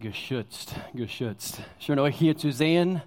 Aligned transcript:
geschützt, 0.00 0.74
geschützt. 0.94 1.60
Schön 1.78 1.98
euch 1.98 2.16
hier 2.16 2.34
zu 2.34 2.52
sehen. 2.52 3.02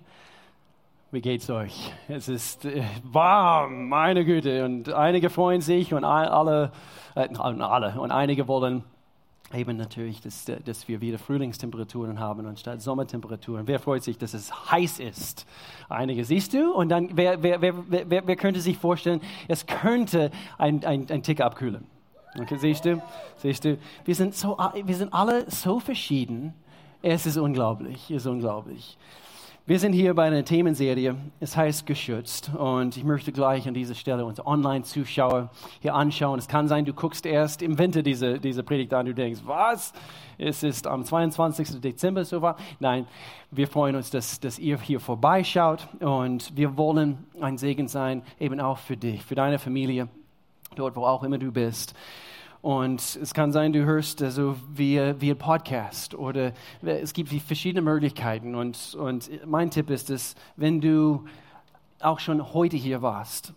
Wie 1.12 1.22
geht's 1.22 1.50
euch? 1.50 1.92
Es 2.08 2.30
ist 2.30 2.66
äh, 2.66 2.84
warm, 3.04 3.90
meine 3.90 4.24
Güte. 4.24 4.64
Und 4.64 4.94
einige 4.94 5.32
freuen 5.32 5.62
sich 5.62 5.94
und 5.94 6.04
alle, 6.04 6.72
äh, 7.16 7.28
alle 7.36 8.00
und 8.00 8.12
einige 8.12 8.48
wollen 8.48 8.84
eben 9.54 9.76
natürlich, 9.76 10.22
dass, 10.22 10.46
dass 10.66 10.88
wir 10.88 11.02
wieder 11.02 11.18
Frühlingstemperaturen 11.18 12.20
haben 12.20 12.46
anstatt 12.46 12.82
Sommertemperaturen. 12.82 13.68
Wer 13.68 13.80
freut 13.80 14.04
sich, 14.04 14.20
dass 14.20 14.36
es 14.36 14.72
heiß 14.72 15.00
ist? 15.00 15.48
Einige 15.90 16.24
siehst 16.26 16.54
du. 16.54 16.74
Und 16.74 16.90
dann, 16.90 17.10
wer, 17.14 17.42
wer, 17.42 17.62
wer, 17.62 17.74
wer, 17.90 18.28
wer 18.28 18.36
könnte 18.36 18.62
sich 18.62 18.78
vorstellen, 18.78 19.22
es 19.48 19.66
könnte 19.66 20.30
ein, 20.60 20.86
ein, 20.86 21.10
ein 21.10 21.24
Tick 21.24 21.42
abkühlen? 21.42 21.86
Okay, 22.40 22.58
siehst 22.58 22.86
du? 22.86 23.02
Siehst 23.38 23.66
du? 23.66 23.78
Wir 24.06 24.16
sind, 24.16 24.36
so, 24.36 24.58
wir 24.58 24.96
sind 24.96 25.14
alle 25.14 25.50
so 25.50 25.80
verschieden. 25.80 26.54
Es 27.06 27.26
ist 27.26 27.36
unglaublich, 27.36 28.10
es 28.10 28.24
ist 28.24 28.28
unglaublich. 28.28 28.98
Wir 29.66 29.78
sind 29.78 29.92
hier 29.92 30.14
bei 30.14 30.24
einer 30.24 30.46
Themenserie, 30.46 31.18
es 31.42 31.58
heißt 31.58 31.86
Geschützt. 31.86 32.50
Und 32.58 32.96
ich 32.96 33.04
möchte 33.04 33.34
gleich 33.34 33.68
an 33.68 33.74
dieser 33.74 33.94
Stelle 33.94 34.24
unsere 34.24 34.48
Online-Zuschauer 34.48 35.50
hier 35.82 35.96
anschauen. 35.96 36.40
Es 36.40 36.48
kann 36.48 36.70
sein, 36.70 36.86
du 36.86 36.94
guckst 36.94 37.26
erst 37.26 37.62
im 37.62 37.78
Winter 37.78 38.04
diese, 38.04 38.40
diese 38.40 38.64
Predigt 38.64 38.94
an 38.94 39.06
du 39.06 39.14
denkst, 39.14 39.42
was? 39.44 39.92
Es 40.38 40.64
ist 40.64 40.88
am 40.88 41.04
22. 41.04 41.82
Dezember 41.82 42.24
so 42.24 42.42
war. 42.42 42.56
Nein, 42.80 43.06
wir 43.52 43.68
freuen 43.68 43.98
uns, 43.98 44.10
dass, 44.10 44.40
dass 44.40 44.58
ihr 44.58 44.80
hier 44.80 45.02
vorbeischaut. 45.02 45.90
Und 46.00 46.56
wir 46.56 46.78
wollen 46.78 47.18
ein 47.42 47.58
Segen 47.58 47.90
sein, 47.90 48.24
eben 48.40 48.62
auch 48.62 48.78
für 48.78 48.96
dich, 48.96 49.22
für 49.24 49.36
deine 49.36 49.60
Familie 49.60 50.08
dort 50.76 50.96
wo 50.96 51.06
auch 51.06 51.24
immer 51.24 51.38
du 51.38 51.52
bist. 51.52 51.94
Und 52.64 53.20
es 53.22 53.34
kann 53.34 53.52
sein, 53.52 53.74
du 53.74 53.84
hörst 53.84 54.24
also 54.24 54.56
via, 54.74 55.20
via 55.20 55.36
Podcast 55.36 56.16
oder 56.16 56.54
es 56.82 57.12
gibt 57.12 57.30
verschiedene 57.30 57.82
Möglichkeiten. 57.82 58.56
Und, 58.56 58.96
und 58.96 59.30
mein 59.46 59.70
Tipp 59.70 59.90
ist 59.90 60.10
es, 60.10 60.34
wenn 60.56 60.80
du 60.80 61.26
auch 62.00 62.22
schon 62.22 62.54
heute 62.54 62.78
hier 62.78 63.02
warst, 63.02 63.52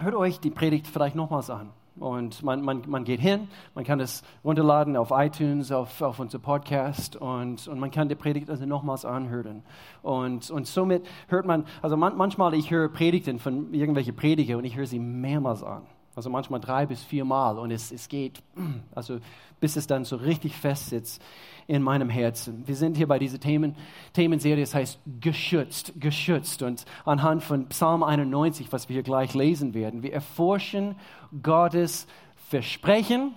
hört 0.00 0.16
euch 0.16 0.40
die 0.40 0.50
Predigt 0.50 0.88
vielleicht 0.88 1.14
nochmals 1.14 1.48
an. 1.48 1.70
Und 1.94 2.42
man, 2.42 2.60
man, 2.62 2.82
man 2.88 3.04
geht 3.04 3.20
hin, 3.20 3.46
man 3.76 3.84
kann 3.84 4.00
es 4.00 4.24
runterladen 4.42 4.96
auf 4.96 5.12
iTunes, 5.12 5.70
auf, 5.70 6.02
auf 6.02 6.18
unser 6.18 6.40
Podcast 6.40 7.14
und, 7.14 7.68
und 7.68 7.78
man 7.78 7.92
kann 7.92 8.08
die 8.08 8.16
Predigt 8.16 8.50
also 8.50 8.66
nochmals 8.66 9.04
anhören. 9.04 9.62
Und, 10.02 10.50
und 10.50 10.66
somit 10.66 11.06
hört 11.28 11.46
man, 11.46 11.66
also 11.82 11.96
man, 11.96 12.16
manchmal 12.16 12.54
ich 12.54 12.72
höre 12.72 12.88
Predigten 12.88 13.38
von 13.38 13.72
irgendwelchen 13.72 14.16
Prediger 14.16 14.58
und 14.58 14.64
ich 14.64 14.74
höre 14.74 14.86
sie 14.86 14.98
mehrmals 14.98 15.62
an. 15.62 15.82
Also 16.18 16.30
manchmal 16.30 16.58
drei 16.58 16.84
bis 16.84 17.00
vier 17.04 17.24
Mal. 17.24 17.60
Und 17.60 17.70
es, 17.70 17.92
es 17.92 18.08
geht, 18.08 18.42
also 18.92 19.20
bis 19.60 19.76
es 19.76 19.86
dann 19.86 20.04
so 20.04 20.16
richtig 20.16 20.56
fest 20.56 20.88
sitzt 20.88 21.22
in 21.68 21.80
meinem 21.80 22.10
Herzen. 22.10 22.66
Wir 22.66 22.74
sind 22.74 22.96
hier 22.96 23.06
bei 23.06 23.20
dieser 23.20 23.38
Themen, 23.38 23.76
Themenserie, 24.14 24.64
das 24.64 24.74
heißt 24.74 24.98
geschützt, 25.20 25.92
geschützt. 26.00 26.64
Und 26.64 26.86
anhand 27.04 27.44
von 27.44 27.68
Psalm 27.68 28.02
91, 28.02 28.72
was 28.72 28.88
wir 28.88 28.94
hier 28.94 29.04
gleich 29.04 29.32
lesen 29.34 29.74
werden, 29.74 30.02
wir 30.02 30.12
erforschen 30.12 30.96
Gottes 31.40 32.08
Versprechen 32.48 33.36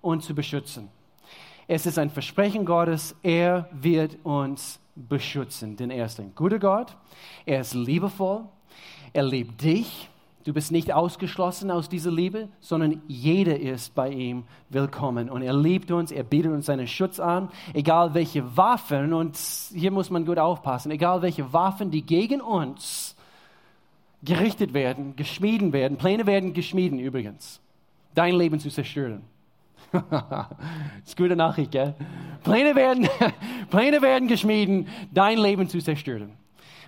und 0.00 0.22
zu 0.22 0.34
beschützen. 0.34 0.88
Es 1.68 1.84
ist 1.84 1.98
ein 1.98 2.08
Versprechen 2.08 2.64
Gottes, 2.64 3.14
er 3.22 3.68
wird 3.70 4.16
uns 4.24 4.80
beschützen. 4.94 5.76
Denn 5.76 5.90
er 5.90 6.06
ist 6.06 6.18
ein 6.20 6.34
guter 6.34 6.58
Gott, 6.58 6.96
er 7.44 7.60
ist 7.60 7.74
liebevoll, 7.74 8.46
er 9.12 9.24
liebt 9.24 9.62
dich 9.62 10.08
Du 10.44 10.52
bist 10.52 10.72
nicht 10.72 10.92
ausgeschlossen 10.92 11.70
aus 11.70 11.88
dieser 11.88 12.10
Liebe, 12.10 12.48
sondern 12.58 13.00
jeder 13.06 13.60
ist 13.60 13.94
bei 13.94 14.10
ihm 14.10 14.42
willkommen. 14.70 15.30
Und 15.30 15.42
er 15.42 15.54
liebt 15.54 15.92
uns, 15.92 16.10
er 16.10 16.24
bietet 16.24 16.50
uns 16.50 16.66
seinen 16.66 16.88
Schutz 16.88 17.20
an, 17.20 17.48
egal 17.74 18.14
welche 18.14 18.56
Waffen, 18.56 19.12
und 19.12 19.36
hier 19.72 19.92
muss 19.92 20.10
man 20.10 20.26
gut 20.26 20.38
aufpassen, 20.38 20.90
egal 20.90 21.22
welche 21.22 21.52
Waffen, 21.52 21.92
die 21.92 22.02
gegen 22.02 22.40
uns 22.40 23.14
gerichtet 24.24 24.74
werden, 24.74 25.14
geschmieden 25.14 25.72
werden, 25.72 25.96
Pläne 25.96 26.26
werden 26.26 26.54
geschmieden 26.54 26.98
übrigens, 26.98 27.60
dein 28.14 28.34
Leben 28.34 28.58
zu 28.58 28.68
zerstören. 28.68 29.22
das 29.92 30.46
ist 31.06 31.16
gute 31.16 31.36
Nachricht, 31.36 31.70
gell? 31.70 31.94
Pläne 32.42 32.74
werden, 32.74 33.08
Pläne 33.70 34.02
werden 34.02 34.26
geschmieden, 34.26 34.88
dein 35.12 35.38
Leben 35.38 35.68
zu 35.68 35.78
zerstören. 35.78 36.32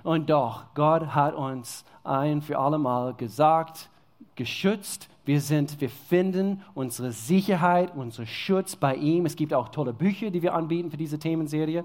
Und 0.03 0.29
doch, 0.29 0.65
Gott 0.75 1.15
hat 1.15 1.35
uns 1.35 1.85
ein 2.05 2.43
für 2.43 2.59
allemal 2.59 3.15
gesagt, 3.15 3.89
geschützt. 4.37 5.09
Wir 5.25 5.41
sind, 5.41 5.81
wir 5.81 5.89
finden 5.89 6.63
unsere 6.75 7.13
Sicherheit, 7.13 7.97
unseren 7.97 8.27
Schutz 8.27 8.77
bei 8.77 8.95
ihm. 8.95 9.25
Es 9.25 9.37
gibt 9.37 9.55
auch 9.55 9.71
tolle 9.71 9.93
Bücher, 9.93 10.31
die 10.31 10.43
wir 10.43 10.55
anbieten 10.55 10.91
für 10.91 10.99
diese 10.99 11.19
Themenserie. 11.19 11.85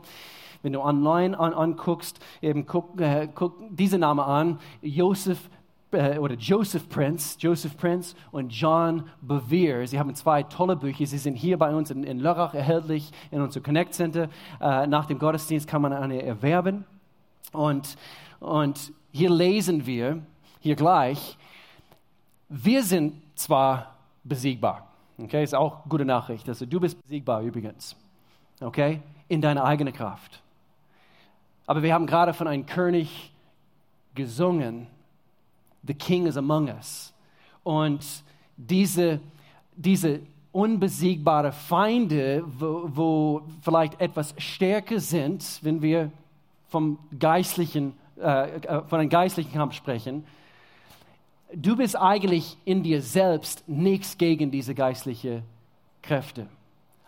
Wenn 0.62 0.74
du 0.74 0.82
online 0.82 1.40
an, 1.40 1.54
anguckst, 1.54 2.20
eben 2.42 2.66
guck, 2.66 3.00
äh, 3.00 3.30
guck 3.34 3.56
diese 3.70 3.98
Name 3.98 4.26
an, 4.26 4.60
Joseph 4.82 5.50
äh, 5.92 6.18
oder 6.18 6.36
Joseph 6.36 6.90
Prince, 6.90 7.38
Joseph 7.40 7.78
Prince 7.78 8.14
und 8.32 8.50
John 8.50 9.04
Bevere. 9.22 9.88
Sie 9.88 9.98
haben 9.98 10.14
zwei 10.16 10.44
tolle 10.44 10.76
Bücher. 10.76 11.06
Sie 11.06 11.18
sind 11.18 11.36
hier 11.36 11.58
bei 11.58 11.74
uns 11.74 11.92
in, 11.92 12.04
in 12.04 12.20
Lörrach 12.20 12.54
erhältlich 12.54 13.12
in 13.32 13.40
unserem 13.40 13.64
Connect 13.64 13.94
Center. 13.94 14.28
Äh, 14.60 14.86
nach 14.88 15.06
dem 15.06 15.18
Gottesdienst 15.18 15.68
kann 15.68 15.82
man 15.82 15.94
eine 15.94 16.22
erwerben. 16.22 16.84
Und, 17.54 17.96
und 18.40 18.94
hier 19.12 19.30
lesen 19.30 19.86
wir, 19.86 20.22
hier 20.60 20.76
gleich, 20.76 21.38
wir 22.50 22.84
sind 22.84 23.14
zwar 23.36 23.96
besiegbar. 24.24 24.88
Okay, 25.18 25.44
ist 25.44 25.56
auch 25.56 25.84
gute 25.88 26.06
Nachricht. 26.06 26.48
Also 26.48 26.66
du 26.66 26.80
bist 26.80 27.02
besiegbar 27.02 27.42
übrigens. 27.42 27.96
Okay, 28.62 29.02
in 29.28 29.42
deiner 29.42 29.64
eigenen 29.64 29.94
Kraft. 29.94 30.42
Aber 31.66 31.84
wir 31.84 31.94
haben 31.94 32.08
gerade 32.08 32.34
von 32.34 32.48
einem 32.48 32.66
König 32.66 33.32
gesungen. 34.16 34.88
The 35.84 35.94
King 35.94 36.26
is 36.26 36.38
among 36.38 36.70
us. 36.70 37.14
Und 37.64 38.06
diese, 38.58 39.20
diese 39.76 40.22
unbesiegbare 40.52 41.52
Feinde, 41.52 42.44
wo, 42.46 42.90
wo 42.94 43.42
vielleicht 43.62 44.02
etwas 44.02 44.34
stärker 44.38 45.00
sind, 45.00 45.60
wenn 45.62 45.82
wir 45.82 46.12
vom 46.70 46.98
geistlichen, 47.18 47.94
äh, 48.20 48.58
äh, 48.58 48.82
von 48.84 49.00
einem 49.00 49.10
geistlichen 49.10 49.52
Kampf 49.52 49.74
sprechen, 49.76 50.26
du 51.54 51.76
bist 51.76 51.96
eigentlich 51.96 52.58
in 52.66 52.84
dir 52.84 53.02
selbst 53.02 53.68
nichts 53.68 54.18
gegen 54.18 54.52
diese 54.52 54.76
geistlichen 54.76 55.44
Kräfte. 56.02 56.48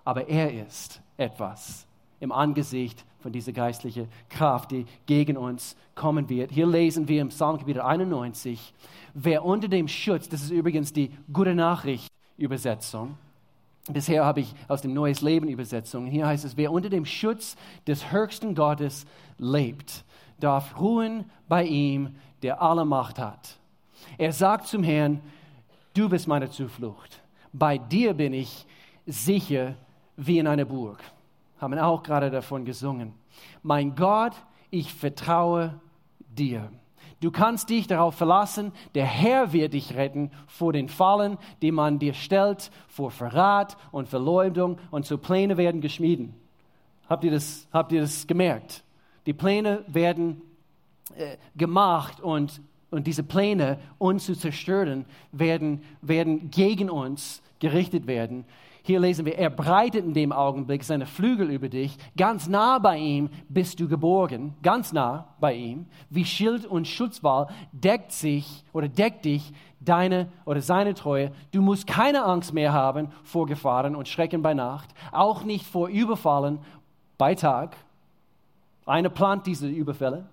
Aber 0.03 0.27
er 0.27 0.65
ist 0.65 1.01
etwas 1.17 1.85
im 2.19 2.31
Angesicht 2.31 3.05
von 3.19 3.31
dieser 3.31 3.51
geistlichen 3.51 4.07
Kraft, 4.29 4.71
die 4.71 4.85
gegen 5.05 5.37
uns 5.37 5.75
kommen 5.95 6.27
wird. 6.29 6.51
Hier 6.51 6.65
lesen 6.65 7.07
wir 7.07 7.21
im 7.21 7.29
Psalmkapitel 7.29 7.81
91, 7.81 8.73
wer 9.13 9.45
unter 9.45 9.67
dem 9.67 9.87
Schutz, 9.87 10.27
das 10.27 10.41
ist 10.41 10.51
übrigens 10.51 10.91
die 10.93 11.11
gute 11.31 11.53
Nachricht 11.53 12.07
Übersetzung, 12.37 13.17
Bisher 13.89 14.23
habe 14.23 14.41
ich 14.41 14.53
aus 14.67 14.83
dem 14.83 14.93
Neues 14.93 15.21
Leben 15.21 15.47
Übersetzung. 15.47 16.05
Hier 16.05 16.27
heißt 16.27 16.45
es, 16.45 16.55
wer 16.55 16.71
unter 16.71 16.89
dem 16.89 17.05
Schutz 17.05 17.55
des 17.87 18.11
höchsten 18.11 18.53
Gottes 18.53 19.05
lebt, 19.39 20.05
darf 20.43 20.79
ruhen 20.79 21.29
bei 21.47 21.63
ihm, 21.65 22.15
der 22.41 22.61
alle 22.61 22.85
Macht 22.85 23.19
hat. 23.19 23.57
Er 24.17 24.33
sagt 24.33 24.67
zum 24.67 24.83
Herrn, 24.83 25.21
du 25.93 26.09
bist 26.09 26.27
meine 26.27 26.49
Zuflucht. 26.49 27.21
Bei 27.53 27.77
dir 27.77 28.13
bin 28.13 28.33
ich 28.33 28.65
sicher 29.05 29.75
wie 30.15 30.39
in 30.39 30.47
einer 30.47 30.65
Burg. 30.65 30.99
Haben 31.59 31.77
auch 31.79 32.03
gerade 32.03 32.31
davon 32.31 32.65
gesungen. 32.65 33.13
Mein 33.61 33.95
Gott, 33.95 34.33
ich 34.69 34.93
vertraue 34.93 35.79
dir. 36.19 36.71
Du 37.19 37.29
kannst 37.29 37.69
dich 37.69 37.85
darauf 37.85 38.15
verlassen, 38.15 38.71
der 38.95 39.05
Herr 39.05 39.53
wird 39.53 39.73
dich 39.73 39.93
retten 39.93 40.31
vor 40.47 40.73
den 40.73 40.89
Fallen, 40.89 41.37
die 41.61 41.71
man 41.71 41.99
dir 41.99 42.15
stellt, 42.15 42.71
vor 42.87 43.11
Verrat 43.11 43.77
und 43.91 44.09
Verleumdung 44.09 44.79
und 44.89 45.05
so 45.05 45.19
Pläne 45.19 45.55
werden 45.57 45.81
geschmieden. 45.81 46.33
Habt 47.07 47.23
ihr 47.23 47.31
das, 47.31 47.67
habt 47.71 47.91
ihr 47.91 48.01
das 48.01 48.25
gemerkt? 48.25 48.83
Die 49.25 49.33
Pläne 49.33 49.83
werden 49.87 50.41
äh, 51.15 51.37
gemacht 51.55 52.19
und, 52.19 52.61
und 52.89 53.07
diese 53.07 53.23
Pläne, 53.23 53.79
uns 53.97 54.25
zu 54.25 54.35
zerstören, 54.35 55.05
werden, 55.31 55.83
werden 56.01 56.49
gegen 56.49 56.89
uns 56.89 57.41
gerichtet 57.59 58.07
werden. 58.07 58.45
Hier 58.83 58.99
lesen 58.99 59.27
wir, 59.27 59.37
er 59.37 59.51
breitet 59.51 60.03
in 60.03 60.15
dem 60.15 60.31
Augenblick 60.31 60.83
seine 60.83 61.05
Flügel 61.05 61.51
über 61.51 61.69
dich. 61.69 61.95
Ganz 62.17 62.47
nah 62.47 62.79
bei 62.79 62.97
ihm 62.97 63.29
bist 63.47 63.79
du 63.79 63.87
geborgen, 63.87 64.55
ganz 64.63 64.91
nah 64.91 65.35
bei 65.39 65.53
ihm. 65.53 65.85
Wie 66.09 66.25
Schild 66.25 66.65
und 66.65 66.87
Schutzwall 66.87 67.47
deckt 67.71 68.11
sich 68.11 68.63
oder 68.73 68.87
deckt 68.87 69.25
dich 69.25 69.53
deine 69.79 70.31
oder 70.45 70.61
seine 70.61 70.95
Treue. 70.95 71.31
Du 71.51 71.61
musst 71.61 71.85
keine 71.85 72.23
Angst 72.23 72.53
mehr 72.53 72.73
haben 72.73 73.09
vor 73.23 73.45
Gefahren 73.45 73.95
und 73.95 74.07
Schrecken 74.07 74.41
bei 74.41 74.55
Nacht, 74.55 74.89
auch 75.11 75.43
nicht 75.43 75.65
vor 75.65 75.87
Überfallen 75.87 76.57
bei 77.19 77.35
Tag. 77.35 77.77
Eine 78.91 79.09
plant 79.09 79.47
diese 79.47 79.69
Überfälle. 79.69 80.25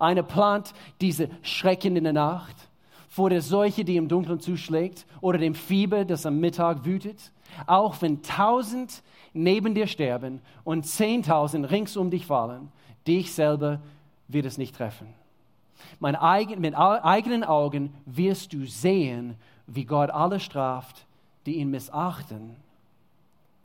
Eine 0.00 0.24
plant 0.24 0.74
diese 1.00 1.30
Schrecken 1.42 1.94
in 1.94 2.02
der 2.02 2.12
Nacht 2.12 2.56
vor 3.08 3.30
der 3.30 3.42
Seuche, 3.42 3.84
die 3.84 3.96
im 3.96 4.08
Dunkeln 4.08 4.40
zuschlägt, 4.40 5.06
oder 5.20 5.38
dem 5.38 5.54
Fieber, 5.54 6.04
das 6.04 6.26
am 6.26 6.40
Mittag 6.40 6.84
wütet. 6.84 7.30
Auch 7.68 8.02
wenn 8.02 8.22
tausend 8.22 9.04
neben 9.32 9.76
dir 9.76 9.86
sterben 9.86 10.40
und 10.64 10.84
zehntausend 10.84 11.70
rings 11.70 11.96
um 11.96 12.10
dich 12.10 12.26
fallen, 12.26 12.72
dich 13.06 13.32
selber 13.32 13.78
wird 14.26 14.44
es 14.44 14.58
nicht 14.58 14.74
treffen. 14.74 15.06
Mein 16.00 16.16
eigen, 16.16 16.60
mit 16.60 16.74
eigenen 16.74 17.44
Augen 17.44 17.94
wirst 18.04 18.52
du 18.52 18.66
sehen, 18.66 19.36
wie 19.68 19.84
Gott 19.84 20.10
alle 20.10 20.40
straft, 20.40 21.06
die 21.46 21.58
ihn 21.58 21.70
missachten. 21.70 22.56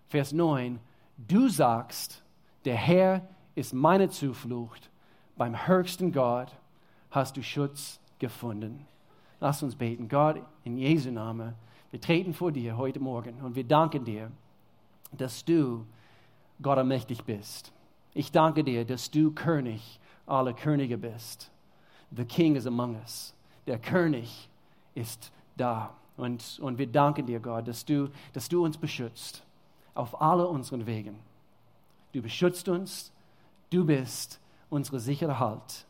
Vers 0.09 0.31
9, 0.31 0.79
du 1.17 1.49
sagst, 1.49 2.21
der 2.65 2.75
Herr 2.75 3.23
ist 3.55 3.73
meine 3.73 4.09
Zuflucht, 4.09 4.89
beim 5.35 5.67
höchsten 5.67 6.11
Gott 6.11 6.51
hast 7.11 7.38
du 7.38 7.44
Schutz 7.44 8.00
gefunden. 8.19 8.85
Lass 9.39 9.61
uns 9.61 9.75
beten. 9.75 10.07
Gott, 10.07 10.41
in 10.63 10.77
Jesu 10.77 11.11
Namen, 11.11 11.53
wir 11.91 12.01
treten 12.01 12.33
vor 12.33 12.51
dir 12.51 12.77
heute 12.77 13.00
Morgen 13.00 13.41
und 13.41 13.55
wir 13.55 13.63
danken 13.63 14.05
dir, 14.05 14.31
dass 15.11 15.45
du 15.45 15.85
Gott 16.61 16.77
allmächtig 16.77 17.23
bist. 17.23 17.71
Ich 18.13 18.31
danke 18.31 18.63
dir, 18.63 18.85
dass 18.85 19.11
du 19.11 19.31
König 19.31 20.00
aller 20.25 20.53
Könige 20.53 20.97
bist. 20.97 21.51
The 22.15 22.25
King 22.25 22.55
is 22.55 22.67
among 22.67 22.95
us. 22.95 23.35
Der 23.67 23.79
König 23.79 24.50
ist 24.95 25.31
da. 25.57 25.94
Und, 26.17 26.59
und 26.61 26.77
wir 26.77 26.88
danken 26.88 27.25
dir, 27.25 27.39
Gott, 27.39 27.67
dass 27.67 27.85
du, 27.85 28.09
dass 28.33 28.50
du 28.50 28.63
uns 28.63 28.77
beschützt 28.77 29.44
auf 29.95 30.21
alle 30.21 30.47
unseren 30.47 30.85
Wegen. 30.85 31.19
Du 32.11 32.21
beschützt 32.21 32.69
uns, 32.69 33.12
du 33.73 33.85
bist 33.85 34.39
unsere 34.69 34.99
sichere 34.99 35.39
Halt. 35.39 35.85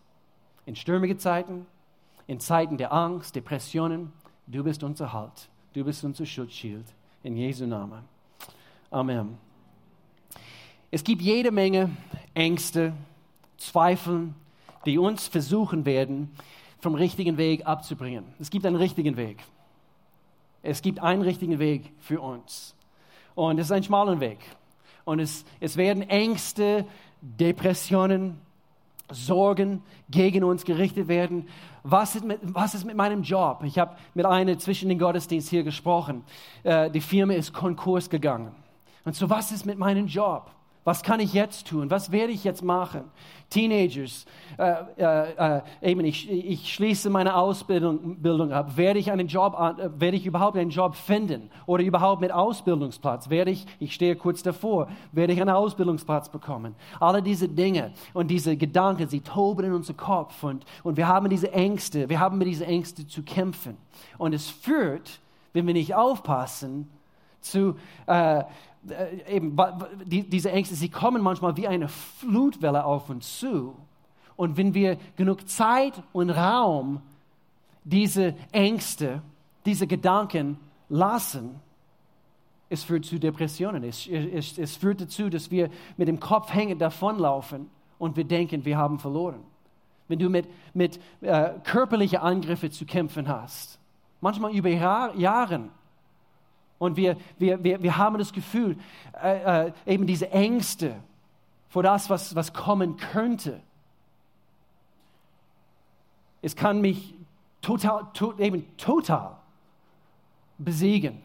In 0.66 0.76
stürmigen 0.76 1.20
Zeiten, 1.20 1.66
in 2.28 2.40
Zeiten 2.40 2.78
der 2.78 2.94
Angst, 2.94 3.36
Depressionen, 3.36 4.14
du 4.48 4.64
bist 4.64 4.84
unser 4.84 5.12
Halt. 5.12 5.50
Du 5.74 5.84
bist 5.84 6.04
unser 6.04 6.26
Schutzschild. 6.26 6.86
In 7.24 7.36
Jesu 7.36 7.66
Namen. 7.66 8.04
Amen. 8.90 9.38
Es 10.92 11.04
gibt 11.04 11.22
jede 11.22 11.52
Menge 11.52 11.90
Ängste, 12.34 12.94
Zweifel, 13.58 14.34
die 14.86 14.98
uns 14.98 15.28
versuchen 15.28 15.86
werden, 15.86 16.32
vom 16.80 16.96
richtigen 16.96 17.38
Weg 17.38 17.66
abzubringen. 17.66 18.26
Es 18.40 18.50
gibt 18.50 18.66
einen 18.66 18.76
richtigen 18.76 19.18
Weg. 19.18 19.44
Es 20.62 20.82
gibt 20.82 21.00
einen 21.00 21.22
richtigen 21.22 21.60
Weg 21.60 21.92
für 22.00 22.22
uns. 22.22 22.76
Und 23.36 23.58
es 23.58 23.68
ist 23.68 23.72
ein 23.72 23.84
schmaler 23.84 24.20
Weg. 24.20 24.40
Und 25.06 25.20
es, 25.20 25.44
es 25.60 25.76
werden 25.76 26.04
Ängste, 26.04 26.86
Depressionen, 27.24 28.38
Sorgen 29.10 29.82
gegen 30.10 30.44
uns 30.44 30.66
gerichtet 30.66 31.08
werden. 31.08 31.48
Was 31.84 32.16
ist 32.16 32.26
mit, 32.26 32.40
was 32.42 32.74
ist 32.74 32.84
mit 32.84 32.96
meinem 32.96 33.24
Job? 33.24 33.64
Ich 33.64 33.80
habe 33.80 33.96
mit 34.14 34.26
einer 34.26 34.58
zwischen 34.58 34.90
den 34.90 35.00
Gottesdienst 35.00 35.50
hier 35.50 35.64
gesprochen. 35.64 36.24
Äh, 36.64 36.90
die 36.90 37.02
Firma 37.02 37.34
ist 37.34 37.54
Konkurs 37.54 38.10
gegangen. 38.10 38.52
Und 39.06 39.16
so, 39.16 39.30
was 39.30 39.52
ist 39.52 39.66
mit 39.66 39.78
meinem 39.78 40.08
Job? 40.08 40.52
Was 40.84 41.02
kann 41.02 41.20
ich 41.22 41.34
jetzt 41.34 41.68
tun? 41.68 41.90
Was 41.90 42.12
werde 42.12 42.34
ich 42.34 42.44
jetzt 42.44 42.62
machen? 42.62 43.04
Teenagers, 43.50 44.26
äh, 44.58 44.74
äh, 44.98 45.58
äh, 45.58 45.62
eben 45.82 46.04
ich, 46.04 46.30
ich 46.30 46.74
schließe 46.74 47.10
meine 47.10 47.36
Ausbildung 47.36 48.18
Bildung 48.18 48.52
ab. 48.52 48.76
Werde 48.76 49.00
ich 49.00 49.12
einen 49.12 49.28
Job, 49.28 49.54
äh, 49.54 49.90
werde 50.00 50.18
ich 50.18 50.26
überhaupt 50.26 50.58
einen 50.58 50.72
Job 50.72 50.96
finden 50.96 51.50
oder 51.68 51.84
überhaupt 51.84 52.20
mit 52.20 52.32
Ausbildungsplatz? 52.32 53.30
Werde 53.30 53.52
ich, 53.52 53.66
ich 53.80 53.94
stehe 53.94 54.16
kurz 54.16 54.44
davor, 54.44 54.90
werde 55.12 55.34
ich 55.34 55.40
einen 55.40 55.56
Ausbildungsplatz 55.56 56.30
bekommen? 56.30 56.76
Alle 57.00 57.22
diese 57.22 57.48
Dinge 57.48 57.94
und 58.14 58.28
diese 58.28 58.58
Gedanken, 58.58 59.08
sie 59.08 59.22
toben 59.22 59.66
in 59.66 59.74
unserem 59.74 59.98
Kopf 59.98 60.44
und, 60.44 60.66
und 60.84 60.98
wir 60.98 61.08
haben 61.08 61.30
diese 61.30 61.52
Ängste, 61.54 62.10
wir 62.10 62.20
haben 62.20 62.38
mit 62.38 62.48
diesen 62.48 62.66
Ängsten 62.66 63.08
zu 63.08 63.24
kämpfen. 63.24 63.78
Und 64.18 64.34
es 64.34 64.50
führt, 64.50 65.20
wenn 65.54 65.68
wir 65.68 65.74
nicht 65.74 65.96
aufpassen, 65.96 66.90
zu 67.40 67.76
äh, 68.08 68.44
äh, 68.90 69.36
eben, 69.36 69.58
die, 70.06 70.30
diese 70.30 70.52
Ängste, 70.52 70.76
sie 70.76 70.90
kommen 70.90 71.22
manchmal 71.22 71.56
wie 71.58 71.68
eine 71.68 71.88
Flutwelle 71.88 72.86
auf 72.86 73.10
uns 73.10 73.40
zu. 73.40 73.76
Und 74.36 74.58
wenn 74.58 74.74
wir 74.74 74.98
genug 75.16 75.48
Zeit 75.48 76.02
und 76.12 76.30
Raum 76.30 77.02
diese 77.84 78.36
Ängste, 78.52 79.22
diese 79.66 79.88
Gedanken 79.88 80.58
lassen, 80.90 81.60
es 82.70 82.84
führt 82.84 83.06
zu 83.06 83.20
Depressionen. 83.20 83.84
Es, 83.84 84.08
es, 84.08 84.58
es 84.58 84.76
führt 84.76 85.02
dazu, 85.02 85.30
dass 85.30 85.52
wir 85.52 85.70
mit 85.96 86.08
dem 86.08 86.20
Kopf 86.20 86.52
hängend 86.54 86.82
davonlaufen 86.82 87.70
und 88.00 88.18
wir 88.18 88.24
denken, 88.24 88.66
wir 88.66 88.78
haben 88.78 88.98
verloren. 88.98 89.44
Wenn 90.08 90.20
du 90.20 90.30
mit, 90.30 90.48
mit 90.74 91.00
äh, 91.22 91.52
körperlichen 91.64 92.20
Angriffen 92.20 92.72
zu 92.72 92.86
kämpfen 92.86 93.28
hast, 93.28 93.80
manchmal 94.22 94.54
über 94.54 94.70
Jahre, 94.70 95.70
und 96.84 96.98
wir, 96.98 97.18
wir, 97.38 97.64
wir, 97.64 97.82
wir 97.82 97.98
haben 97.98 98.18
das 98.18 98.34
Gefühl, 98.34 98.78
äh, 99.22 99.68
äh, 99.68 99.74
eben 99.86 100.06
diese 100.06 100.30
Ängste 100.32 100.96
vor 101.70 101.82
das, 101.82 102.10
was, 102.10 102.36
was 102.36 102.54
kommen 102.54 102.98
könnte. 102.98 103.62
Es 106.42 106.56
kann 106.56 106.82
mich 106.82 107.16
total, 107.62 108.08
to, 108.14 108.34
eben 108.38 108.66
total 108.78 109.38
besiegen. 110.58 111.22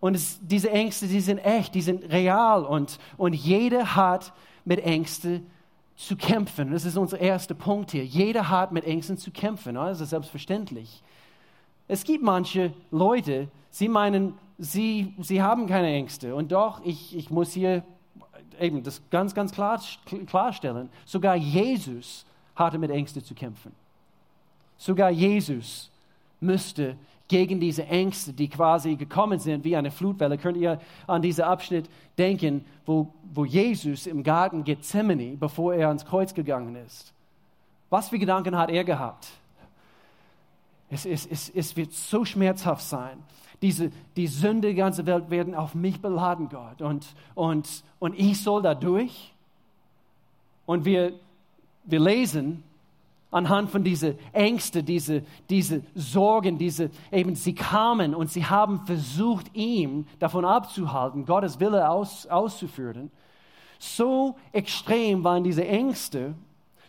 Und 0.00 0.14
es, 0.14 0.40
diese 0.42 0.70
Ängste, 0.70 1.06
die 1.06 1.20
sind 1.20 1.38
echt, 1.38 1.74
die 1.74 1.82
sind 1.82 2.10
real 2.10 2.64
und, 2.64 2.98
und 3.16 3.34
jeder 3.34 3.94
hat 3.94 4.32
mit 4.64 4.80
Ängsten 4.80 5.46
zu 5.94 6.16
kämpfen. 6.16 6.72
Das 6.72 6.84
ist 6.84 6.96
unser 6.96 7.20
erster 7.20 7.54
Punkt 7.54 7.92
hier. 7.92 8.04
Jeder 8.04 8.48
hat 8.48 8.72
mit 8.72 8.84
Ängsten 8.84 9.18
zu 9.18 9.30
kämpfen. 9.30 9.74
Das 9.74 10.00
ist 10.00 10.10
selbstverständlich. 10.10 11.02
Es 11.90 12.04
gibt 12.04 12.22
manche 12.22 12.72
Leute, 12.92 13.48
sie 13.68 13.88
meinen, 13.88 14.34
sie, 14.58 15.12
sie 15.18 15.42
haben 15.42 15.66
keine 15.66 15.88
Ängste. 15.88 16.36
Und 16.36 16.52
doch, 16.52 16.80
ich, 16.84 17.16
ich 17.16 17.30
muss 17.30 17.52
hier 17.52 17.82
eben 18.60 18.84
das 18.84 19.02
ganz, 19.10 19.34
ganz 19.34 19.50
klar, 19.50 19.80
klarstellen. 20.28 20.88
Sogar 21.04 21.34
Jesus 21.34 22.24
hatte 22.54 22.78
mit 22.78 22.92
Ängsten 22.92 23.24
zu 23.24 23.34
kämpfen. 23.34 23.72
Sogar 24.78 25.10
Jesus 25.10 25.90
müsste 26.38 26.96
gegen 27.26 27.58
diese 27.58 27.84
Ängste, 27.86 28.32
die 28.32 28.48
quasi 28.48 28.94
gekommen 28.94 29.40
sind 29.40 29.64
wie 29.64 29.74
eine 29.74 29.90
Flutwelle, 29.90 30.38
könnt 30.38 30.58
ihr 30.58 30.80
an 31.08 31.22
diesen 31.22 31.42
Abschnitt 31.42 31.90
denken, 32.16 32.64
wo, 32.86 33.12
wo 33.34 33.44
Jesus 33.44 34.06
im 34.06 34.22
Garten 34.22 34.62
Gethsemane, 34.62 35.36
bevor 35.36 35.74
er 35.74 35.88
ans 35.88 36.06
Kreuz 36.06 36.34
gegangen 36.34 36.76
ist. 36.76 37.12
Was 37.88 38.10
für 38.10 38.18
Gedanken 38.20 38.56
hat 38.56 38.70
er 38.70 38.84
gehabt? 38.84 39.39
Es, 40.90 41.06
es, 41.06 41.26
es, 41.26 41.48
es 41.48 41.76
wird 41.76 41.92
so 41.92 42.24
schmerzhaft 42.24 42.82
sein. 42.82 43.18
Diese, 43.62 43.90
die 44.16 44.26
Sünde 44.26 44.68
der 44.68 44.74
ganzen 44.74 45.06
Welt 45.06 45.30
werden 45.30 45.54
auf 45.54 45.74
mich 45.74 46.00
beladen, 46.00 46.48
Gott. 46.48 46.82
Und, 46.82 47.06
und, 47.34 47.84
und 47.98 48.18
ich 48.18 48.42
soll 48.42 48.62
da 48.62 48.74
durch. 48.74 49.32
Und 50.66 50.84
wir, 50.84 51.12
wir 51.84 52.00
lesen 52.00 52.62
anhand 53.30 53.70
von 53.70 53.84
diesen 53.84 54.18
Ängsten, 54.32 54.84
diese, 54.84 55.22
diese 55.48 55.82
Sorgen, 55.94 56.58
diese, 56.58 56.90
eben 57.12 57.34
sie 57.36 57.54
kamen 57.54 58.14
und 58.14 58.30
sie 58.30 58.44
haben 58.44 58.80
versucht, 58.86 59.54
ihm 59.54 60.06
davon 60.18 60.44
abzuhalten, 60.44 61.26
Gottes 61.26 61.60
Wille 61.60 61.88
aus, 61.88 62.26
auszuführen. 62.26 63.10
So 63.78 64.36
extrem 64.52 65.22
waren 65.22 65.44
diese 65.44 65.66
Ängste 65.66 66.34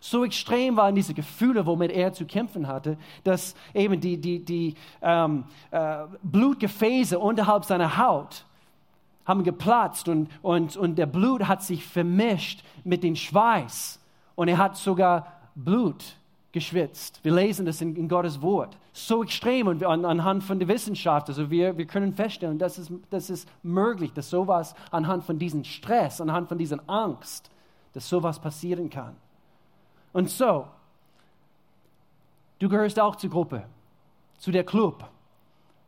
so 0.02 0.24
extrem 0.24 0.76
waren 0.76 0.96
diese 0.96 1.14
Gefühle, 1.14 1.64
womit 1.64 1.92
er 1.92 2.12
zu 2.12 2.26
kämpfen 2.26 2.66
hatte, 2.66 2.98
dass 3.22 3.54
eben 3.72 4.00
die, 4.00 4.16
die, 4.16 4.44
die 4.44 4.74
ähm, 5.00 5.44
äh, 5.70 5.98
Blutgefäße 6.24 7.16
unterhalb 7.16 7.64
seiner 7.64 7.96
Haut 7.96 8.44
haben 9.24 9.44
geplatzt 9.44 10.08
und, 10.08 10.28
und, 10.42 10.76
und 10.76 10.96
der 10.96 11.06
Blut 11.06 11.46
hat 11.46 11.62
sich 11.62 11.86
vermischt 11.86 12.64
mit 12.82 13.04
dem 13.04 13.14
Schweiß 13.14 14.00
und 14.34 14.48
er 14.48 14.58
hat 14.58 14.76
sogar 14.76 15.34
Blut 15.54 16.16
geschwitzt. 16.50 17.20
Wir 17.22 17.32
lesen 17.32 17.64
das 17.64 17.80
in, 17.80 17.94
in 17.94 18.08
Gottes 18.08 18.42
Wort. 18.42 18.76
So 18.92 19.22
extrem 19.22 19.68
und 19.68 19.84
an, 19.84 20.04
anhand 20.04 20.42
von 20.42 20.58
der 20.58 20.66
Wissenschaft, 20.66 21.28
also 21.28 21.48
wir, 21.48 21.78
wir 21.78 21.86
können 21.86 22.12
feststellen, 22.12 22.58
das 22.58 22.76
ist, 22.76 22.90
das 23.08 23.30
ist 23.30 23.48
möglich, 23.62 24.12
dass 24.12 24.30
sowas 24.30 24.74
anhand 24.90 25.22
von 25.22 25.38
diesem 25.38 25.62
Stress, 25.62 26.20
anhand 26.20 26.48
von 26.48 26.58
dieser 26.58 26.80
Angst, 26.88 27.52
dass 27.92 28.08
sowas 28.08 28.40
passieren 28.40 28.90
kann. 28.90 29.14
Und 30.12 30.30
so, 30.30 30.66
du 32.58 32.68
gehörst 32.68 33.00
auch 33.00 33.16
zur 33.16 33.30
Gruppe, 33.30 33.64
zu 34.38 34.50
der 34.50 34.64
Club, 34.64 35.08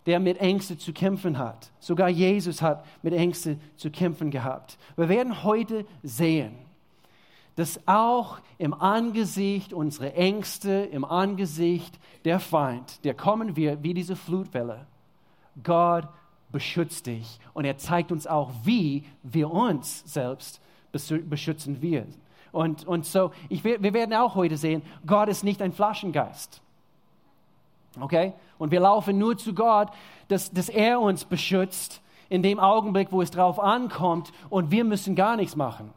der 0.06 0.20
mit 0.20 0.38
Ängsten 0.38 0.78
zu 0.78 0.92
kämpfen 0.92 1.38
hat. 1.38 1.70
Sogar 1.80 2.08
Jesus 2.08 2.60
hat 2.62 2.84
mit 3.02 3.14
Ängsten 3.14 3.60
zu 3.76 3.90
kämpfen 3.90 4.30
gehabt. 4.30 4.78
Wir 4.96 5.08
werden 5.08 5.42
heute 5.42 5.86
sehen, 6.02 6.54
dass 7.56 7.80
auch 7.86 8.38
im 8.58 8.74
Angesicht 8.74 9.72
unserer 9.72 10.14
Ängste, 10.14 10.70
im 10.70 11.04
Angesicht 11.04 11.98
der 12.24 12.40
Feind, 12.40 13.04
der 13.04 13.14
kommen 13.14 13.56
wird 13.56 13.82
wie 13.82 13.94
diese 13.94 14.16
Flutwelle, 14.16 14.86
Gott 15.62 16.08
beschützt 16.50 17.06
dich 17.06 17.38
und 17.52 17.64
er 17.64 17.78
zeigt 17.78 18.12
uns 18.12 18.26
auch, 18.26 18.50
wie 18.64 19.04
wir 19.22 19.50
uns 19.50 20.02
selbst 20.12 20.60
beschützen 20.92 21.80
werden. 21.82 22.14
Und, 22.54 22.86
und 22.86 23.04
so, 23.04 23.32
ich, 23.48 23.64
wir 23.64 23.92
werden 23.92 24.14
auch 24.14 24.36
heute 24.36 24.56
sehen, 24.56 24.82
Gott 25.04 25.28
ist 25.28 25.42
nicht 25.42 25.60
ein 25.60 25.72
Flaschengeist. 25.72 26.62
Okay? 28.00 28.32
Und 28.58 28.70
wir 28.70 28.78
laufen 28.78 29.18
nur 29.18 29.36
zu 29.36 29.54
Gott, 29.54 29.88
dass, 30.28 30.52
dass 30.52 30.68
er 30.68 31.00
uns 31.00 31.24
beschützt 31.24 32.00
in 32.28 32.44
dem 32.44 32.60
Augenblick, 32.60 33.10
wo 33.10 33.22
es 33.22 33.32
drauf 33.32 33.58
ankommt 33.58 34.32
und 34.50 34.70
wir 34.70 34.84
müssen 34.84 35.16
gar 35.16 35.34
nichts 35.34 35.56
machen. 35.56 35.90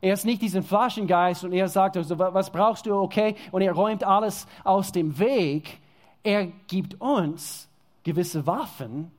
Er 0.00 0.14
ist 0.14 0.24
nicht 0.24 0.40
diesen 0.40 0.62
Flaschengeist 0.62 1.42
und 1.42 1.52
er 1.52 1.66
sagt, 1.66 1.96
also, 1.96 2.16
was 2.16 2.50
brauchst 2.50 2.86
du, 2.86 2.94
okay? 2.94 3.34
Und 3.50 3.62
er 3.62 3.72
räumt 3.72 4.04
alles 4.04 4.46
aus 4.62 4.92
dem 4.92 5.18
Weg. 5.18 5.80
Er 6.22 6.46
gibt 6.68 7.00
uns 7.00 7.68
gewisse 8.04 8.46
Waffen, 8.46 9.10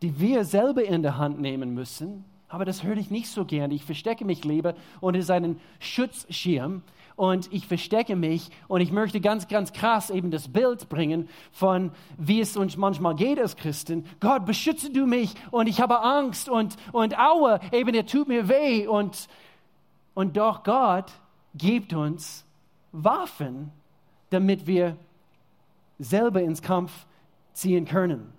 die 0.00 0.18
wir 0.18 0.46
selber 0.46 0.82
in 0.82 1.02
der 1.02 1.18
Hand 1.18 1.42
nehmen 1.42 1.74
müssen. 1.74 2.24
Aber 2.52 2.66
das 2.66 2.82
höre 2.82 2.98
ich 2.98 3.10
nicht 3.10 3.30
so 3.30 3.46
gern. 3.46 3.70
Ich 3.70 3.82
verstecke 3.82 4.26
mich 4.26 4.44
lieber 4.44 4.74
unter 5.00 5.22
seinen 5.22 5.58
Schutzschirm 5.80 6.82
und 7.16 7.50
ich 7.50 7.66
verstecke 7.66 8.14
mich 8.14 8.50
und 8.68 8.82
ich 8.82 8.92
möchte 8.92 9.22
ganz, 9.22 9.48
ganz 9.48 9.72
krass 9.72 10.10
eben 10.10 10.30
das 10.30 10.48
Bild 10.48 10.90
bringen 10.90 11.30
von, 11.50 11.92
wie 12.18 12.42
es 12.42 12.58
uns 12.58 12.76
manchmal 12.76 13.14
geht 13.14 13.38
als 13.38 13.56
Christen. 13.56 14.04
Gott, 14.20 14.44
beschütze 14.44 14.90
du 14.90 15.06
mich 15.06 15.34
und 15.50 15.66
ich 15.66 15.80
habe 15.80 16.02
Angst 16.02 16.50
und, 16.50 16.76
und 16.92 17.18
aue, 17.18 17.58
eben 17.72 17.94
er 17.94 18.04
tut 18.04 18.28
mir 18.28 18.50
weh 18.50 18.86
und, 18.86 19.28
und 20.12 20.36
doch 20.36 20.62
Gott 20.62 21.10
gibt 21.54 21.94
uns 21.94 22.44
Waffen, 22.92 23.72
damit 24.28 24.66
wir 24.66 24.98
selber 25.98 26.42
ins 26.42 26.60
Kampf 26.60 27.06
ziehen 27.54 27.86
können. 27.86 28.30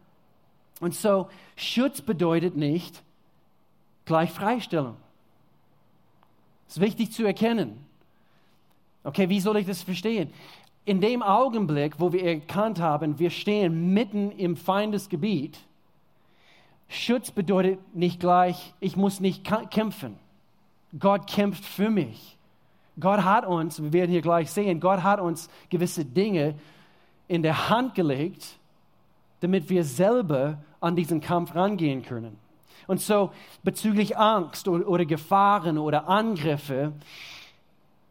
Und 0.81 0.93
so, 0.93 1.29
Schutz 1.55 1.99
bedeutet 1.99 2.55
nicht 2.55 3.01
gleich 4.05 4.31
Freistellung. 4.31 4.95
Das 6.65 6.77
ist 6.77 6.83
wichtig 6.83 7.11
zu 7.11 7.23
erkennen. 7.25 7.83
Okay, 9.03 9.29
wie 9.29 9.39
soll 9.39 9.57
ich 9.57 9.65
das 9.65 9.81
verstehen? 9.81 10.31
In 10.85 11.01
dem 11.01 11.21
Augenblick, 11.21 11.99
wo 11.99 12.11
wir 12.11 12.23
erkannt 12.23 12.79
haben, 12.79 13.19
wir 13.19 13.29
stehen 13.29 13.93
mitten 13.93 14.31
im 14.31 14.55
Feindesgebiet, 14.55 15.59
Schutz 16.89 17.31
bedeutet 17.31 17.79
nicht 17.95 18.19
gleich, 18.19 18.73
ich 18.79 18.95
muss 18.95 19.19
nicht 19.19 19.43
kämpfen. 19.71 20.17
Gott 20.99 21.27
kämpft 21.27 21.65
für 21.65 21.89
mich. 21.89 22.37
Gott 22.99 23.23
hat 23.23 23.45
uns, 23.45 23.81
wir 23.81 23.93
werden 23.93 24.11
hier 24.11 24.21
gleich 24.21 24.51
sehen, 24.51 24.79
Gott 24.79 25.01
hat 25.01 25.19
uns 25.19 25.49
gewisse 25.69 26.05
Dinge 26.05 26.55
in 27.27 27.41
der 27.41 27.69
Hand 27.69 27.95
gelegt, 27.95 28.59
damit 29.39 29.69
wir 29.69 29.83
selber 29.83 30.59
an 30.79 30.95
diesen 30.95 31.19
Kampf 31.19 31.55
rangehen 31.55 32.03
können. 32.03 32.37
Und 32.87 33.01
so 33.01 33.31
bezüglich 33.63 34.17
Angst 34.17 34.67
oder, 34.67 35.05
Gefahren 35.05 35.77
oder 35.77 36.07
Angriffe, 36.07 36.93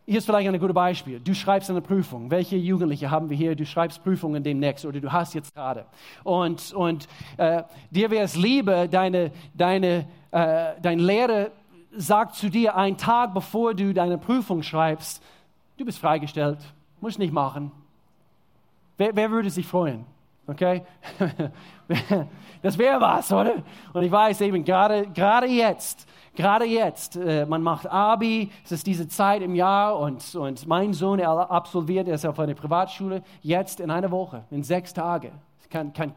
hier 0.05 0.19
ist 0.19 0.27
vielleicht 0.27 0.49
ein 0.49 0.59
gutes 0.59 0.75
Beispiel. 0.75 1.21
Du 1.21 1.33
schreibst 1.33 1.71
eine 1.71 1.81
Prüfung. 1.81 2.31
Welche 2.31 2.57
Jugendliche 2.57 3.11
haben 3.11 3.31
wir 3.31 3.37
hier? 3.37 3.55
Du 3.55 3.65
schreibst 3.65 4.03
Prüfungen 4.03 4.43
demnächst 4.43 4.85
oder 4.85 5.01
du 5.01 5.13
hast 5.13 5.33
jetzt 5.35 5.55
gerade. 5.55 5.87
Und, 6.25 6.73
und 6.73 7.07
äh, 7.37 7.63
dir 7.91 8.11
wäre 8.11 8.25
es 8.25 8.35
lieber, 8.35 8.89
deine, 8.89 9.31
deine, 9.55 10.09
äh, 10.33 10.73
dein 10.83 10.99
Lehrer 10.99 11.51
sagt 11.97 12.35
zu 12.35 12.51
dir 12.51 12.75
einen 12.75 12.97
Tag 12.97 13.33
bevor 13.33 13.75
du 13.75 13.95
deine 13.95 14.19
Prüfung 14.19 14.63
schreibst, 14.63 15.23
du 15.77 15.85
bist 15.85 15.99
freigestellt, 15.99 16.59
musst 17.01 17.19
nicht 17.19 17.33
machen. 17.33 17.71
Wer, 18.97 19.15
wer 19.15 19.31
würde 19.31 19.51
sich 19.51 19.67
freuen? 19.67 20.05
Okay? 20.53 20.83
Das 22.63 22.79
wäre 22.79 23.01
was, 23.01 23.33
oder? 23.33 23.57
Und 23.93 24.05
ich 24.05 24.13
weiß 24.13 24.41
eben, 24.43 24.65
gerade, 24.65 25.49
jetzt, 25.49 26.07
gerade 26.33 26.65
jetzt, 26.65 27.17
äh, 27.17 27.45
man 27.45 27.61
macht 27.61 27.91
Abi, 27.91 28.53
es 28.65 28.71
ist 28.71 28.87
diese 28.87 29.09
Zeit 29.09 29.43
im 29.43 29.57
Jahr 29.57 29.99
und, 29.99 30.35
und 30.37 30.65
mein 30.69 30.93
Sohn, 30.93 31.19
er 31.19 31.51
absolviert, 31.51 32.07
er 32.07 32.15
ist 32.15 32.25
auf 32.25 32.39
einer 32.39 32.55
Privatschule, 32.55 33.25
jetzt 33.43 33.81
in 33.81 33.91
einer 33.91 34.13
Woche, 34.13 34.45
in 34.53 34.63
sechs 34.63 34.95
Tagen. 34.95 35.33
Ich 35.61 35.71
kann, 35.71 35.93
kann, 35.93 36.15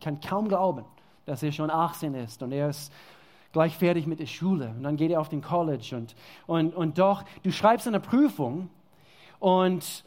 kann 0.00 0.20
kaum 0.20 0.48
glauben, 0.48 0.84
dass 1.24 1.44
er 1.44 1.52
schon 1.52 1.70
18 1.70 2.14
ist 2.14 2.42
und 2.42 2.50
er 2.50 2.70
ist 2.70 2.92
gleich 3.52 3.76
fertig 3.76 4.08
mit 4.08 4.18
der 4.18 4.26
Schule 4.26 4.74
und 4.76 4.82
dann 4.82 4.96
geht 4.96 5.12
er 5.12 5.20
auf 5.20 5.28
den 5.28 5.40
College 5.40 5.96
und, 5.96 6.16
und, 6.48 6.74
und 6.74 6.98
doch, 6.98 7.22
du 7.44 7.52
schreibst 7.52 7.86
eine 7.86 8.00
Prüfung 8.00 8.70
und, 9.38 10.02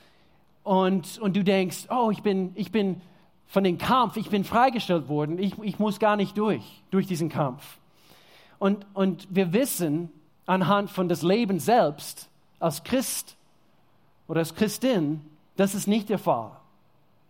und, 0.65 1.19
und 1.19 1.37
du 1.37 1.43
denkst, 1.43 1.87
oh, 1.89 2.11
ich 2.11 2.21
bin, 2.21 2.51
ich 2.55 2.73
bin 2.73 3.01
von 3.49 3.63
dem 3.63 3.79
Kampf, 3.79 4.15
ich 4.15 4.29
bin 4.29 4.45
freigestellt 4.45 5.09
worden, 5.09 5.39
ich, 5.39 5.57
ich 5.61 5.79
muss 5.79 5.99
gar 5.99 6.15
nicht 6.15 6.37
durch, 6.37 6.61
durch 6.91 7.07
diesen 7.07 7.29
Kampf. 7.29 7.79
Und, 8.59 8.85
und 8.93 9.27
wir 9.31 9.53
wissen 9.53 10.11
anhand 10.45 10.91
von 10.91 11.09
das 11.09 11.23
Leben 11.23 11.59
selbst, 11.59 12.29
als 12.59 12.83
Christ 12.83 13.35
oder 14.27 14.41
als 14.41 14.53
Christin, 14.53 15.21
das 15.57 15.73
ist 15.73 15.87
nicht 15.87 16.09
der 16.09 16.19
Fall. 16.19 16.51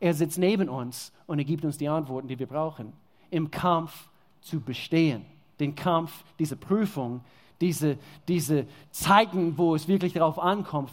er 0.00 0.14
sitzt 0.14 0.38
neben 0.38 0.68
uns 0.68 1.12
und 1.26 1.38
er 1.38 1.44
gibt 1.44 1.64
uns 1.64 1.78
die 1.78 1.88
Antworten, 1.88 2.28
die 2.28 2.38
wir 2.38 2.46
brauchen, 2.46 2.92
im 3.30 3.50
Kampf 3.50 4.08
zu 4.40 4.60
bestehen. 4.60 5.24
Den 5.58 5.74
Kampf, 5.74 6.24
diese 6.38 6.56
Prüfung, 6.56 7.20
diese, 7.60 7.98
diese 8.28 8.66
Zeiten, 8.90 9.58
wo 9.58 9.74
es 9.74 9.88
wirklich 9.88 10.12
darauf 10.12 10.38
ankommt, 10.38 10.90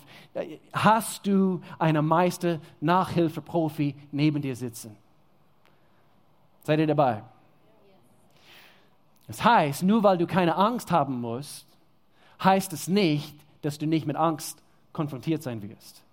hast 0.73 1.27
du 1.27 1.61
einen 1.77 2.05
Meister, 2.05 2.59
Nachhilfe, 2.81 3.41
Profi 3.41 3.95
neben 4.11 4.41
dir 4.41 4.55
sitzen. 4.55 4.95
Seid 6.63 6.79
ihr 6.79 6.87
dabei? 6.87 7.21
Das 9.27 9.43
heißt, 9.43 9.83
nur 9.83 10.03
weil 10.03 10.17
du 10.17 10.25
keine 10.25 10.55
Angst 10.55 10.91
haben 10.91 11.21
musst, 11.21 11.67
heißt 12.44 12.74
es 12.74 12.88
nicht, 12.88 13.36
dass 13.62 13.77
du 13.77 13.88
nicht 13.88 14.06
mit 14.06 14.15
Angst 14.15 14.62
konfrontiert 14.94 15.44
sein 15.44 15.62
wirst. 15.62 16.04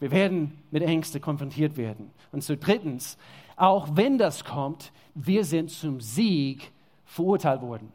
Wir 0.00 0.10
werden 0.10 0.58
mit 0.70 0.82
Ängsten 0.82 1.20
konfrontiert 1.20 1.76
werden. 1.76 2.10
Und 2.30 2.44
so 2.44 2.54
drittens, 2.58 3.18
auch 3.56 3.88
wenn 3.94 4.18
das 4.18 4.44
kommt, 4.44 4.92
wir 5.14 5.44
sind 5.44 5.70
zum 5.70 6.00
Sieg 6.00 6.70
verurteilt 7.04 7.62
worden. 7.62 7.92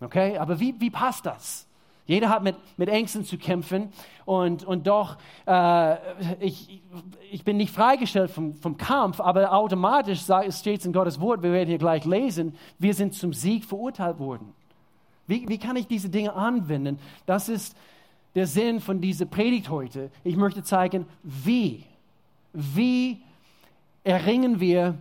Okay, 0.00 0.36
aber 0.36 0.60
wie, 0.60 0.74
wie 0.78 0.90
passt 0.90 1.26
das? 1.26 1.66
Jeder 2.06 2.30
hat 2.30 2.42
mit, 2.42 2.56
mit 2.78 2.88
Ängsten 2.88 3.22
zu 3.24 3.36
kämpfen 3.36 3.92
und, 4.24 4.64
und 4.64 4.86
doch, 4.86 5.18
äh, 5.46 5.96
ich, 6.40 6.80
ich 7.30 7.44
bin 7.44 7.58
nicht 7.58 7.72
freigestellt 7.72 8.30
vom, 8.30 8.54
vom 8.54 8.78
Kampf, 8.78 9.20
aber 9.20 9.52
automatisch 9.52 10.22
steht 10.22 10.80
es 10.80 10.86
in 10.86 10.94
Gottes 10.94 11.20
Wort, 11.20 11.42
wir 11.42 11.52
werden 11.52 11.68
hier 11.68 11.76
gleich 11.76 12.06
lesen, 12.06 12.56
wir 12.78 12.94
sind 12.94 13.12
zum 13.12 13.34
Sieg 13.34 13.66
verurteilt 13.66 14.18
worden. 14.18 14.54
Wie, 15.28 15.48
wie 15.48 15.58
kann 15.58 15.76
ich 15.76 15.86
diese 15.86 16.08
Dinge 16.08 16.32
anwenden? 16.32 16.98
Das 17.26 17.48
ist 17.48 17.76
der 18.34 18.46
Sinn 18.46 18.80
von 18.80 19.00
dieser 19.00 19.26
Predigt 19.26 19.68
heute. 19.68 20.10
Ich 20.24 20.36
möchte 20.36 20.64
zeigen, 20.64 21.06
wie. 21.22 21.84
Wie 22.52 23.22
erringen 24.04 24.58
wir 24.58 24.98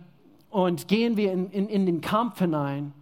und 0.49 0.87
gehen 0.87 1.17
wir 1.17 1.31
in, 1.31 1.49
in, 1.51 1.69
in 1.69 1.85
den 1.85 2.01
Kampf 2.01 2.39
hinein 2.39 2.93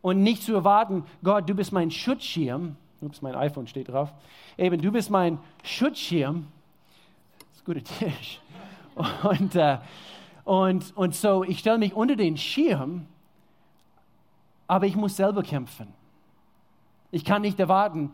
und 0.00 0.22
nicht 0.22 0.44
zu 0.44 0.54
erwarten, 0.54 1.04
Gott, 1.24 1.48
du 1.48 1.54
bist 1.54 1.72
mein 1.72 1.90
Schutzschirm. 1.90 2.76
Ups, 3.00 3.20
mein 3.20 3.34
iPhone 3.34 3.66
steht 3.66 3.88
drauf. 3.88 4.12
Eben, 4.56 4.80
du 4.80 4.92
bist 4.92 5.10
mein 5.10 5.38
Schutzschirm. 5.64 6.46
Das 7.38 7.48
ist 7.56 7.62
ein 7.62 7.74
guter 7.74 7.84
Tisch. 7.98 8.40
Und, 9.22 9.54
äh, 9.56 9.78
und, 10.44 10.96
und 10.96 11.14
so, 11.14 11.44
ich 11.44 11.58
stelle 11.58 11.78
mich 11.78 11.94
unter 11.94 12.16
den 12.16 12.36
Schirm, 12.36 13.06
aber 14.66 14.86
ich 14.86 14.96
muss 14.96 15.16
selber 15.16 15.42
kämpfen. 15.42 15.97
Ich 17.10 17.24
kann 17.24 17.42
nicht 17.42 17.58
erwarten, 17.58 18.12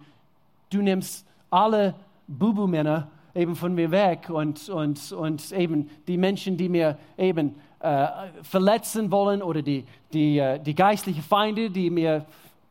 du 0.70 0.82
nimmst 0.82 1.26
alle 1.50 1.94
Bubu-Männer 2.28 3.08
eben 3.34 3.56
von 3.56 3.74
mir 3.74 3.90
weg 3.90 4.30
und, 4.30 4.68
und, 4.68 5.12
und 5.12 5.52
eben 5.52 5.90
die 6.06 6.16
Menschen, 6.16 6.56
die 6.56 6.68
mir 6.68 6.98
eben 7.18 7.56
äh, 7.80 8.06
verletzen 8.42 9.10
wollen 9.10 9.42
oder 9.42 9.62
die, 9.62 9.84
die, 10.12 10.38
äh, 10.38 10.60
die 10.60 10.74
geistlichen 10.74 11.22
Feinde, 11.22 11.70
die 11.70 11.90
mir 11.90 12.24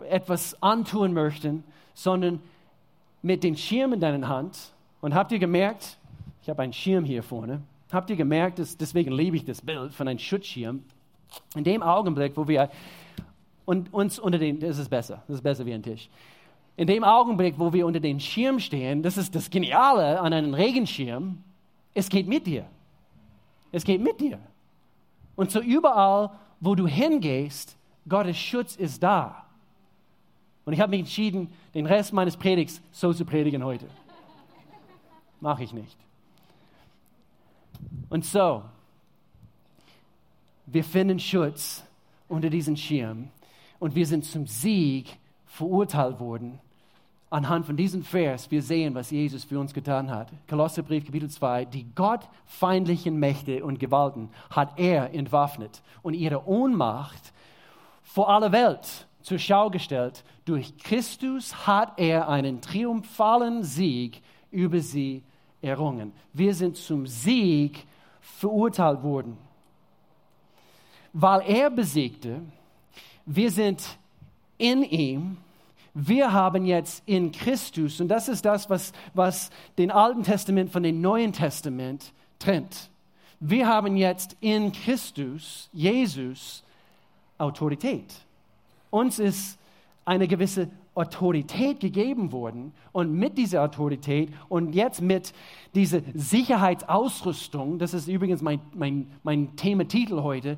etwas 0.10 0.62
antun 0.62 1.13
möchten, 1.13 1.63
sondern 1.94 2.39
mit 3.22 3.44
dem 3.44 3.56
Schirm 3.56 3.94
in 3.94 4.00
deiner 4.00 4.27
Hand. 4.27 4.74
Und 5.01 5.13
habt 5.13 5.32
ihr 5.32 5.39
gemerkt, 5.39 5.98
ich 6.42 6.50
habe 6.50 6.62
einen 6.62 6.74
Schirm 6.74 7.03
hier 7.03 7.24
vorne, 7.24 7.62
habt 7.92 8.10
ihr 8.10 8.15
gemerkt, 8.15 8.60
dass, 8.60 8.77
deswegen 8.77 9.12
liebe 9.12 9.36
ich 9.36 9.46
das 9.46 9.62
Bild 9.62 9.94
von 9.94 10.08
einem 10.08 10.20
Schutzschirm, 10.20 10.84
in 11.56 11.63
dem 11.63 11.84
Augenblick, 11.84 12.38
wo 12.38 12.48
wir 12.48 12.70
und 13.65 13.93
uns 13.93 14.20
unter 14.20 14.38
den, 14.38 14.60
das 14.60 14.77
ist 14.77 14.89
besser, 14.89 15.24
das 15.27 15.38
ist 15.38 15.41
besser 15.41 15.65
wie 15.65 15.74
ein 15.74 15.84
Tisch. 15.84 16.10
In 16.75 16.88
dem 16.88 17.03
Augenblick, 17.03 17.60
wo 17.60 17.72
wir 17.72 17.86
unter 17.86 18.00
den 18.00 18.20
Schirm 18.20 18.60
stehen, 18.60 19.03
das 19.03 19.17
ist 19.17 19.36
das 19.36 19.50
Geniale 19.50 20.20
an 20.20 20.34
einem 20.34 20.53
Regenschirm, 20.53 21.43
es 21.93 22.10
geht 22.10 22.27
mit 22.27 22.48
dir. 22.48 22.65
Es 23.72 23.84
geht 23.84 24.01
mit 24.01 24.20
dir. 24.20 24.39
Und 25.36 25.51
so 25.51 25.60
überall, 25.60 26.32
wo 26.60 26.75
du 26.75 26.88
hingehst, 26.88 27.77
Gottes 28.08 28.38
Schutz 28.38 28.75
ist 28.75 29.01
da. 29.01 29.46
Und 30.65 30.74
ich 30.74 30.79
habe 30.79 30.91
mich 30.91 31.01
entschieden, 31.01 31.51
den 31.74 31.86
Rest 31.86 32.13
meines 32.13 32.38
Predigs 32.38 32.82
so 32.91 33.13
zu 33.13 33.25
predigen 33.25 33.63
heute. 33.63 33.88
mache 35.41 35.63
ich 35.63 35.74
nicht. 35.74 35.98
Und 38.10 38.25
so, 38.25 38.63
wir 40.65 40.84
finden 40.84 41.20
Schutz 41.20 41.84
unter 42.29 42.50
diesem 42.50 42.77
Schirm 42.77 43.29
und 43.84 43.96
wir 43.96 44.08
sind 44.08 44.24
zum 44.24 44.48
Sieg 44.48 45.18
verurteilt 45.46 46.22
worden. 46.22 46.58
Anhand 47.30 47.66
von 47.66 47.75
diesem 47.75 48.02
Vers, 48.02 48.50
wir 48.50 48.62
sehen, 48.62 48.96
was 48.96 49.12
Jesus 49.12 49.44
für 49.44 49.60
uns 49.60 49.74
getan 49.74 50.10
hat. 50.10 50.30
Kolosserbrief, 50.48 51.06
Kapitel 51.06 51.30
2, 51.30 51.66
die 51.66 51.86
gottfeindlichen 51.94 53.20
Mächte 53.20 53.62
und 53.66 53.82
Gewalten 53.82 54.30
hat 54.50 54.80
er 54.80 55.13
entwaffnet 55.13 55.82
und 56.02 56.13
ihre 56.13 56.48
Ohnmacht 56.48 57.34
vor 58.04 58.30
aller 58.30 58.54
Welt 58.54 59.06
zur 59.22 59.38
Schau 59.38 59.70
gestellt. 59.70 60.24
Durch 60.46 60.78
Christus 60.78 61.68
hat 61.68 62.00
er 62.00 62.30
einen 62.30 62.62
triumphalen 62.62 63.63
Sieg 63.63 64.22
über 64.50 64.80
sie 64.80 65.24
errungen. 65.62 66.13
Wir 66.32 66.54
sind 66.54 66.78
zum 66.78 67.06
Sieg 67.06 67.86
verurteilt 68.22 69.04
worden. 69.04 69.38
Weil 71.12 71.42
er 71.42 71.70
besiegte, 71.70 72.44
wir 73.25 73.51
sind 73.51 73.98
in 74.58 74.84
ihm, 74.84 75.38
wir 75.94 76.34
haben 76.34 76.65
jetzt 76.65 77.03
in 77.06 77.32
Christus, 77.32 78.01
und 78.01 78.08
das 78.08 78.27
ist 78.27 78.44
das, 78.46 78.70
was, 78.70 78.94
was 79.13 79.51
den 79.77 79.92
Alten 79.92 80.24
Testament 80.24 80.72
von 80.72 80.84
dem 80.84 81.01
Neuen 81.01 81.34
Testament 81.34 82.13
trennt. 82.39 82.89
Wir 83.39 83.68
haben 83.68 83.96
jetzt 83.98 84.36
in 84.39 84.72
Christus, 84.72 85.70
Jesus, 85.72 86.63
Autorität. 87.38 88.06
Uns 88.89 89.20
ist 89.20 89.60
eine 90.06 90.27
gewisse 90.27 90.70
Autorität 90.96 91.80
gegeben 91.80 92.32
worden 92.32 92.74
und 92.92 93.13
mit 93.13 93.38
dieser 93.38 93.63
Autorität 93.63 94.30
und 94.50 94.74
jetzt 94.74 95.01
mit 95.01 95.34
dieser 95.74 96.01
Sicherheitsausrüstung, 96.13 97.80
das 97.80 97.94
ist 97.94 98.08
übrigens 98.08 98.42
mein, 98.42 98.62
mein, 98.74 99.08
mein 99.24 99.56
Thematitel 99.56 100.22
heute, 100.22 100.58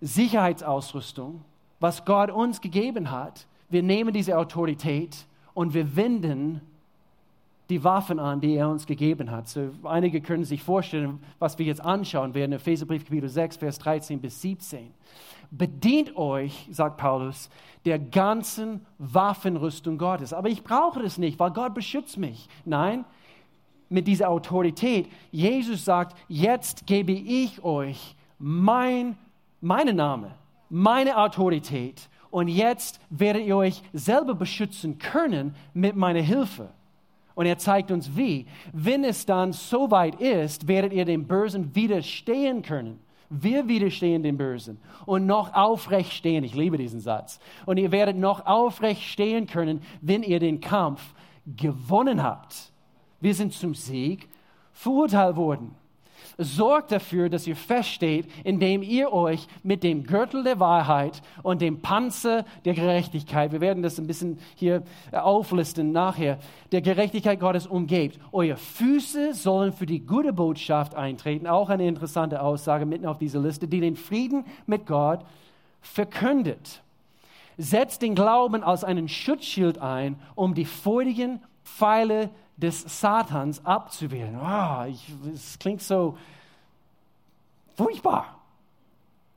Sicherheitsausrüstung, 0.00 1.44
was 1.80 2.04
Gott 2.04 2.30
uns 2.30 2.60
gegeben 2.60 3.10
hat, 3.10 3.46
wir 3.68 3.82
nehmen 3.82 4.12
diese 4.12 4.38
Autorität 4.38 5.26
und 5.54 5.74
wir 5.74 5.96
wenden 5.96 6.60
die 7.68 7.82
Waffen 7.84 8.18
an, 8.18 8.40
die 8.40 8.54
er 8.54 8.68
uns 8.68 8.86
gegeben 8.86 9.30
hat. 9.30 9.48
So, 9.48 9.70
einige 9.84 10.20
können 10.20 10.44
sich 10.44 10.62
vorstellen, 10.62 11.20
was 11.38 11.58
wir 11.58 11.66
jetzt 11.66 11.80
anschauen 11.80 12.34
werden, 12.34 12.52
Epheserbrief 12.52 13.04
Kapitel 13.04 13.28
6, 13.28 13.58
Vers 13.58 13.78
13 13.78 14.20
bis 14.20 14.40
17 14.42 14.92
bedient 15.50 16.16
euch, 16.16 16.68
sagt 16.70 16.96
Paulus, 16.96 17.50
der 17.84 17.98
ganzen 17.98 18.86
Waffenrüstung 18.98 19.98
Gottes. 19.98 20.32
Aber 20.32 20.48
ich 20.48 20.62
brauche 20.62 21.00
es 21.00 21.18
nicht, 21.18 21.38
weil 21.38 21.50
Gott 21.50 21.74
beschützt 21.74 22.18
mich. 22.18 22.48
Nein, 22.64 23.04
mit 23.88 24.06
dieser 24.06 24.30
Autorität. 24.30 25.08
Jesus 25.32 25.84
sagt, 25.84 26.16
jetzt 26.28 26.86
gebe 26.86 27.12
ich 27.12 27.62
euch 27.64 28.14
mein, 28.38 29.16
meine 29.60 29.92
Name, 29.92 30.32
meine 30.70 31.18
Autorität. 31.18 32.08
Und 32.30 32.48
jetzt 32.48 33.00
werdet 33.10 33.44
ihr 33.44 33.56
euch 33.56 33.82
selber 33.92 34.34
beschützen 34.34 34.98
können 34.98 35.54
mit 35.74 35.96
meiner 35.96 36.22
Hilfe. 36.22 36.70
Und 37.34 37.46
er 37.46 37.58
zeigt 37.58 37.90
uns 37.90 38.16
wie. 38.16 38.46
Wenn 38.72 39.04
es 39.04 39.26
dann 39.26 39.52
soweit 39.52 40.20
ist, 40.20 40.68
werdet 40.68 40.92
ihr 40.92 41.04
dem 41.04 41.26
Bösen 41.26 41.74
widerstehen 41.74 42.62
können. 42.62 43.00
Wir 43.30 43.68
widerstehen 43.68 44.22
dem 44.22 44.36
Bösen 44.36 44.78
und 45.06 45.24
noch 45.24 45.54
aufrecht 45.54 46.12
stehen. 46.12 46.42
Ich 46.42 46.54
liebe 46.54 46.76
diesen 46.76 47.00
Satz. 47.00 47.38
Und 47.64 47.76
ihr 47.76 47.92
werdet 47.92 48.16
noch 48.16 48.44
aufrecht 48.44 49.02
stehen 49.02 49.46
können, 49.46 49.82
wenn 50.00 50.24
ihr 50.24 50.40
den 50.40 50.60
Kampf 50.60 51.14
gewonnen 51.46 52.22
habt. 52.22 52.72
Wir 53.20 53.34
sind 53.34 53.52
zum 53.52 53.74
Sieg 53.74 54.28
verurteilt 54.72 55.36
worden. 55.36 55.76
Sorgt 56.42 56.90
dafür, 56.90 57.28
dass 57.28 57.46
ihr 57.46 57.54
feststeht, 57.54 58.26
indem 58.44 58.82
ihr 58.82 59.12
euch 59.12 59.46
mit 59.62 59.82
dem 59.82 60.04
Gürtel 60.04 60.42
der 60.42 60.58
Wahrheit 60.58 61.20
und 61.42 61.60
dem 61.60 61.82
Panzer 61.82 62.46
der 62.64 62.72
Gerechtigkeit, 62.72 63.52
wir 63.52 63.60
werden 63.60 63.82
das 63.82 63.98
ein 63.98 64.06
bisschen 64.06 64.38
hier 64.54 64.82
auflisten 65.12 65.92
nachher, 65.92 66.38
der 66.72 66.80
Gerechtigkeit 66.80 67.40
Gottes 67.40 67.66
umgebt. 67.66 68.18
Eure 68.32 68.56
Füße 68.56 69.34
sollen 69.34 69.74
für 69.74 69.84
die 69.84 70.00
gute 70.00 70.32
Botschaft 70.32 70.94
eintreten. 70.94 71.46
Auch 71.46 71.68
eine 71.68 71.86
interessante 71.86 72.40
Aussage 72.40 72.86
mitten 72.86 73.04
auf 73.04 73.18
dieser 73.18 73.40
Liste, 73.40 73.68
die 73.68 73.80
den 73.80 73.96
Frieden 73.96 74.46
mit 74.64 74.86
Gott 74.86 75.20
verkündet. 75.82 76.80
Setzt 77.58 78.00
den 78.00 78.14
Glauben 78.14 78.64
als 78.64 78.82
einen 78.82 79.08
Schutzschild 79.08 79.76
ein, 79.76 80.18
um 80.36 80.54
die 80.54 80.64
feurigen 80.64 81.40
Pfeile 81.64 82.30
des 82.56 83.00
Satans 83.00 83.64
abzuwehren. 83.64 84.38
Oh, 84.42 84.84
es 85.34 85.58
klingt 85.58 85.82
so 85.82 86.16
furchtbar. 87.80 88.36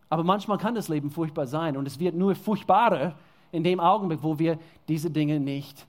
Aber 0.09 0.25
manchmal 0.25 0.57
kann 0.57 0.75
das 0.75 0.89
Leben 0.89 1.09
furchtbar 1.09 1.47
sein 1.47 1.77
und 1.77 1.87
es 1.87 1.97
wird 1.97 2.13
nur 2.13 2.35
furchtbarer 2.35 3.15
in 3.53 3.63
dem 3.63 3.79
Augenblick, 3.79 4.21
wo 4.21 4.37
wir 4.37 4.59
diese 4.89 5.09
Dinge 5.09 5.39
nicht, 5.39 5.87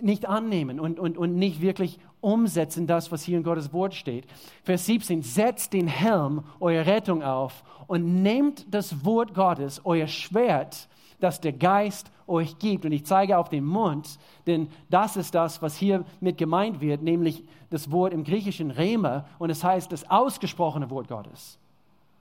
nicht 0.00 0.26
annehmen 0.26 0.78
und, 0.78 1.00
und, 1.00 1.18
und 1.18 1.34
nicht 1.34 1.60
wirklich 1.60 1.98
umsetzen, 2.20 2.86
das, 2.86 3.10
was 3.10 3.24
hier 3.24 3.38
in 3.38 3.42
Gottes 3.42 3.72
Wort 3.72 3.94
steht. 3.94 4.24
Vers 4.62 4.86
17, 4.86 5.22
setzt 5.22 5.72
den 5.72 5.88
Helm 5.88 6.44
eurer 6.60 6.86
Rettung 6.86 7.24
auf 7.24 7.64
und 7.88 8.22
nehmt 8.22 8.72
das 8.72 9.04
Wort 9.04 9.34
Gottes, 9.34 9.80
euer 9.84 10.06
Schwert, 10.06 10.88
das 11.18 11.40
der 11.40 11.54
Geist 11.54 12.12
euch 12.26 12.58
gibt. 12.58 12.84
Und 12.84 12.92
ich 12.92 13.04
zeige 13.04 13.38
auf 13.38 13.48
den 13.48 13.64
Mund, 13.64 14.18
denn 14.46 14.68
das 14.90 15.16
ist 15.16 15.34
das, 15.34 15.62
was 15.62 15.76
hier 15.76 16.04
mit 16.20 16.38
gemeint 16.38 16.80
wird, 16.80 17.02
nämlich 17.02 17.44
das 17.70 17.90
Wort 17.90 18.12
im 18.12 18.24
Griechischen 18.24 18.70
Rema 18.70 19.26
und 19.38 19.50
es 19.50 19.62
heißt 19.62 19.90
das 19.92 20.10
ausgesprochene 20.10 20.90
Wort 20.90 21.08
Gottes. 21.08 21.58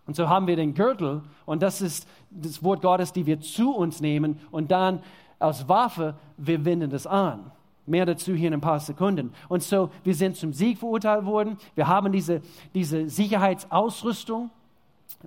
Und 0.07 0.15
so 0.15 0.29
haben 0.29 0.47
wir 0.47 0.55
den 0.55 0.73
Gürtel 0.73 1.23
und 1.45 1.61
das 1.61 1.81
ist 1.81 2.07
das 2.29 2.63
Wort 2.63 2.81
Gottes, 2.81 3.11
die 3.11 3.25
wir 3.25 3.39
zu 3.39 3.75
uns 3.75 4.01
nehmen 4.01 4.39
und 4.51 4.71
dann 4.71 5.01
als 5.39 5.67
Waffe, 5.67 6.15
wir 6.37 6.63
wenden 6.63 6.89
das 6.89 7.07
an. 7.07 7.51
Mehr 7.87 8.05
dazu 8.05 8.33
hier 8.33 8.47
in 8.47 8.55
ein 8.55 8.61
paar 8.61 8.79
Sekunden. 8.79 9.31
Und 9.47 9.61
so, 9.61 9.91
wir 10.03 10.15
sind 10.15 10.35
zum 10.37 10.53
Sieg 10.53 10.79
verurteilt 10.79 11.25
worden. 11.25 11.57
Wir 11.75 11.87
haben 11.87 12.11
diese, 12.11 12.41
diese 12.73 13.09
Sicherheitsausrüstung 13.09 14.49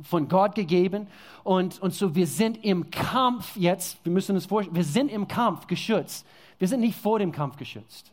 von 0.03 0.29
Gott 0.29 0.55
gegeben. 0.55 1.07
Und, 1.45 1.81
und 1.81 1.95
so, 1.95 2.15
wir 2.15 2.27
sind 2.27 2.65
im 2.65 2.91
Kampf 2.91 3.57
jetzt, 3.57 3.99
wir 4.05 4.13
müssen 4.13 4.35
uns 4.35 4.47
vorstellen, 4.47 4.77
wir 4.77 4.85
sind 4.85 5.11
im 5.11 5.29
Kampf 5.29 5.67
geschützt. 5.67 6.27
Wir 6.59 6.69
sind 6.69 6.81
nicht 6.81 6.99
vor 6.99 7.19
dem 7.19 7.33
Kampf 7.33 7.57
geschützt. 7.57 8.13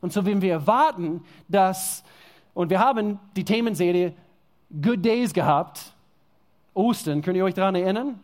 Und 0.00 0.12
so, 0.12 0.24
wenn 0.24 0.40
wir 0.40 0.52
erwarten, 0.52 1.22
dass, 1.48 2.02
und 2.54 2.70
wir 2.70 2.78
haben 2.78 3.18
die 3.36 3.44
Themenserie 3.44 4.14
Good 4.70 5.04
Days 5.04 5.32
gehabt, 5.32 5.92
Ostern, 6.74 7.22
könnt 7.22 7.36
ihr 7.36 7.44
euch 7.44 7.54
daran 7.54 7.74
erinnern? 7.74 8.20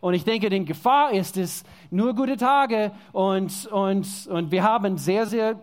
Und 0.00 0.14
ich 0.14 0.24
denke, 0.24 0.48
die 0.48 0.64
Gefahr 0.64 1.12
ist 1.12 1.36
es, 1.36 1.62
nur 1.90 2.14
gute 2.14 2.36
Tage 2.36 2.92
und, 3.12 3.66
und, 3.66 4.26
und 4.28 4.50
wir 4.50 4.62
haben 4.62 4.96
sehr, 4.96 5.26
sehr 5.26 5.60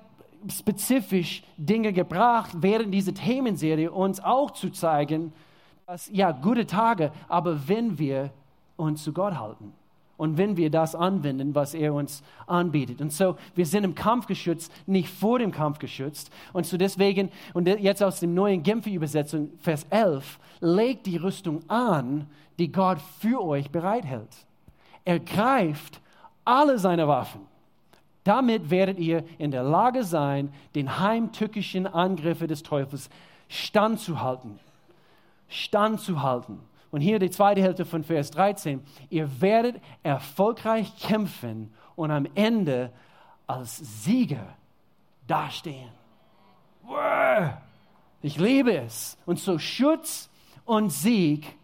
spezifisch 0.47 1.43
Dinge 1.57 1.91
gebracht 1.91 2.51
während 2.57 2.93
dieser 2.93 3.13
Themenserie, 3.13 3.91
uns 3.91 4.19
auch 4.19 4.51
zu 4.51 4.69
zeigen, 4.69 5.33
dass, 5.87 6.09
ja, 6.11 6.33
gute 6.33 6.67
Tage, 6.67 7.13
aber 7.29 7.69
wenn 7.69 7.97
wir 7.97 8.31
uns 8.75 9.05
zu 9.05 9.13
Gott 9.13 9.39
halten 9.39 9.71
und 10.17 10.37
wenn 10.37 10.57
wir 10.57 10.69
das 10.69 10.95
anwenden, 10.95 11.55
was 11.55 11.73
er 11.73 11.93
uns 11.93 12.23
anbietet. 12.45 12.99
Und 12.99 13.13
so, 13.13 13.37
wir 13.55 13.65
sind 13.65 13.85
im 13.85 13.95
Kampf 13.95 14.27
geschützt, 14.27 14.69
nicht 14.85 15.07
vor 15.07 15.39
dem 15.39 15.51
Kampf 15.51 15.79
geschützt. 15.79 16.29
Und 16.51 16.65
so 16.65 16.75
deswegen, 16.75 17.31
und 17.53 17.67
jetzt 17.67 18.03
aus 18.03 18.19
dem 18.19 18.33
neuen 18.33 18.63
Genfer 18.63 18.89
Übersetzung, 18.89 19.49
Vers 19.59 19.87
11, 19.89 20.39
legt 20.59 21.05
die 21.05 21.15
Rüstung 21.15 21.61
an, 21.69 22.27
die 22.59 22.69
Gott 22.69 22.99
für 23.19 23.41
euch 23.41 23.71
bereithält. 23.71 24.45
Ergreift 25.05 26.01
alle 26.43 26.79
seine 26.79 27.07
Waffen. 27.07 27.39
Damit 28.25 28.69
werdet 28.69 28.99
ihr 28.99 29.23
in 29.37 29.51
der 29.51 29.63
Lage 29.63 30.03
sein, 30.03 30.51
den 30.75 30.99
heimtückischen 30.99 31.87
Angriffen 31.87 32.49
des 32.49 32.61
Teufels 32.61 33.09
standzuhalten 33.47 34.59
standzuhalten. 35.47 36.59
Und 36.91 37.01
hier 37.01 37.19
die 37.19 37.29
zweite 37.29 37.61
Hälfte 37.61 37.85
von 37.85 38.03
Vers 38.03 38.31
13. 38.31 38.81
Ihr 39.09 39.41
werdet 39.41 39.81
erfolgreich 40.03 40.97
kämpfen 40.97 41.73
und 41.95 42.11
am 42.11 42.27
Ende 42.35 42.91
als 43.45 43.77
Sieger 44.03 44.55
dastehen. 45.27 45.89
Ich 48.21 48.37
liebe 48.37 48.75
es. 48.75 49.17
Und 49.25 49.39
so 49.39 49.59
Schutz 49.59 50.29
und 50.65 50.91
Sieg 50.91 51.55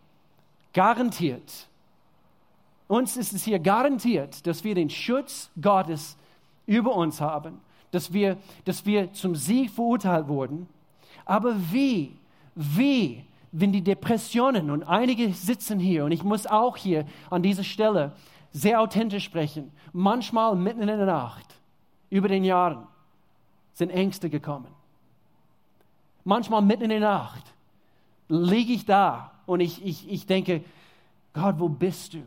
garantiert. 0.73 1.67
Uns 2.87 3.17
ist 3.17 3.33
es 3.33 3.43
hier 3.43 3.59
garantiert, 3.59 4.45
dass 4.45 4.63
wir 4.63 4.75
den 4.75 4.89
Schutz 4.89 5.49
Gottes 5.59 6.17
über 6.65 6.95
uns 6.95 7.21
haben, 7.21 7.61
dass 7.91 8.13
wir, 8.13 8.37
dass 8.65 8.85
wir 8.85 9.13
zum 9.13 9.35
Sieg 9.35 9.71
verurteilt 9.71 10.27
wurden. 10.27 10.67
Aber 11.25 11.55
wie, 11.71 12.15
wie 12.55 13.23
wenn 13.53 13.71
die 13.71 13.83
Depressionen, 13.83 14.71
und 14.71 14.83
einige 14.83 15.31
sitzen 15.31 15.79
hier, 15.79 16.05
und 16.05 16.11
ich 16.11 16.23
muss 16.23 16.47
auch 16.47 16.75
hier 16.75 17.05
an 17.29 17.43
dieser 17.43 17.63
Stelle 17.63 18.13
sehr 18.51 18.81
authentisch 18.81 19.23
sprechen, 19.23 19.71
manchmal 19.93 20.55
mitten 20.55 20.81
in 20.81 20.87
der 20.87 21.05
Nacht, 21.05 21.45
über 22.09 22.27
den 22.27 22.43
Jahren, 22.43 22.87
sind 23.73 23.91
Ängste 23.91 24.29
gekommen. 24.29 24.67
Manchmal 26.23 26.63
mitten 26.63 26.83
in 26.83 26.89
der 26.89 26.99
Nacht 26.99 27.53
liege 28.27 28.73
ich 28.73 28.85
da 28.85 29.31
und 29.45 29.59
ich, 29.59 29.85
ich, 29.85 30.09
ich 30.09 30.25
denke, 30.25 30.63
Gott, 31.33 31.55
wo 31.59 31.69
bist 31.69 32.15
du? 32.15 32.23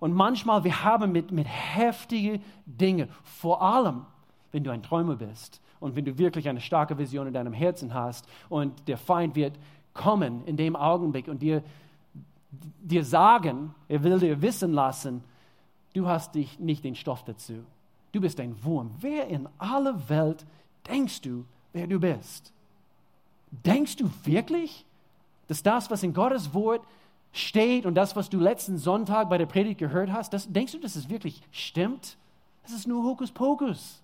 Und 0.00 0.14
manchmal, 0.14 0.64
wir 0.64 0.82
haben 0.82 1.12
mit, 1.12 1.30
mit 1.30 1.46
heftigen 1.46 2.42
Dingen, 2.66 3.08
vor 3.22 3.62
allem, 3.62 4.06
wenn 4.50 4.64
du 4.64 4.72
ein 4.72 4.82
Träumer 4.82 5.14
bist 5.14 5.60
und 5.80 5.96
wenn 5.96 6.04
du 6.04 6.16
wirklich 6.18 6.48
eine 6.48 6.60
starke 6.60 6.96
Vision 6.98 7.26
in 7.26 7.32
deinem 7.32 7.52
Herzen 7.52 7.94
hast 7.94 8.28
und 8.48 8.86
der 8.86 8.98
Feind 8.98 9.34
wird 9.34 9.58
kommen 9.94 10.44
in 10.44 10.56
dem 10.56 10.76
Augenblick 10.76 11.26
und 11.26 11.42
dir, 11.42 11.62
dir 12.80 13.04
sagen, 13.04 13.74
er 13.88 14.02
will 14.02 14.18
dir 14.18 14.40
wissen 14.40 14.72
lassen, 14.72 15.24
du 15.94 16.06
hast 16.06 16.34
dich 16.34 16.58
nicht 16.58 16.84
den 16.84 16.94
Stoff 16.94 17.24
dazu. 17.24 17.64
Du 18.12 18.20
bist 18.20 18.40
ein 18.40 18.62
Wurm. 18.64 18.90
Wer 19.00 19.28
in 19.28 19.48
aller 19.58 20.08
Welt 20.08 20.44
denkst 20.88 21.22
du, 21.22 21.44
wer 21.72 21.86
du 21.86 21.98
bist? 21.98 22.52
Denkst 23.50 23.96
du 23.96 24.10
wirklich, 24.24 24.84
dass 25.48 25.62
das, 25.62 25.90
was 25.90 26.02
in 26.02 26.12
Gottes 26.12 26.54
Wort 26.54 26.82
steht 27.32 27.86
und 27.86 27.94
das, 27.94 28.16
was 28.16 28.28
du 28.28 28.38
letzten 28.38 28.78
Sonntag 28.78 29.28
bei 29.28 29.38
der 29.38 29.46
Predigt 29.46 29.78
gehört 29.78 30.12
hast, 30.12 30.32
das, 30.32 30.52
denkst 30.52 30.72
du, 30.72 30.78
dass 30.78 30.96
es 30.96 31.08
wirklich 31.08 31.42
stimmt? 31.50 32.16
Das 32.62 32.72
ist 32.72 32.86
nur 32.86 33.02
Hokuspokus. 33.04 34.02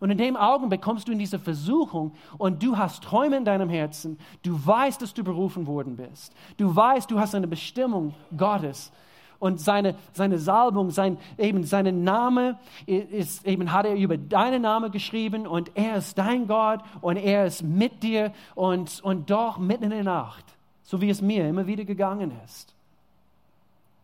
Und 0.00 0.10
in 0.10 0.18
dem 0.18 0.36
Augenblick 0.36 0.82
kommst 0.82 1.08
du 1.08 1.12
in 1.12 1.18
diese 1.18 1.38
Versuchung 1.38 2.12
und 2.36 2.62
du 2.62 2.76
hast 2.76 3.04
Träume 3.04 3.36
in 3.36 3.44
deinem 3.44 3.68
Herzen. 3.68 4.18
Du 4.42 4.58
weißt, 4.64 5.00
dass 5.00 5.14
du 5.14 5.24
berufen 5.24 5.66
worden 5.66 5.96
bist. 5.96 6.34
Du 6.56 6.74
weißt, 6.74 7.10
du 7.10 7.18
hast 7.18 7.34
eine 7.34 7.46
Bestimmung 7.46 8.14
Gottes. 8.36 8.92
Und 9.38 9.60
seine, 9.60 9.94
seine 10.12 10.38
Salbung, 10.38 10.90
sein, 10.90 11.18
eben 11.38 11.64
seinen 11.64 12.02
Name 12.02 12.58
ist, 12.86 13.46
eben 13.46 13.72
hat 13.72 13.84
er 13.86 13.94
über 13.94 14.16
deinen 14.16 14.62
Namen 14.62 14.90
geschrieben 14.90 15.46
und 15.46 15.70
er 15.74 15.96
ist 15.96 16.16
dein 16.16 16.46
Gott 16.46 16.80
und 17.00 17.16
er 17.16 17.46
ist 17.46 17.62
mit 17.62 18.02
dir 18.02 18.32
und, 18.54 19.00
und 19.02 19.30
doch 19.30 19.58
mitten 19.58 19.84
in 19.84 19.90
der 19.90 20.04
Nacht, 20.04 20.44
so 20.82 21.00
wie 21.00 21.10
es 21.10 21.20
mir 21.20 21.48
immer 21.48 21.66
wieder 21.66 21.84
gegangen 21.84 22.32
ist. 22.44 22.74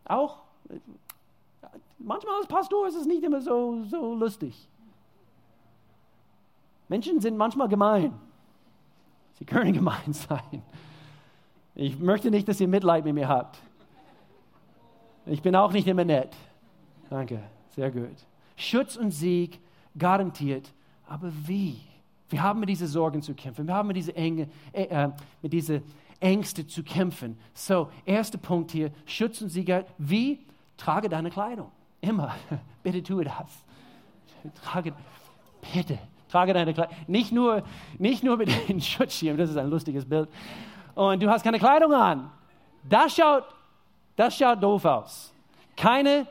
Auch 0.05 0.37
manchmal 1.97 2.35
als 2.35 2.47
Pastor 2.47 2.87
ist 2.87 2.95
es 2.95 3.05
nicht 3.05 3.23
immer 3.23 3.41
so, 3.41 3.83
so 3.85 4.13
lustig. 4.13 4.67
Menschen 6.91 7.21
sind 7.21 7.37
manchmal 7.37 7.69
gemein. 7.69 8.11
Sie 9.39 9.45
können 9.45 9.71
gemein 9.81 10.11
sein. 10.11 10.61
Ich 11.73 11.97
möchte 11.97 12.29
nicht, 12.29 12.49
dass 12.49 12.59
ihr 12.59 12.67
Mitleid 12.67 13.05
mit 13.05 13.13
mir 13.13 13.29
habt. 13.29 13.57
Ich 15.25 15.41
bin 15.41 15.55
auch 15.55 15.71
nicht 15.71 15.87
immer 15.87 16.03
nett. 16.03 16.35
Danke, 17.09 17.41
sehr 17.69 17.91
gut. 17.91 18.17
Schutz 18.57 18.97
und 18.97 19.11
Sieg 19.11 19.61
garantiert, 19.97 20.73
aber 21.07 21.31
wie? 21.47 21.79
Wir 22.27 22.43
haben 22.43 22.59
mit 22.59 22.67
diesen 22.67 22.87
Sorgen 22.87 23.21
zu 23.21 23.35
kämpfen. 23.35 23.67
Wir 23.67 23.73
haben 23.73 23.87
mit 23.87 23.95
diesen 23.95 24.15
Enge, 24.17 24.49
äh, 24.73 24.83
äh, 24.83 25.11
mit 25.41 25.53
diese 25.53 25.81
Ängste 26.19 26.67
zu 26.67 26.83
kämpfen. 26.83 27.37
So, 27.53 27.89
erster 28.05 28.37
Punkt 28.37 28.71
hier: 28.71 28.91
Schutz 29.05 29.41
und 29.41 29.47
Sieg. 29.47 29.73
Wie? 29.97 30.45
Trage 30.75 31.07
deine 31.07 31.29
Kleidung. 31.29 31.71
Immer. 32.01 32.35
Bitte 32.83 33.01
tue 33.01 33.23
das. 33.23 33.63
Trage, 34.55 34.93
bitte. 35.73 35.97
Trage 36.31 36.53
deine 36.53 36.73
Kleidung. 36.73 36.95
Nicht 37.07 37.31
nur, 37.31 37.63
nicht 37.99 38.23
nur 38.23 38.37
mit 38.37 38.49
den 38.69 38.79
Schutzschirm, 38.79 39.37
das 39.37 39.49
ist 39.49 39.57
ein 39.57 39.69
lustiges 39.69 40.05
Bild. 40.05 40.29
Und 40.95 41.21
du 41.21 41.29
hast 41.29 41.43
keine 41.43 41.59
Kleidung 41.59 41.93
an. 41.93 42.31
Das 42.87 43.15
schaut, 43.15 43.43
das 44.15 44.37
schaut 44.37 44.63
doof 44.63 44.85
aus. 44.85 45.33
Keine, 45.75 46.25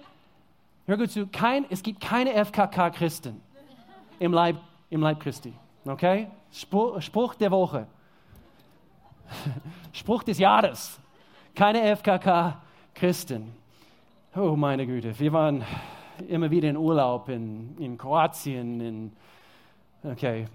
hör 0.87 0.97
gut 0.97 1.11
zu, 1.11 1.27
kein, 1.27 1.67
es 1.71 1.83
gibt 1.83 2.01
keine 2.01 2.33
FKK-Christen 2.45 3.41
im 4.19 4.33
Leib, 4.33 4.57
im 4.91 5.01
Leib 5.01 5.21
Christi. 5.21 5.53
Okay? 5.85 6.29
Spruch, 6.53 7.01
Spruch 7.01 7.35
der 7.35 7.51
Woche. 7.51 7.87
Spruch 9.93 10.23
des 10.23 10.39
Jahres. 10.39 10.99
Keine 11.55 11.97
FKK-Christen. 11.97 13.53
Oh 14.35 14.57
meine 14.57 14.87
Güte, 14.87 15.19
wir 15.19 15.33
waren 15.33 15.65
immer 16.29 16.51
wieder 16.51 16.69
in 16.69 16.77
Urlaub 16.77 17.29
in, 17.29 17.77
in 17.79 17.99
Kroatien, 17.99 18.81
in 18.81 19.13
Okay, 20.03 20.47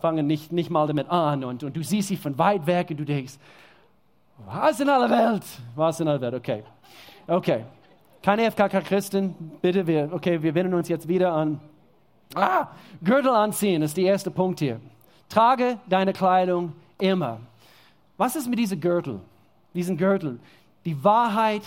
fangen 0.00 0.26
nicht, 0.26 0.52
nicht 0.52 0.70
mal 0.70 0.86
damit 0.86 1.08
an 1.10 1.44
und, 1.44 1.62
und 1.62 1.76
du 1.76 1.82
siehst 1.82 2.08
sie 2.08 2.16
von 2.16 2.38
weit 2.38 2.66
weg 2.66 2.88
und 2.90 2.96
du 2.98 3.04
denkst, 3.04 3.34
was 4.46 4.80
in 4.80 4.88
aller 4.88 5.10
Welt? 5.10 5.44
Was 5.74 6.00
in 6.00 6.08
aller 6.08 6.20
Welt? 6.20 6.34
Okay, 6.34 6.62
okay. 7.26 7.64
Keine 8.22 8.50
FKK-Christen, 8.50 9.34
bitte, 9.60 9.86
wir, 9.86 10.10
okay, 10.10 10.42
wir 10.42 10.54
wenden 10.54 10.72
uns 10.72 10.88
jetzt 10.88 11.06
wieder 11.06 11.32
an. 11.32 11.60
Ah, 12.34 12.68
Gürtel 13.02 13.30
anziehen 13.30 13.82
ist 13.82 13.96
der 13.96 14.04
erste 14.04 14.30
Punkt 14.30 14.60
hier. 14.60 14.80
Trage 15.28 15.78
deine 15.86 16.12
Kleidung 16.12 16.72
immer. 16.98 17.40
Was 18.16 18.34
ist 18.34 18.48
mit 18.48 18.58
diesem 18.58 18.80
Gürtel? 18.80 19.20
Diesen 19.74 19.96
Gürtel. 19.96 20.40
Die 20.84 21.02
Wahrheit 21.04 21.62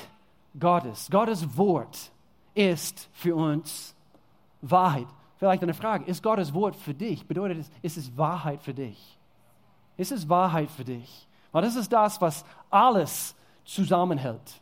Gottes, 0.60 1.08
Gottes 1.12 1.58
Wort 1.58 2.12
ist 2.56 3.08
für 3.14 3.36
uns 3.36 3.94
Wahrheit. 4.62 5.08
Vielleicht 5.38 5.64
eine 5.64 5.74
Frage, 5.74 6.06
ist 6.06 6.24
Gottes 6.24 6.54
Wort 6.54 6.76
für 6.76 6.94
dich? 6.94 7.26
Bedeutet 7.26 7.60
es, 7.60 7.72
ist 7.82 7.98
es 7.98 8.18
Wahrheit 8.18 8.62
für 8.64 8.74
dich? 8.74 9.18
Ist 9.96 10.12
es 10.12 10.28
Wahrheit 10.28 10.70
für 10.70 10.84
dich? 10.84 11.28
Weil 11.52 11.62
das 11.62 11.76
ist 11.76 11.92
das, 11.92 12.20
was 12.22 12.44
alles 12.70 13.36
zusammenhält. 13.64 14.62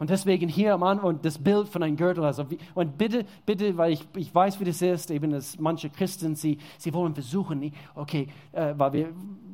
Und 0.00 0.08
deswegen 0.08 0.48
hier 0.48 0.72
am 0.72 0.82
Anfang 0.82 1.20
das 1.20 1.36
Bild 1.36 1.68
von 1.68 1.82
einem 1.82 1.94
Gürtel. 1.94 2.24
Also, 2.24 2.46
und 2.74 2.96
bitte, 2.96 3.26
bitte, 3.44 3.76
weil 3.76 3.92
ich, 3.92 4.08
ich 4.16 4.34
weiß, 4.34 4.58
wie 4.58 4.64
das 4.64 4.80
ist, 4.80 5.10
eben, 5.10 5.30
dass 5.30 5.58
manche 5.58 5.90
Christen, 5.90 6.34
sie, 6.34 6.56
sie 6.78 6.92
wollen 6.94 7.14
versuchen, 7.14 7.70
okay, 7.94 8.26
äh, 8.52 8.72
weil 8.76 8.92
wir 8.94 9.08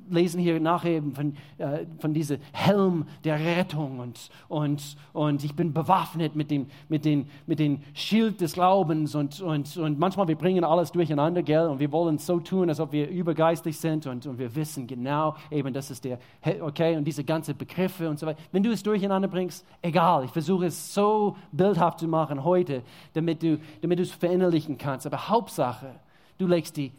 lesen 0.08 0.40
hier 0.40 0.60
nachher 0.60 0.92
eben 0.92 1.12
von, 1.14 1.34
äh, 1.58 1.86
von 1.98 2.14
diesem 2.14 2.38
Helm 2.52 3.06
der 3.24 3.38
Rettung 3.38 3.98
und, 3.98 4.30
und, 4.48 4.96
und 5.12 5.44
ich 5.44 5.54
bin 5.54 5.72
bewaffnet 5.72 6.36
mit 6.36 6.50
dem, 6.50 6.66
mit, 6.88 7.04
den, 7.04 7.28
mit 7.46 7.58
dem 7.58 7.80
Schild 7.94 8.40
des 8.40 8.54
Glaubens 8.54 9.14
und, 9.14 9.40
und, 9.40 9.76
und 9.76 9.98
manchmal 9.98 10.28
wir 10.28 10.36
bringen 10.36 10.64
alles 10.64 10.92
durcheinander, 10.92 11.42
gell, 11.42 11.66
und 11.66 11.80
wir 11.80 11.90
wollen 11.92 12.18
so 12.18 12.40
tun, 12.40 12.68
als 12.68 12.80
ob 12.80 12.92
wir 12.92 13.08
übergeistig 13.08 13.78
sind 13.78 14.06
und, 14.06 14.26
und 14.26 14.38
wir 14.38 14.54
wissen 14.54 14.86
genau 14.86 15.34
eben, 15.50 15.72
das 15.72 15.90
ist 15.90 16.04
der, 16.04 16.18
okay, 16.60 16.96
und 16.96 17.04
diese 17.04 17.24
ganzen 17.24 17.56
Begriffe 17.56 18.08
und 18.08 18.18
so 18.18 18.26
weiter. 18.26 18.40
Wenn 18.52 18.62
du 18.62 18.70
es 18.70 18.82
durcheinander 18.82 19.28
bringst, 19.28 19.66
egal, 19.82 20.24
ich 20.24 20.30
versuche 20.36 20.66
es 20.66 20.92
so 20.92 21.34
bildhaft 21.50 22.00
zu 22.00 22.08
machen 22.08 22.44
heute, 22.44 22.82
damit 23.14 23.42
du, 23.42 23.58
damit 23.80 23.98
du 23.98 24.02
es 24.02 24.12
verinnerlichen 24.12 24.76
kannst. 24.76 25.06
Aber 25.06 25.30
Hauptsache, 25.30 25.94
du 26.36 26.46
legst 26.46 26.76
die 26.76 26.92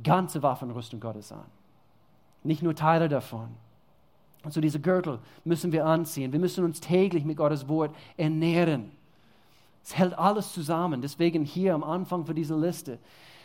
ganze 0.00 0.44
Waffenrüstung 0.44 1.00
Gottes 1.00 1.32
an. 1.32 1.44
Nicht 2.44 2.62
nur 2.62 2.76
Teile 2.76 3.08
davon. 3.08 3.48
Und 4.44 4.52
so 4.52 4.60
diese 4.60 4.78
Gürtel 4.78 5.18
müssen 5.44 5.72
wir 5.72 5.86
anziehen. 5.86 6.30
Wir 6.30 6.38
müssen 6.38 6.64
uns 6.64 6.80
täglich 6.80 7.24
mit 7.24 7.36
Gottes 7.36 7.66
Wort 7.66 7.92
ernähren. 8.16 8.92
Es 9.82 9.98
hält 9.98 10.16
alles 10.16 10.52
zusammen. 10.52 11.02
Deswegen 11.02 11.44
hier 11.44 11.74
am 11.74 11.82
Anfang 11.82 12.26
für 12.26 12.34
diese 12.34 12.56
Liste. 12.56 13.00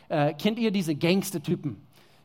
Äh, 0.09 0.35
kennt 0.35 0.59
ihr 0.59 0.69
diese 0.69 0.93
Gangster-Typen, 0.93 1.81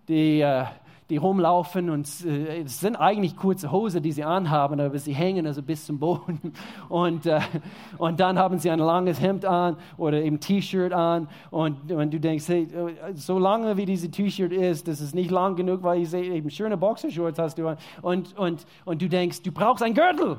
die 0.08 0.42
äh, 0.42 0.66
die 1.10 1.16
rumlaufen 1.16 1.88
und 1.88 2.06
äh, 2.26 2.62
es 2.62 2.80
sind 2.80 2.96
eigentlich 2.96 3.34
kurze 3.34 3.72
Hosen, 3.72 4.02
die 4.02 4.12
sie 4.12 4.24
anhaben, 4.24 4.78
aber 4.78 4.98
sie 4.98 5.14
hängen 5.14 5.46
also 5.46 5.62
bis 5.62 5.86
zum 5.86 5.98
Boden. 5.98 6.52
Und, 6.88 7.26
äh, 7.26 7.40
und 7.98 8.18
dann 8.18 8.38
haben 8.38 8.58
sie 8.58 8.70
ein 8.70 8.78
langes 8.78 9.20
Hemd 9.20 9.44
an 9.44 9.76
oder 9.96 10.22
eben 10.22 10.40
T-Shirt 10.40 10.92
an 10.92 11.28
und, 11.50 11.92
und 11.92 12.12
du 12.12 12.18
denkst, 12.18 12.48
hey, 12.48 12.66
so 13.14 13.38
lange 13.38 13.76
wie 13.76 13.84
diese 13.84 14.10
T-Shirt 14.10 14.52
ist, 14.52 14.88
das 14.88 15.00
ist 15.00 15.14
nicht 15.14 15.30
lang 15.30 15.54
genug, 15.56 15.82
weil 15.82 16.02
ich 16.02 16.10
sehe 16.10 16.32
eben 16.32 16.50
schöne 16.50 16.76
Boxershorts 16.76 17.38
hast 17.38 17.58
du 17.58 17.68
an. 17.68 17.76
Und, 18.00 18.36
und, 18.38 18.64
und 18.84 19.02
du 19.02 19.08
denkst, 19.08 19.42
du 19.42 19.52
brauchst 19.52 19.82
einen 19.82 19.94
Gürtel. 19.94 20.38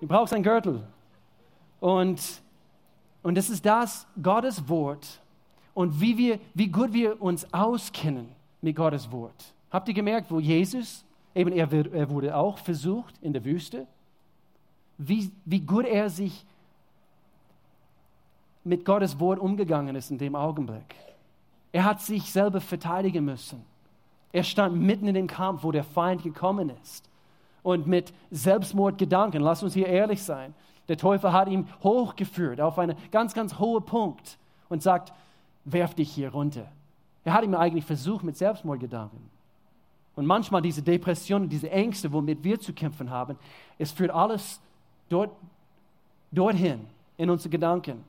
Du 0.00 0.06
brauchst 0.06 0.34
einen 0.34 0.44
Gürtel. 0.44 0.82
Und, 1.80 2.20
und 3.22 3.36
das 3.36 3.48
ist 3.48 3.64
das, 3.64 4.06
Gottes 4.22 4.68
Wort 4.68 5.20
und 5.74 6.00
wie, 6.00 6.18
wir, 6.18 6.38
wie 6.54 6.68
gut 6.68 6.92
wir 6.92 7.20
uns 7.22 7.52
auskennen 7.52 8.37
mit 8.60 8.76
Gottes 8.76 9.10
Wort. 9.10 9.54
Habt 9.70 9.88
ihr 9.88 9.94
gemerkt, 9.94 10.30
wo 10.30 10.40
Jesus, 10.40 11.04
eben 11.34 11.52
er, 11.52 11.72
er 11.72 12.10
wurde 12.10 12.36
auch 12.36 12.58
versucht 12.58 13.14
in 13.20 13.32
der 13.32 13.44
Wüste, 13.44 13.86
wie, 14.96 15.30
wie 15.44 15.60
gut 15.60 15.86
er 15.86 16.10
sich 16.10 16.44
mit 18.64 18.84
Gottes 18.84 19.18
Wort 19.20 19.38
umgegangen 19.38 19.94
ist 19.96 20.10
in 20.10 20.18
dem 20.18 20.34
Augenblick. 20.34 20.94
Er 21.72 21.84
hat 21.84 22.00
sich 22.00 22.32
selber 22.32 22.60
verteidigen 22.60 23.24
müssen. 23.24 23.64
Er 24.32 24.42
stand 24.42 24.76
mitten 24.76 25.06
in 25.06 25.14
dem 25.14 25.26
Kampf, 25.26 25.62
wo 25.62 25.72
der 25.72 25.84
Feind 25.84 26.22
gekommen 26.22 26.70
ist. 26.82 27.08
Und 27.62 27.86
mit 27.86 28.12
Selbstmordgedanken, 28.30 29.42
lass 29.42 29.62
uns 29.62 29.74
hier 29.74 29.86
ehrlich 29.86 30.22
sein, 30.22 30.54
der 30.88 30.96
Teufel 30.96 31.32
hat 31.32 31.48
ihn 31.48 31.68
hochgeführt 31.82 32.60
auf 32.60 32.78
einen 32.78 32.96
ganz, 33.10 33.34
ganz 33.34 33.58
hohen 33.58 33.84
Punkt 33.84 34.38
und 34.68 34.82
sagt, 34.82 35.12
werf 35.64 35.94
dich 35.94 36.10
hier 36.10 36.30
runter. 36.30 36.66
Er 37.24 37.32
hat 37.32 37.44
ihm 37.44 37.54
eigentlich 37.54 37.84
versucht 37.84 38.24
mit 38.24 38.36
Selbstmordgedanken. 38.36 39.18
Und 40.16 40.26
manchmal 40.26 40.62
diese 40.62 40.82
Depressionen, 40.82 41.48
diese 41.48 41.70
Ängste, 41.70 42.12
womit 42.12 42.42
wir 42.42 42.58
zu 42.58 42.72
kämpfen 42.72 43.10
haben, 43.10 43.36
es 43.78 43.92
führt 43.92 44.10
alles 44.10 44.60
dort, 45.08 45.30
dorthin 46.32 46.86
in 47.16 47.30
unsere 47.30 47.50
Gedanken. 47.50 48.04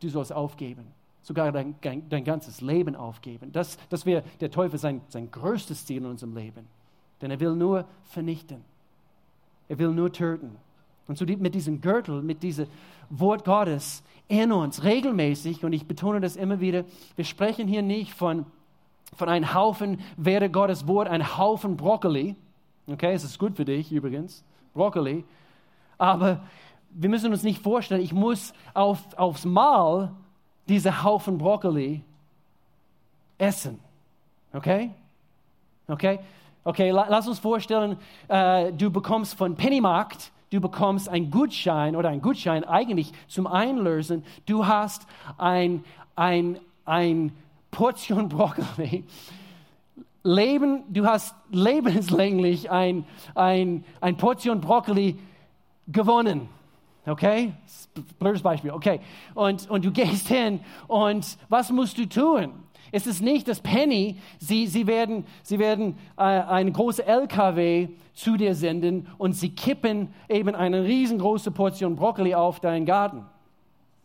Du 0.00 0.08
sollst 0.08 0.32
aufgeben. 0.32 0.86
sogar 1.22 1.52
dein, 1.52 1.74
dein, 2.08 2.24
ganzes 2.24 2.62
Leben 2.62 2.96
aufgeben. 2.96 3.52
Das, 3.52 3.76
das 3.90 4.06
wäre 4.06 4.24
der 4.40 4.50
Teufel 4.50 4.78
sein, 4.78 5.02
sein 5.08 5.30
größtes 5.30 5.84
Ziel 5.84 5.98
in 5.98 6.06
unserem 6.06 6.34
Leben. 6.34 6.66
Denn 7.20 7.30
er 7.30 7.38
will 7.38 7.54
nur 7.54 7.84
vernichten. 8.04 8.64
Er 9.68 9.78
will 9.78 9.90
nur 9.90 10.10
töten. 10.12 10.56
Und 11.10 11.18
so 11.18 11.24
mit 11.24 11.56
diesem 11.56 11.80
Gürtel, 11.80 12.22
mit 12.22 12.44
diesem 12.44 12.68
Wort 13.08 13.44
Gottes 13.44 14.04
in 14.28 14.52
uns 14.52 14.84
regelmäßig, 14.84 15.64
und 15.64 15.72
ich 15.72 15.84
betone 15.88 16.20
das 16.20 16.36
immer 16.36 16.60
wieder, 16.60 16.84
wir 17.16 17.24
sprechen 17.24 17.66
hier 17.66 17.82
nicht 17.82 18.14
von, 18.14 18.46
von 19.16 19.28
einem 19.28 19.52
Haufen, 19.52 20.00
wäre 20.16 20.48
Gottes 20.48 20.86
Wort 20.86 21.08
ein 21.08 21.36
Haufen 21.36 21.76
Brokkoli. 21.76 22.36
Okay, 22.86 23.12
es 23.12 23.24
ist 23.24 23.40
gut 23.40 23.56
für 23.56 23.64
dich 23.64 23.90
übrigens, 23.90 24.44
Brokkoli. 24.72 25.24
Aber 25.98 26.44
wir 26.90 27.08
müssen 27.08 27.32
uns 27.32 27.42
nicht 27.42 27.60
vorstellen, 27.60 28.02
ich 28.02 28.12
muss 28.12 28.54
auf, 28.72 29.00
aufs 29.18 29.44
Mal 29.44 30.12
diese 30.68 31.02
Haufen 31.02 31.38
Brokkoli 31.38 32.02
essen. 33.36 33.80
Okay? 34.52 34.90
Okay? 35.88 36.20
Okay, 36.62 36.90
lass 36.92 37.26
uns 37.26 37.40
vorstellen, 37.40 37.96
äh, 38.28 38.72
du 38.72 38.92
bekommst 38.92 39.36
von 39.36 39.56
Pennymarkt, 39.56 40.30
du 40.50 40.60
bekommst 40.60 41.08
einen 41.08 41.30
Gutschein 41.30 41.96
oder 41.96 42.08
einen 42.08 42.22
Gutschein 42.22 42.64
eigentlich 42.64 43.12
zum 43.28 43.46
Einlösen. 43.46 44.24
Du 44.46 44.66
hast 44.66 45.06
ein, 45.38 45.84
ein, 46.16 46.58
ein 46.84 47.32
Portion 47.70 48.28
Brokkoli. 48.28 49.04
Leben, 50.22 50.82
du 50.90 51.06
hast 51.06 51.34
lebenslänglich 51.50 52.70
ein, 52.70 53.06
ein, 53.34 53.84
ein 54.00 54.16
Portion 54.16 54.60
Brokkoli 54.60 55.18
gewonnen. 55.88 56.48
Okay? 57.06 57.52
Blödes 58.18 58.42
Beispiel. 58.42 58.72
Okay. 58.72 59.00
Und, 59.34 59.70
und 59.70 59.84
du 59.84 59.90
gehst 59.90 60.28
hin 60.28 60.60
und 60.88 61.38
was 61.48 61.70
musst 61.70 61.96
du 61.96 62.06
tun? 62.06 62.52
Es 62.92 63.06
ist 63.06 63.22
nicht 63.22 63.48
das 63.48 63.60
Penny, 63.60 64.16
sie, 64.38 64.66
sie 64.66 64.86
werden, 64.86 65.24
sie 65.42 65.58
werden 65.58 65.96
äh, 66.16 66.22
eine 66.22 66.72
große 66.72 67.06
LKW 67.06 67.88
zu 68.14 68.36
dir 68.36 68.54
senden 68.54 69.06
und 69.18 69.34
sie 69.34 69.50
kippen 69.50 70.12
eben 70.28 70.54
eine 70.54 70.84
riesengroße 70.84 71.50
Portion 71.50 71.96
Brokkoli 71.96 72.34
auf 72.34 72.60
deinen 72.60 72.86
Garten. 72.86 73.24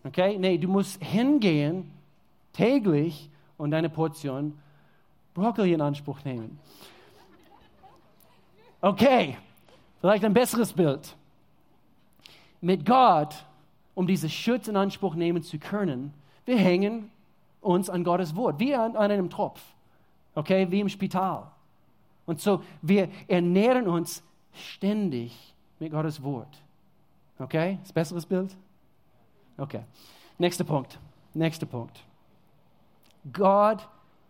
Okay? 0.04 0.38
Nee, 0.38 0.58
du 0.58 0.68
musst 0.68 1.04
hingehen 1.04 1.92
täglich 2.54 3.30
und 3.58 3.72
deine 3.72 3.90
Portion 3.90 4.58
Brokkoli 5.34 5.74
in 5.74 5.82
Anspruch 5.82 6.24
nehmen. 6.24 6.60
Okay, 8.82 9.38
vielleicht 10.00 10.24
ein 10.24 10.34
besseres 10.34 10.72
Bild 10.72 11.16
mit 12.62 12.86
Gott, 12.86 13.46
um 13.94 14.08
diese 14.08 14.30
Schutz 14.30 14.68
in 14.68 14.76
Anspruch 14.76 15.16
nehmen 15.16 15.44
zu 15.44 15.60
können, 15.60 16.14
wir 16.46 16.58
hängen 16.58 17.12
uns 17.66 17.90
an 17.90 18.04
Gottes 18.04 18.36
Wort, 18.36 18.60
wie 18.60 18.76
an, 18.76 18.96
an 18.96 19.12
einem 19.12 19.30
Tropf, 19.30 19.62
okay, 20.36 20.70
wie 20.70 20.82
im 20.82 20.90
Spital. 20.90 21.48
Und 22.26 22.42
so, 22.42 22.64
wir 22.82 23.10
ernähren 23.28 23.88
uns 23.88 24.24
ständig 24.54 25.54
mit 25.80 25.92
Gottes 25.92 26.24
Wort. 26.24 26.62
Okay, 27.40 27.80
ist 27.84 27.94
besseres 27.94 28.26
Bild? 28.26 28.56
Okay, 29.58 29.82
nächster 30.38 30.64
Punkt, 30.64 31.00
nächster 31.34 31.66
Punkt. 31.66 32.04
Gott 33.34 33.88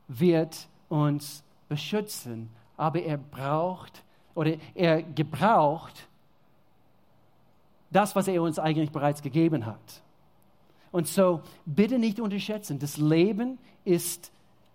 wird 0.07 0.67
uns 0.89 1.43
beschützen, 1.67 2.49
aber 2.77 3.01
er 3.01 3.17
braucht 3.17 4.03
oder 4.33 4.55
er 4.73 5.01
gebraucht 5.03 6.07
das, 7.91 8.15
was 8.15 8.27
er 8.27 8.41
uns 8.41 8.59
eigentlich 8.59 8.91
bereits 8.91 9.21
gegeben 9.21 9.65
hat. 9.65 10.01
Und 10.95 11.09
so 11.09 11.41
bitte 11.65 11.99
nicht 11.99 12.21
unterschätzen, 12.21 12.79
das 12.79 12.95
Leben 12.95 13.57
ist 13.83 14.31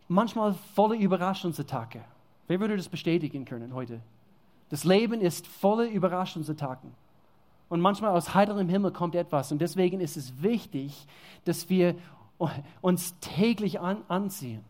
manchmal 0.07 0.53
voller 0.75 0.97
Überraschungsattacke. 0.97 2.05
Wer 2.47 2.61
würde 2.61 2.77
das 2.77 2.91
bestätigen 2.91 3.47
können 3.47 3.73
heute? 3.73 4.03
Das 4.69 4.85
Leben 4.85 5.23
ist 5.23 5.47
voller 5.47 5.89
Überraschungsattacken. 5.89 6.93
Und 7.71 7.81
manchmal 7.81 8.11
aus 8.11 8.35
heiterem 8.35 8.69
Himmel 8.69 8.91
kommt 8.93 9.15
etwas. 9.15 9.51
Und 9.51 9.63
deswegen 9.63 9.99
ist 10.03 10.19
es 10.19 10.43
wichtig, 10.43 11.07
dass 11.47 11.71
wir 11.71 11.95
uns 12.83 13.19
täglich 13.21 13.81
an, 13.81 14.03
anziehen. 14.09 14.63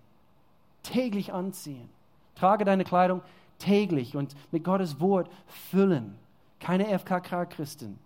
Täglich 0.84 1.32
anziehen. 1.32 1.88
Trage 2.36 2.64
deine 2.64 2.84
Kleidung 2.84 3.22
täglich 3.58 4.16
und 4.16 4.36
mit 4.52 4.62
Gottes 4.62 5.00
Wort 5.00 5.28
füllen. 5.48 6.14
Keine 6.60 6.96
FKK-Christen. 6.96 7.98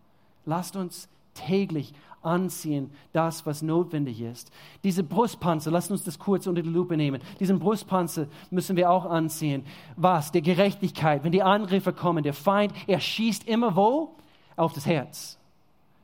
Lasst 0.46 0.76
uns 0.76 1.10
täglich 1.34 1.92
anziehen, 2.24 2.90
das, 3.12 3.46
was 3.46 3.62
notwendig 3.62 4.20
ist. 4.20 4.50
Diese 4.82 5.02
Brustpanzer, 5.02 5.70
lasst 5.70 5.90
uns 5.90 6.04
das 6.04 6.18
kurz 6.18 6.46
unter 6.46 6.62
die 6.62 6.68
Lupe 6.68 6.96
nehmen. 6.96 7.20
Diesen 7.40 7.58
Brustpanzer 7.58 8.26
müssen 8.50 8.76
wir 8.76 8.90
auch 8.90 9.04
anziehen. 9.06 9.64
Was? 9.96 10.32
Der 10.32 10.42
Gerechtigkeit. 10.42 11.24
Wenn 11.24 11.32
die 11.32 11.42
Angriffe 11.42 11.92
kommen, 11.92 12.22
der 12.22 12.34
Feind, 12.34 12.72
er 12.86 13.00
schießt 13.00 13.46
immer 13.46 13.76
wo? 13.76 14.16
Auf 14.56 14.72
das 14.72 14.86
Herz. 14.86 15.38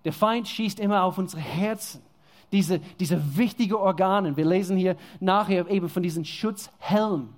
Der 0.04 0.12
Feind 0.12 0.48
schießt 0.48 0.80
immer 0.80 1.04
auf 1.04 1.18
unsere 1.18 1.42
Herzen. 1.42 2.02
Diese, 2.52 2.80
diese 2.98 3.36
wichtigen 3.36 3.74
Organe. 3.74 4.36
Wir 4.36 4.44
lesen 4.44 4.76
hier 4.76 4.96
nachher 5.20 5.68
eben 5.68 5.88
von 5.88 6.02
diesem 6.02 6.24
Schutzhelm. 6.24 7.28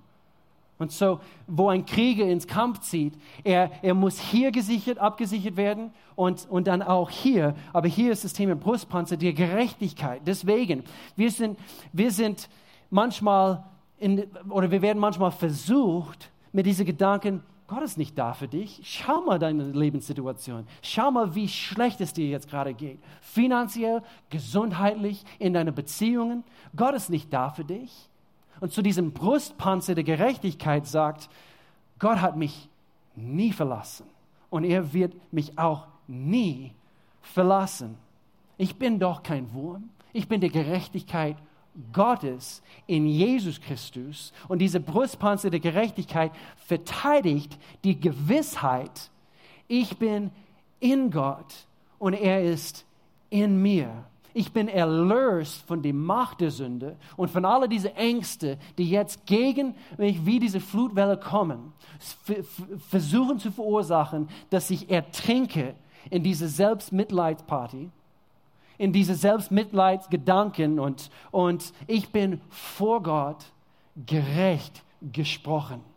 Und 0.83 0.91
so, 0.91 1.21
wo 1.47 1.69
ein 1.69 1.87
Krieger 1.87 2.27
ins 2.27 2.47
Kampf 2.47 2.81
zieht, 2.81 3.15
er, 3.45 3.71
er 3.83 3.95
muss 3.95 4.19
hier 4.19 4.51
gesichert, 4.51 4.99
abgesichert 4.99 5.57
werden 5.57 5.93
und, 6.17 6.47
und 6.51 6.67
dann 6.67 6.83
auch 6.83 7.09
hier. 7.09 7.55
Aber 7.73 7.87
hier 7.87 8.11
ist 8.11 8.25
das 8.25 8.33
Thema 8.33 8.57
Brustpanzer, 8.57 9.17
die 9.17 9.33
Gerechtigkeit. 9.33 10.23
Deswegen, 10.27 10.83
wir 11.15 11.31
sind, 11.31 11.57
wir 11.93 12.11
sind 12.11 12.49
manchmal, 12.91 13.63
in, 13.99 14.25
oder 14.51 14.73
wir 14.73 14.83
werden 14.83 14.99
manchmal 14.99 15.31
versucht, 15.31 16.31
mit 16.51 16.67
diesen 16.67 16.85
Gedanken, 16.85 17.43
Gott 17.69 17.83
ist 17.85 17.97
nicht 17.97 18.19
da 18.19 18.35
für 18.35 18.49
dich. 18.49 18.81
Schau 18.83 19.23
mal 19.23 19.39
deine 19.39 19.71
Lebenssituation. 19.71 20.67
Schau 20.83 21.13
mal, 21.13 21.35
wie 21.37 21.49
schlecht 21.49 22.01
es 22.01 22.13
dir 22.13 22.27
jetzt 22.27 22.51
gerade 22.51 22.75
geht. 22.75 22.99
Finanziell, 23.21 24.03
gesundheitlich, 24.31 25.25
in 25.39 25.55
deinen 25.55 25.75
Beziehungen. 25.75 26.43
Gott 26.77 26.95
ist 26.95 27.09
nicht 27.09 27.33
da 27.33 27.51
für 27.51 27.65
dich 27.65 28.11
und 28.63 28.73
zu 28.73 28.81
diesem 28.81 29.11
Brustpanzer 29.11 29.97
der 29.97 30.05
Gerechtigkeit 30.05 30.87
sagt, 30.87 31.29
Gott 31.99 32.21
hat 32.21 32.37
mich 32.37 32.69
nie 33.17 33.53
verlassen 33.53 34.07
und 34.51 34.63
er 34.63 34.93
wird 34.93 35.15
mich 35.33 35.59
auch 35.59 35.89
nie 36.07 36.71
verlassen. 37.23 37.99
Ich 38.59 38.77
bin 38.77 39.01
doch 39.01 39.25
kein 39.25 39.53
Wurm, 39.53 39.91
ich 40.13 40.29
bin 40.29 40.41
der 40.41 40.51
Gerechtigkeit 40.51 41.37
Gottes 41.93 42.63
in 42.87 43.09
Jesus 43.09 43.61
Christus 43.61 44.33
und 44.47 44.61
diese 44.61 44.79
Brustpanzer 44.79 45.51
der 45.51 45.59
Gerechtigkeit 45.59 46.31
verteidigt 46.55 47.59
die 47.83 47.99
Gewissheit, 47.99 49.11
ich 49.67 49.99
bin 49.99 50.31
in 50.79 51.11
Gott 51.11 51.67
und 51.99 52.13
er 52.13 52.45
ist 52.45 52.87
in 53.29 53.61
mir 53.61 54.05
ich 54.35 54.53
bin 54.53 54.69
erlöst 54.69 55.63
von 55.67 55.83
der 55.83 55.93
Macht 55.93 56.41
der 56.41 56.51
Sünde 56.51 56.97
und 57.17 57.31
von 57.31 57.45
all 57.45 57.69
diesen 57.69 57.95
Ängsten, 57.97 58.59
die 58.79 58.89
jetzt 58.89 59.27
gegen 59.27 59.75
mich 59.99 60.25
wie 60.25 60.41
diese 60.41 60.61
Flutwelle 60.61 61.17
kommen, 61.17 61.73
versuchen 62.89 63.39
zu 63.39 63.51
verursachen, 63.51 64.29
dass 64.51 64.71
ich 64.71 64.91
ertrinke 64.91 65.75
in 66.11 66.23
diese 66.23 66.49
Selbstmitleidsparty, 66.49 67.91
in 68.79 68.93
diese 68.93 69.15
Selbstmitleidsgedanken 69.15 70.81
und, 70.81 71.11
und 71.31 71.73
ich 71.87 72.11
bin 72.11 72.41
vor 72.49 73.03
Gott 73.03 73.45
gerecht 74.07 74.83
gesprochen. 75.13 75.92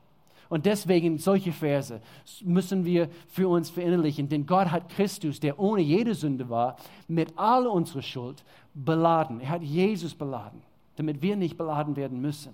Und 0.49 0.65
deswegen 0.65 1.17
solche 1.17 1.51
Verse 1.51 2.01
müssen 2.43 2.85
wir 2.85 3.09
für 3.27 3.47
uns 3.47 3.69
verinnerlichen, 3.69 4.29
denn 4.29 4.45
Gott 4.45 4.71
hat 4.71 4.89
Christus, 4.89 5.39
der 5.39 5.59
ohne 5.59 5.81
jede 5.81 6.13
Sünde 6.13 6.49
war, 6.49 6.77
mit 7.07 7.33
all 7.35 7.67
unserer 7.67 8.01
Schuld 8.01 8.43
beladen. 8.73 9.41
Er 9.41 9.49
hat 9.49 9.63
Jesus 9.63 10.13
beladen, 10.13 10.61
damit 10.97 11.21
wir 11.21 11.35
nicht 11.35 11.57
beladen 11.57 11.95
werden 11.95 12.21
müssen. 12.21 12.53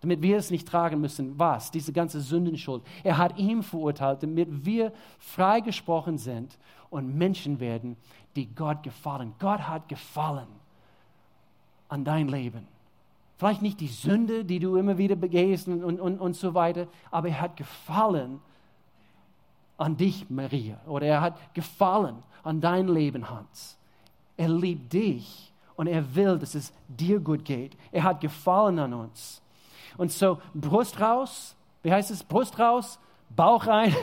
Damit 0.00 0.22
wir 0.22 0.38
es 0.38 0.50
nicht 0.50 0.66
tragen 0.66 1.00
müssen. 1.00 1.38
Was? 1.38 1.70
Diese 1.70 1.92
ganze 1.92 2.22
Sündenschuld. 2.22 2.82
Er 3.04 3.18
hat 3.18 3.38
ihn 3.38 3.62
verurteilt, 3.62 4.22
damit 4.22 4.64
wir 4.64 4.92
freigesprochen 5.18 6.16
sind 6.16 6.56
und 6.88 7.14
Menschen 7.14 7.60
werden, 7.60 7.96
die 8.34 8.46
Gott 8.46 8.82
gefallen. 8.82 9.34
Gott 9.38 9.60
hat 9.60 9.88
gefallen 9.88 10.48
an 11.88 12.04
dein 12.04 12.28
Leben. 12.28 12.66
Vielleicht 13.40 13.62
nicht 13.62 13.80
die 13.80 13.88
Sünde, 13.88 14.44
die 14.44 14.58
du 14.58 14.76
immer 14.76 14.98
wieder 14.98 15.16
begehst 15.16 15.66
und, 15.66 15.82
und, 15.82 16.20
und, 16.20 16.36
so 16.36 16.52
weiter, 16.52 16.86
aber 17.10 17.28
er 17.28 17.40
hat 17.40 17.56
gefallen 17.56 18.38
an 19.78 19.96
dich, 19.96 20.28
Maria. 20.28 20.78
Oder 20.86 21.06
er 21.06 21.20
hat 21.22 21.54
gefallen 21.54 22.16
an 22.42 22.60
dein 22.60 22.86
Leben, 22.86 23.30
Hans. 23.30 23.78
Er 24.36 24.50
liebt 24.50 24.92
dich 24.92 25.54
und 25.74 25.86
er 25.86 26.14
will, 26.14 26.38
dass 26.38 26.54
es 26.54 26.70
dir 26.86 27.18
gut 27.18 27.46
geht. 27.46 27.78
Er 27.92 28.02
hat 28.02 28.20
gefallen 28.20 28.78
an 28.78 28.92
uns. 28.92 29.40
Und 29.96 30.12
so 30.12 30.38
Brust 30.52 31.00
raus, 31.00 31.56
wie 31.82 31.90
heißt 31.90 32.10
es? 32.10 32.22
Brust 32.22 32.58
raus, 32.58 32.98
Bauch 33.34 33.66
rein. 33.66 33.94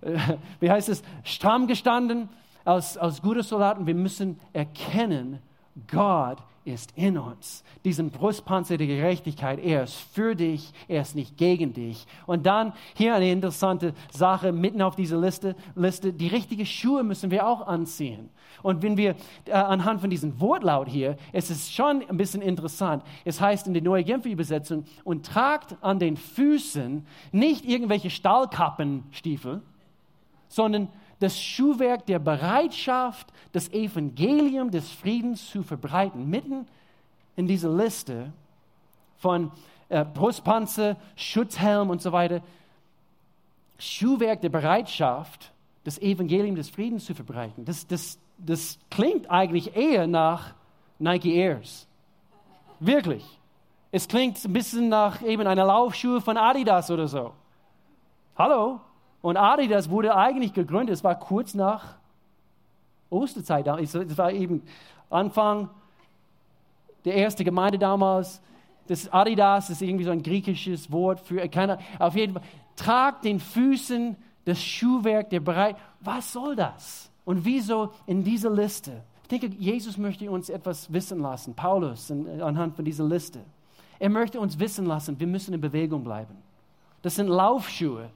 wie 0.60 0.70
heißt 0.70 0.88
es? 0.88 1.02
Stramm 1.24 1.66
gestanden 1.66 2.30
als, 2.64 2.96
als 2.96 3.20
gute 3.20 3.42
Soldaten. 3.42 3.86
Wir 3.86 3.94
müssen 3.94 4.40
erkennen, 4.54 5.40
Gott 5.88 6.38
ist 6.66 6.92
in 6.96 7.16
uns. 7.16 7.62
Diesen 7.84 8.10
Brustpanzer 8.10 8.76
der 8.76 8.86
Gerechtigkeit, 8.86 9.58
er 9.58 9.84
ist 9.84 9.94
für 9.94 10.34
dich, 10.34 10.72
er 10.88 11.02
ist 11.02 11.14
nicht 11.14 11.36
gegen 11.36 11.72
dich. 11.72 12.06
Und 12.26 12.46
dann 12.46 12.72
hier 12.94 13.14
eine 13.14 13.30
interessante 13.30 13.94
Sache 14.10 14.52
mitten 14.52 14.82
auf 14.82 14.96
dieser 14.96 15.18
Liste, 15.18 15.54
Liste 15.74 16.12
die 16.12 16.28
richtigen 16.28 16.66
Schuhe 16.66 17.04
müssen 17.04 17.30
wir 17.30 17.46
auch 17.46 17.66
anziehen. 17.66 18.30
Und 18.62 18.82
wenn 18.82 18.96
wir 18.96 19.14
äh, 19.44 19.52
anhand 19.52 20.00
von 20.00 20.10
diesem 20.10 20.40
Wortlaut 20.40 20.88
hier, 20.88 21.16
es 21.32 21.50
ist 21.50 21.72
schon 21.72 22.02
ein 22.08 22.16
bisschen 22.16 22.42
interessant. 22.42 23.04
Es 23.24 23.40
heißt 23.40 23.66
in 23.66 23.74
der 23.74 23.82
Neue 23.82 24.04
Genfer 24.04 24.28
Übersetzung, 24.28 24.84
und 25.04 25.26
tragt 25.26 25.76
an 25.82 25.98
den 25.98 26.16
Füßen 26.16 27.06
nicht 27.32 27.64
irgendwelche 27.64 28.10
Stahlkappenstiefel, 28.10 29.62
sondern 30.48 30.88
das 31.18 31.40
Schuhwerk 31.40 32.06
der 32.06 32.18
Bereitschaft, 32.18 33.32
das 33.52 33.72
Evangelium 33.72 34.70
des 34.70 34.90
Friedens 34.90 35.48
zu 35.48 35.62
verbreiten. 35.62 36.28
Mitten 36.28 36.66
in 37.36 37.46
dieser 37.46 37.70
Liste 37.70 38.32
von 39.18 39.50
äh, 39.88 40.04
Brustpanzer, 40.04 40.96
Schutzhelm 41.14 41.90
und 41.90 42.02
so 42.02 42.12
weiter. 42.12 42.42
Schuhwerk 43.78 44.40
der 44.40 44.48
Bereitschaft, 44.48 45.52
das 45.84 45.98
Evangelium 45.98 46.56
des 46.56 46.68
Friedens 46.68 47.04
zu 47.04 47.14
verbreiten. 47.14 47.64
Das, 47.64 47.86
das, 47.86 48.18
das 48.38 48.78
klingt 48.90 49.30
eigentlich 49.30 49.76
eher 49.76 50.06
nach 50.06 50.54
Nike 50.98 51.34
Airs. 51.34 51.86
Wirklich. 52.80 53.24
Es 53.92 54.08
klingt 54.08 54.42
ein 54.44 54.52
bisschen 54.52 54.88
nach 54.88 55.22
eben 55.22 55.46
einer 55.46 55.64
Laufschuhe 55.64 56.20
von 56.20 56.36
Adidas 56.36 56.90
oder 56.90 57.08
so. 57.08 57.32
Hallo? 58.36 58.80
Und 59.26 59.36
Adidas 59.36 59.90
wurde 59.90 60.14
eigentlich 60.14 60.52
gegründet, 60.52 60.94
es 60.94 61.02
war 61.02 61.18
kurz 61.18 61.52
nach 61.52 61.96
Osterzeit, 63.10 63.66
es 63.66 64.16
war 64.16 64.30
eben 64.30 64.62
Anfang 65.10 65.68
der 67.04 67.16
ersten 67.16 67.42
Gemeinde 67.42 67.76
damals. 67.76 68.40
Das 68.86 69.12
Adidas 69.12 69.68
ist 69.68 69.82
irgendwie 69.82 70.04
so 70.04 70.12
ein 70.12 70.22
griechisches 70.22 70.92
Wort 70.92 71.18
für, 71.18 71.48
keine, 71.48 71.78
auf 71.98 72.14
jeden 72.14 72.34
Fall, 72.34 72.42
tragt 72.76 73.24
den 73.24 73.40
Füßen 73.40 74.14
das 74.44 74.62
Schuhwerk 74.62 75.28
der 75.30 75.40
bereit. 75.40 75.74
Was 75.98 76.32
soll 76.32 76.54
das? 76.54 77.10
Und 77.24 77.44
wieso 77.44 77.90
in 78.06 78.22
dieser 78.22 78.50
Liste? 78.50 79.02
Ich 79.22 79.28
denke, 79.28 79.48
Jesus 79.58 79.98
möchte 79.98 80.30
uns 80.30 80.48
etwas 80.50 80.92
wissen 80.92 81.18
lassen, 81.18 81.52
Paulus 81.52 82.12
anhand 82.12 82.76
von 82.76 82.84
dieser 82.84 83.04
Liste. 83.04 83.40
Er 83.98 84.08
möchte 84.08 84.38
uns 84.38 84.56
wissen 84.60 84.86
lassen, 84.86 85.18
wir 85.18 85.26
müssen 85.26 85.52
in 85.52 85.60
Bewegung 85.60 86.04
bleiben. 86.04 86.36
Das 87.02 87.16
sind 87.16 87.26
Laufschuhe. 87.26 88.08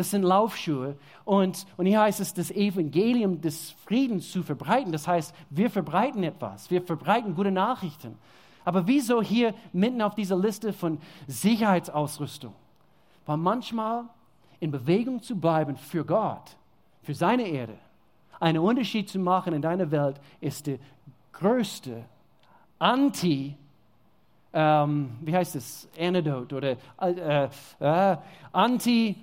Das 0.00 0.12
sind 0.12 0.22
Laufschuhe. 0.22 0.96
Und, 1.26 1.66
und 1.76 1.84
hier 1.84 2.00
heißt 2.00 2.20
es, 2.20 2.32
das 2.32 2.50
Evangelium 2.50 3.38
des 3.42 3.72
Friedens 3.84 4.32
zu 4.32 4.42
verbreiten. 4.42 4.92
Das 4.92 5.06
heißt, 5.06 5.34
wir 5.50 5.68
verbreiten 5.68 6.22
etwas. 6.22 6.70
Wir 6.70 6.80
verbreiten 6.80 7.34
gute 7.34 7.50
Nachrichten. 7.50 8.16
Aber 8.64 8.86
wieso 8.86 9.20
hier 9.20 9.52
mitten 9.74 10.00
auf 10.00 10.14
dieser 10.14 10.38
Liste 10.38 10.72
von 10.72 10.98
Sicherheitsausrüstung? 11.26 12.54
Weil 13.26 13.36
manchmal 13.36 14.04
in 14.58 14.70
Bewegung 14.70 15.20
zu 15.20 15.36
bleiben 15.36 15.76
für 15.76 16.02
Gott, 16.02 16.56
für 17.02 17.12
seine 17.12 17.46
Erde, 17.46 17.76
einen 18.40 18.60
Unterschied 18.60 19.10
zu 19.10 19.18
machen 19.18 19.52
in 19.52 19.60
deiner 19.60 19.90
Welt, 19.90 20.18
ist 20.40 20.66
der 20.66 20.78
größte 21.32 22.06
Anti- 22.78 23.54
ähm, 24.54 25.10
wie 25.20 25.36
heißt 25.36 25.56
es, 25.56 25.86
Antidote 25.98 26.56
oder 26.56 26.76
äh, 27.02 27.48
äh, 27.80 28.16
Anti- 28.50 29.16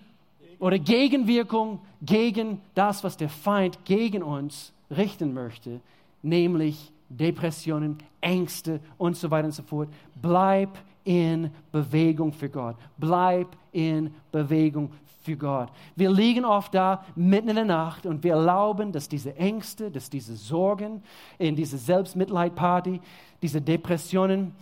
oder 0.60 0.80
Gegenwirkung 0.80 1.80
gegen 2.02 2.62
das, 2.74 3.04
was 3.04 3.18
der 3.18 3.30
Feind 3.30 3.86
gegen 3.86 4.24
uns 4.24 4.74
richten 4.90 5.34
möchte, 5.34 5.82
nämlich 6.22 6.92
Depressionen, 7.10 7.98
Ängste 8.22 8.80
und 8.98 9.16
so 9.16 9.32
weiter 9.32 9.46
und 9.46 9.54
so 9.54 9.64
fort. 9.64 9.90
Bleib 10.22 10.78
in 11.04 11.52
Bewegung 11.72 12.34
für 12.34 12.50
Gott. 12.50 12.76
Bleib 12.98 13.56
in 13.72 14.14
Bewegung 14.32 14.92
für 15.22 15.38
Gott. 15.38 15.70
Wir 15.96 16.10
liegen 16.10 16.44
oft 16.44 16.74
da 16.74 17.06
mitten 17.16 17.50
in 17.50 17.56
der 17.56 17.66
Nacht 17.66 18.06
und 18.06 18.24
wir 18.24 18.34
erlauben, 18.34 18.92
dass 18.92 19.08
diese 19.08 19.36
Ängste, 19.36 19.92
dass 19.92 20.10
diese 20.10 20.36
Sorgen, 20.36 21.02
in 21.38 21.56
diese 21.56 21.78
Selbstmitleidparty, 21.78 23.00
diese 23.42 23.62
Depressionen, 23.62 24.54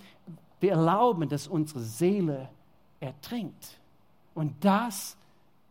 wir 0.60 0.72
erlauben, 0.72 1.30
dass 1.30 1.48
unsere 1.48 1.82
Seele 1.82 2.50
ertrinkt. 3.00 3.78
Und 4.34 4.54
das 4.64 5.18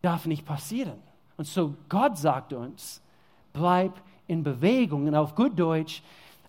darf 0.05 0.25
nicht 0.25 0.45
passieren. 0.45 0.99
Und 1.37 1.47
so 1.47 1.75
Gott 1.89 2.17
sagt 2.17 2.53
uns, 2.53 3.01
bleib 3.53 3.93
in 4.27 4.43
Bewegung 4.43 5.07
und 5.07 5.15
auf 5.15 5.35
gut 5.35 5.57
Deutsch 5.59 6.03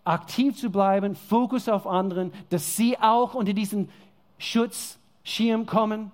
aktiv 0.05 0.57
zu 0.57 0.71
bleiben, 0.71 1.17
Fokus 1.17 1.69
auf 1.69 1.87
anderen, 1.87 2.33
dass 2.51 2.77
sie 2.77 2.97
auch 2.99 3.35
unter 3.35 3.53
diesen 3.53 3.89
Schutzschirm 4.39 5.67
kommen, 5.67 6.13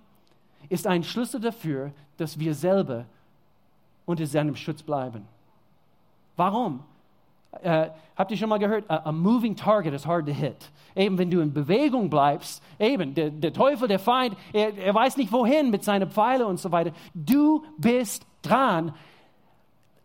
ist 0.68 0.87
ein 0.87 1.05
Schlüssel 1.05 1.40
dafür, 1.40 1.92
dass 2.16 2.38
wir 2.38 2.55
selber 2.55 3.05
unter 4.07 4.26
seinem 4.26 4.57
Schutz 4.57 4.83
bleiben. 4.83 5.26
Warum? 6.37 6.83
Äh, 7.61 7.91
habt 8.17 8.31
ihr 8.31 8.37
schon 8.37 8.49
mal 8.49 8.59
gehört? 8.59 8.91
A, 8.91 9.09
a, 9.09 9.12
moving 9.12 9.55
target 9.55 9.93
is 9.93 10.07
hard 10.07 10.27
to 10.27 10.33
hit. 10.33 10.71
Eben 10.97 11.19
wenn 11.19 11.31
du 11.31 11.41
in 11.41 11.53
Bewegung 11.53 12.09
bleibst, 12.09 12.62
eben 12.79 13.15
der, 13.15 13.31
der 13.31 13.53
Teufel, 13.53 13.88
der 13.88 13.99
Feind, 13.99 14.37
er, 14.53 14.77
er 14.77 14.95
weiß 14.95 15.17
nicht 15.17 15.33
wohin 15.33 15.71
mit 15.71 15.85
seinen 15.85 16.11
Pfeilen 16.11 16.47
und 16.47 16.59
so 16.59 16.73
weiter. 16.73 16.93
Du 17.15 17.65
bist 17.77 18.27
dran, 18.41 18.95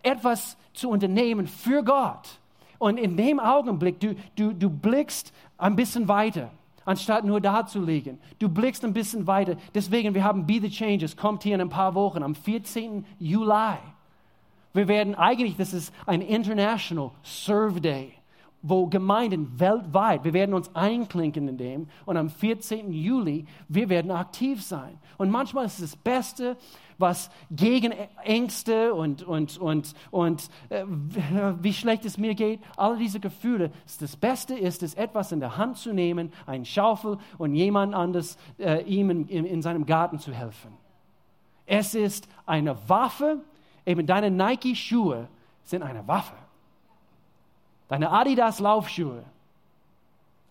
etwas 0.03 0.57
zu 0.73 0.89
unternehmen 0.89 1.47
für 1.47 1.83
Gott. 1.83 2.39
Und 2.79 2.97
in 2.97 3.17
dem 3.17 3.39
Augenblick, 3.39 3.99
du, 3.99 4.15
du, 4.35 4.53
du 4.53 4.69
blickst 4.69 5.33
ein 5.57 5.75
bisschen 5.75 6.07
weiter, 6.07 6.51
anstatt 6.85 7.23
nur 7.23 7.41
da 7.41 7.65
zu 7.65 7.81
liegen. 7.81 8.19
Du 8.39 8.49
blickst 8.49 8.85
ein 8.85 8.93
bisschen 8.93 9.25
weiter. 9.25 9.55
Deswegen, 9.73 10.13
wir 10.13 10.23
haben 10.23 10.45
Be 10.45 10.59
the 10.61 10.69
Changes, 10.69 11.17
kommt 11.17 11.43
hier 11.43 11.55
in 11.55 11.61
ein 11.61 11.69
paar 11.69 11.95
Wochen, 11.95 12.21
am 12.21 12.35
14. 12.35 13.05
Juli. 13.19 13.77
Wir 14.77 14.87
werden 14.87 15.15
eigentlich, 15.15 15.57
das 15.57 15.73
ist 15.73 15.91
ein 16.05 16.21
International 16.21 17.09
Serve 17.23 17.81
Day, 17.81 18.13
wo 18.61 18.85
Gemeinden 18.85 19.59
weltweit, 19.59 20.23
wir 20.23 20.33
werden 20.33 20.53
uns 20.53 20.69
einklinken 20.75 21.47
in 21.47 21.57
dem 21.57 21.87
und 22.05 22.15
am 22.15 22.29
14. 22.29 22.91
Juli, 22.93 23.47
wir 23.69 23.89
werden 23.89 24.11
aktiv 24.11 24.63
sein. 24.63 24.99
Und 25.17 25.31
manchmal 25.31 25.65
ist 25.65 25.79
es 25.79 25.93
das 25.93 25.95
Beste, 25.95 26.57
was 26.99 27.31
gegen 27.49 27.91
Ängste 28.23 28.93
und, 28.93 29.23
und, 29.23 29.57
und, 29.57 29.95
und 30.11 30.47
äh, 30.69 30.83
wie 30.85 31.73
schlecht 31.73 32.05
es 32.05 32.19
mir 32.19 32.35
geht, 32.35 32.59
alle 32.75 32.97
diese 32.97 33.19
Gefühle, 33.19 33.71
das 33.99 34.15
Beste 34.15 34.53
ist 34.53 34.83
es, 34.83 34.93
etwas 34.93 35.31
in 35.31 35.39
der 35.39 35.57
Hand 35.57 35.77
zu 35.77 35.91
nehmen, 35.91 36.31
einen 36.45 36.65
Schaufel 36.65 37.17
und 37.39 37.55
jemand 37.55 37.95
anderes 37.95 38.37
äh, 38.59 38.83
ihm 38.83 39.09
in, 39.09 39.27
in, 39.27 39.45
in 39.45 39.63
seinem 39.63 39.87
Garten 39.87 40.19
zu 40.19 40.31
helfen. 40.31 40.71
Es 41.65 41.95
ist 41.95 42.27
eine 42.45 42.77
Waffe, 42.87 43.41
Eben 43.87 44.05
deine 44.05 44.29
Nike-Schuhe 44.29 45.29
sind 45.63 45.81
eine 45.81 46.05
Waffe. 46.09 46.35
Deine 47.87 48.11
Adidas-Laufschuhe, 48.11 49.23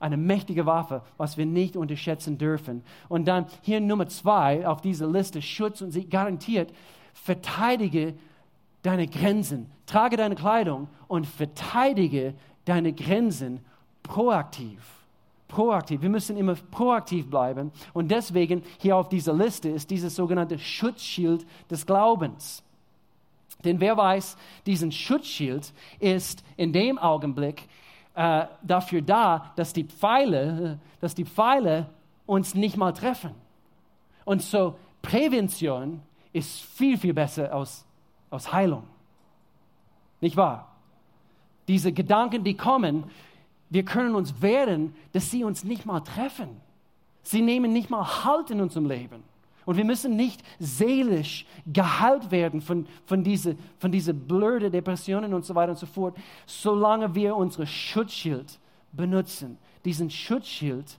eine 0.01 0.17
mächtige 0.17 0.65
Waffe, 0.65 1.03
was 1.19 1.37
wir 1.37 1.45
nicht 1.45 1.77
unterschätzen 1.77 2.39
dürfen. 2.39 2.83
Und 3.11 3.29
dann 3.29 3.45
hier 3.61 3.79
Nummer 3.79 4.09
zwei 4.09 4.67
auf 4.67 4.81
dieser 4.81 5.07
Liste, 5.07 5.43
Schutz 5.43 5.83
und 5.83 5.91
sie 5.91 6.09
garantiert, 6.09 6.73
verteidige 7.13 8.15
deine 8.83 9.07
Grenzen. 9.07 9.71
Trage 9.85 10.17
deine 10.17 10.35
Kleidung 10.35 10.89
und 11.07 11.27
verteidige 11.27 12.33
deine 12.65 12.95
Grenzen 12.95 13.61
proaktiv. 14.03 14.81
Proaktiv. 15.47 16.01
Wir 16.01 16.09
müssen 16.09 16.39
immer 16.39 16.55
proaktiv 16.55 17.29
bleiben. 17.29 17.71
Und 17.93 18.11
deswegen 18.11 18.63
hier 18.79 18.97
auf 18.97 19.11
dieser 19.11 19.35
Liste 19.35 19.69
ist 19.69 19.91
dieses 19.91 20.17
sogenannte 20.17 20.59
Schutzschild 20.59 21.47
des 21.71 21.85
Glaubens. 21.85 22.63
Denn 23.67 23.81
wer 23.81 23.97
weiß, 23.97 24.37
diesen 24.65 24.93
Schutzschild 24.93 25.73
ist 25.99 26.45
in 26.57 26.73
dem 26.73 26.99
Augenblick 26.99 27.69
äh, 28.15 28.47
dafür 28.63 29.03
da, 29.03 29.53
dass 29.57 29.73
die 29.73 29.85
Pfeile, 29.85 30.79
dass 31.01 31.15
die 31.15 31.27
Pfeile 31.27 31.87
uns 32.25 32.55
nicht 32.55 32.77
mal 32.77 32.93
treffen. 32.93 33.33
Und 34.25 34.43
so 34.43 34.77
Prävention 35.03 36.01
ist 36.33 36.63
viel, 36.63 36.97
viel 36.97 37.15
besser 37.15 37.53
als, 37.53 37.85
als 38.31 38.53
Heilung. 38.53 38.85
Nicht 40.21 40.37
wahr? 40.37 40.73
Diese 41.69 41.93
Gedanken, 41.93 42.45
die 42.45 42.57
kommen, 42.57 43.05
wir 43.71 43.85
können 43.85 44.15
uns 44.15 44.41
wehren, 44.41 44.95
dass 45.13 45.31
sie 45.31 45.45
uns 45.45 45.65
nicht 45.65 45.85
mal 45.87 46.01
treffen. 46.01 46.61
Sie 47.23 47.43
nehmen 47.43 47.73
nicht 47.73 47.91
mal 47.91 48.25
Halt 48.25 48.51
in 48.51 48.61
unserem 48.61 48.87
Leben. 48.87 49.23
Und 49.67 49.77
wir 49.77 49.85
müssen 49.85 50.17
nicht 50.17 50.43
seelisch 50.61 51.45
geheilt 51.71 52.31
werden 52.31 52.63
von, 52.63 52.87
von 53.05 53.23
diese, 53.25 53.57
von 53.79 53.93
diese 53.93 54.15
blöde 54.15 54.71
Depressionen 54.71 55.35
und 55.35 55.45
so 55.45 55.55
weiter 55.57 55.73
und 55.73 55.79
so 55.79 55.87
fort, 55.87 56.17
solange 56.47 57.15
wir 57.15 57.37
unsere 57.37 57.67
Schutzschild 57.67 58.59
benutzen. 58.93 59.59
Diesen 59.85 60.09
Schutzschild 60.09 60.97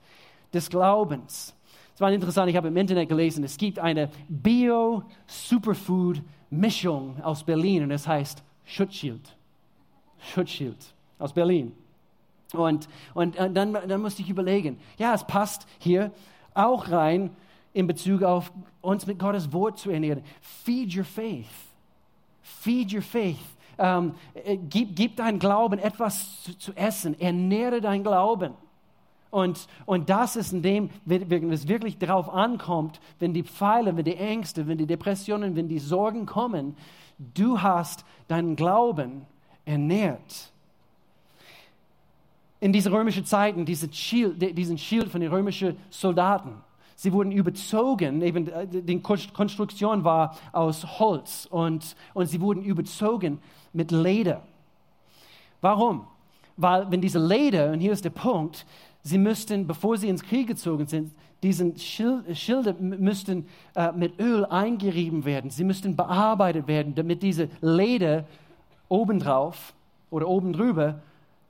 des 0.53 0.69
Glaubens. 0.69 1.55
Es 1.95 2.01
war 2.01 2.11
interessant, 2.11 2.49
ich 2.49 2.57
habe 2.57 2.67
im 2.67 2.77
Internet 2.77 3.09
gelesen, 3.09 3.43
es 3.43 3.57
gibt 3.57 3.79
eine 3.79 4.11
Bio-Superfood-Mischung 4.27 7.23
aus 7.23 7.43
Berlin 7.43 7.81
und 7.83 7.91
es 7.91 8.05
heißt 8.05 8.43
Schutzschild. 8.65 9.35
Schutzschild 10.19 10.93
aus 11.19 11.31
Berlin. 11.31 11.71
Und, 12.53 12.89
und, 13.13 13.37
und 13.37 13.55
dann, 13.55 13.73
dann 13.73 14.01
musste 14.01 14.21
ich 14.21 14.29
überlegen, 14.29 14.77
ja, 14.97 15.13
es 15.13 15.25
passt 15.25 15.67
hier 15.79 16.11
auch 16.53 16.91
rein 16.91 17.29
in 17.77 17.85
Bezug 17.85 18.23
auf 18.23 18.51
uns 18.81 19.05
mit 19.05 19.19
Gottes 19.19 19.53
Wort 19.53 19.77
zu 19.77 19.91
ernähren. 19.91 20.23
Feed 20.41 20.95
your 20.95 21.03
faith. 21.03 21.45
Feed 22.41 22.91
your 22.91 23.03
faith. 23.03 23.37
Ähm, 23.77 24.15
äh, 24.33 24.57
gib, 24.57 24.95
gib 24.95 25.15
dein 25.17 25.37
Glauben 25.37 25.77
etwas 25.77 26.43
zu, 26.43 26.57
zu 26.57 26.73
essen. 26.73 27.19
Ernähre 27.19 27.79
dein 27.79 28.03
Glauben. 28.03 28.53
Und, 29.29 29.67
und 29.85 30.09
das 30.09 30.35
ist 30.35 30.53
in 30.53 30.63
dem, 30.63 30.89
wenn 31.05 31.51
es 31.51 31.67
wirklich 31.67 31.99
darauf 31.99 32.29
ankommt, 32.29 32.99
wenn 33.19 33.33
die 33.33 33.43
Pfeile, 33.43 33.95
wenn 33.95 34.05
die 34.05 34.15
Ängste, 34.15 34.67
wenn 34.67 34.79
die 34.79 34.87
Depressionen, 34.87 35.55
wenn 35.55 35.67
die 35.67 35.79
Sorgen 35.79 36.25
kommen, 36.25 36.75
du 37.35 37.61
hast 37.61 38.05
deinen 38.27 38.55
Glauben 38.55 39.27
ernährt 39.65 40.51
in 42.59 42.73
diese 42.73 42.91
römischen 42.91 43.25
Zeiten 43.25 43.65
diese 43.65 43.91
Schild, 43.93 44.57
diesen 44.57 44.77
Schild 44.77 45.09
von 45.09 45.21
den 45.21 45.29
römischen 45.29 45.77
Soldaten. 45.89 46.55
Sie 46.97 47.13
wurden 47.13 47.31
überzogen, 47.31 48.21
eben 48.21 48.47
äh, 48.49 48.67
die 48.67 48.99
Konstruktion 48.99 50.03
war 50.03 50.35
aus 50.51 50.99
Holz 50.99 51.47
und, 51.49 51.95
und 52.13 52.25
sie 52.25 52.41
wurden 52.41 52.63
überzogen 52.63 53.39
mit 53.71 53.91
Leder. 53.91 54.41
Warum? 55.61 56.07
Weil 56.57 56.91
wenn 56.91 56.99
diese 56.99 57.25
Leder, 57.25 57.71
und 57.71 57.79
hier 57.79 57.93
ist 57.93 58.03
der 58.03 58.09
Punkt, 58.09 58.65
sie 59.03 59.17
müssten, 59.17 59.65
bevor 59.65 59.97
sie 59.97 60.09
ins 60.09 60.23
Krieg 60.23 60.47
gezogen 60.47 60.87
sind, 60.87 61.13
Schild, 61.79 62.35
Schilde 62.35 62.73
müssten 62.73 63.47
äh, 63.75 63.91
mit 63.91 64.19
Öl 64.19 64.43
eingerieben 64.45 65.23
werden. 65.23 65.51
Sie 65.51 65.63
müssten 65.63 65.95
bearbeitet 65.95 66.67
werden, 66.67 66.95
damit 66.95 67.21
diese 67.21 67.47
Leder 67.61 68.25
obendrauf 68.89 69.73
oder 70.09 70.27
oben 70.27 70.51
drüber 70.51 70.99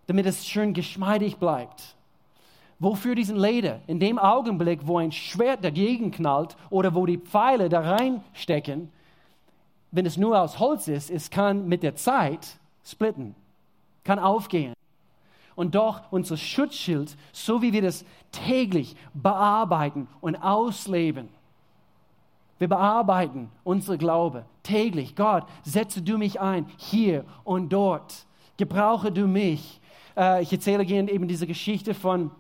damit 0.08 0.26
es 0.26 0.48
schön 0.48 0.74
geschmeidig 0.74 1.38
bleibt. 1.38 1.96
Wofür 2.80 3.16
diesen 3.16 3.38
Leder? 3.38 3.82
In 3.88 4.00
dem 4.00 4.20
Augenblick, 4.20 4.86
wo 4.86 5.00
ein 5.00 5.12
Schwert 5.12 5.64
dagegen 5.64 6.12
knallt 6.12 6.56
oder 6.70 6.94
wo 6.94 7.06
die 7.06 7.18
Pfeile 7.18 7.70
da 7.70 7.82
reinstecken, 7.82 8.92
wenn 9.92 10.06
es 10.06 10.18
nur 10.18 10.40
aus 10.40 10.60
Holz 10.60 10.88
ist, 10.88 11.10
es 11.10 11.32
kann 11.32 11.68
mit 11.68 11.82
der 11.82 11.96
Zeit 11.96 12.58
splitten, 12.86 13.36
kann 14.04 14.20
aufgehen. 14.20 14.74
Und 15.56 15.74
doch 15.74 16.04
unser 16.12 16.38
Schutzschild, 16.38 17.18
so 17.32 17.64
wie 17.64 17.74
wir 17.74 17.82
das 17.82 18.06
täglich 18.32 18.96
bearbeiten 19.16 20.08
und 20.22 20.36
ausleben, 20.36 21.30
wir 22.60 22.68
bearbeiten 22.68 23.50
unsere 23.64 23.98
Glaube 23.98 24.46
täglich. 24.62 25.16
Gott, 25.16 25.46
setze 25.64 26.02
du 26.02 26.18
mich 26.18 26.40
ein, 26.40 26.68
hier 26.78 27.24
und 27.44 27.70
dort. 27.70 28.26
Gebrauche 28.58 29.12
du 29.12 29.28
mich 29.28 29.80
äh, 30.18 30.42
ich 30.42 30.52
erzähle 30.52 30.86
gerne 30.86 31.12
eben 31.12 31.28
diese 31.28 31.48
Geschichte 31.48 31.94
von 31.94 32.32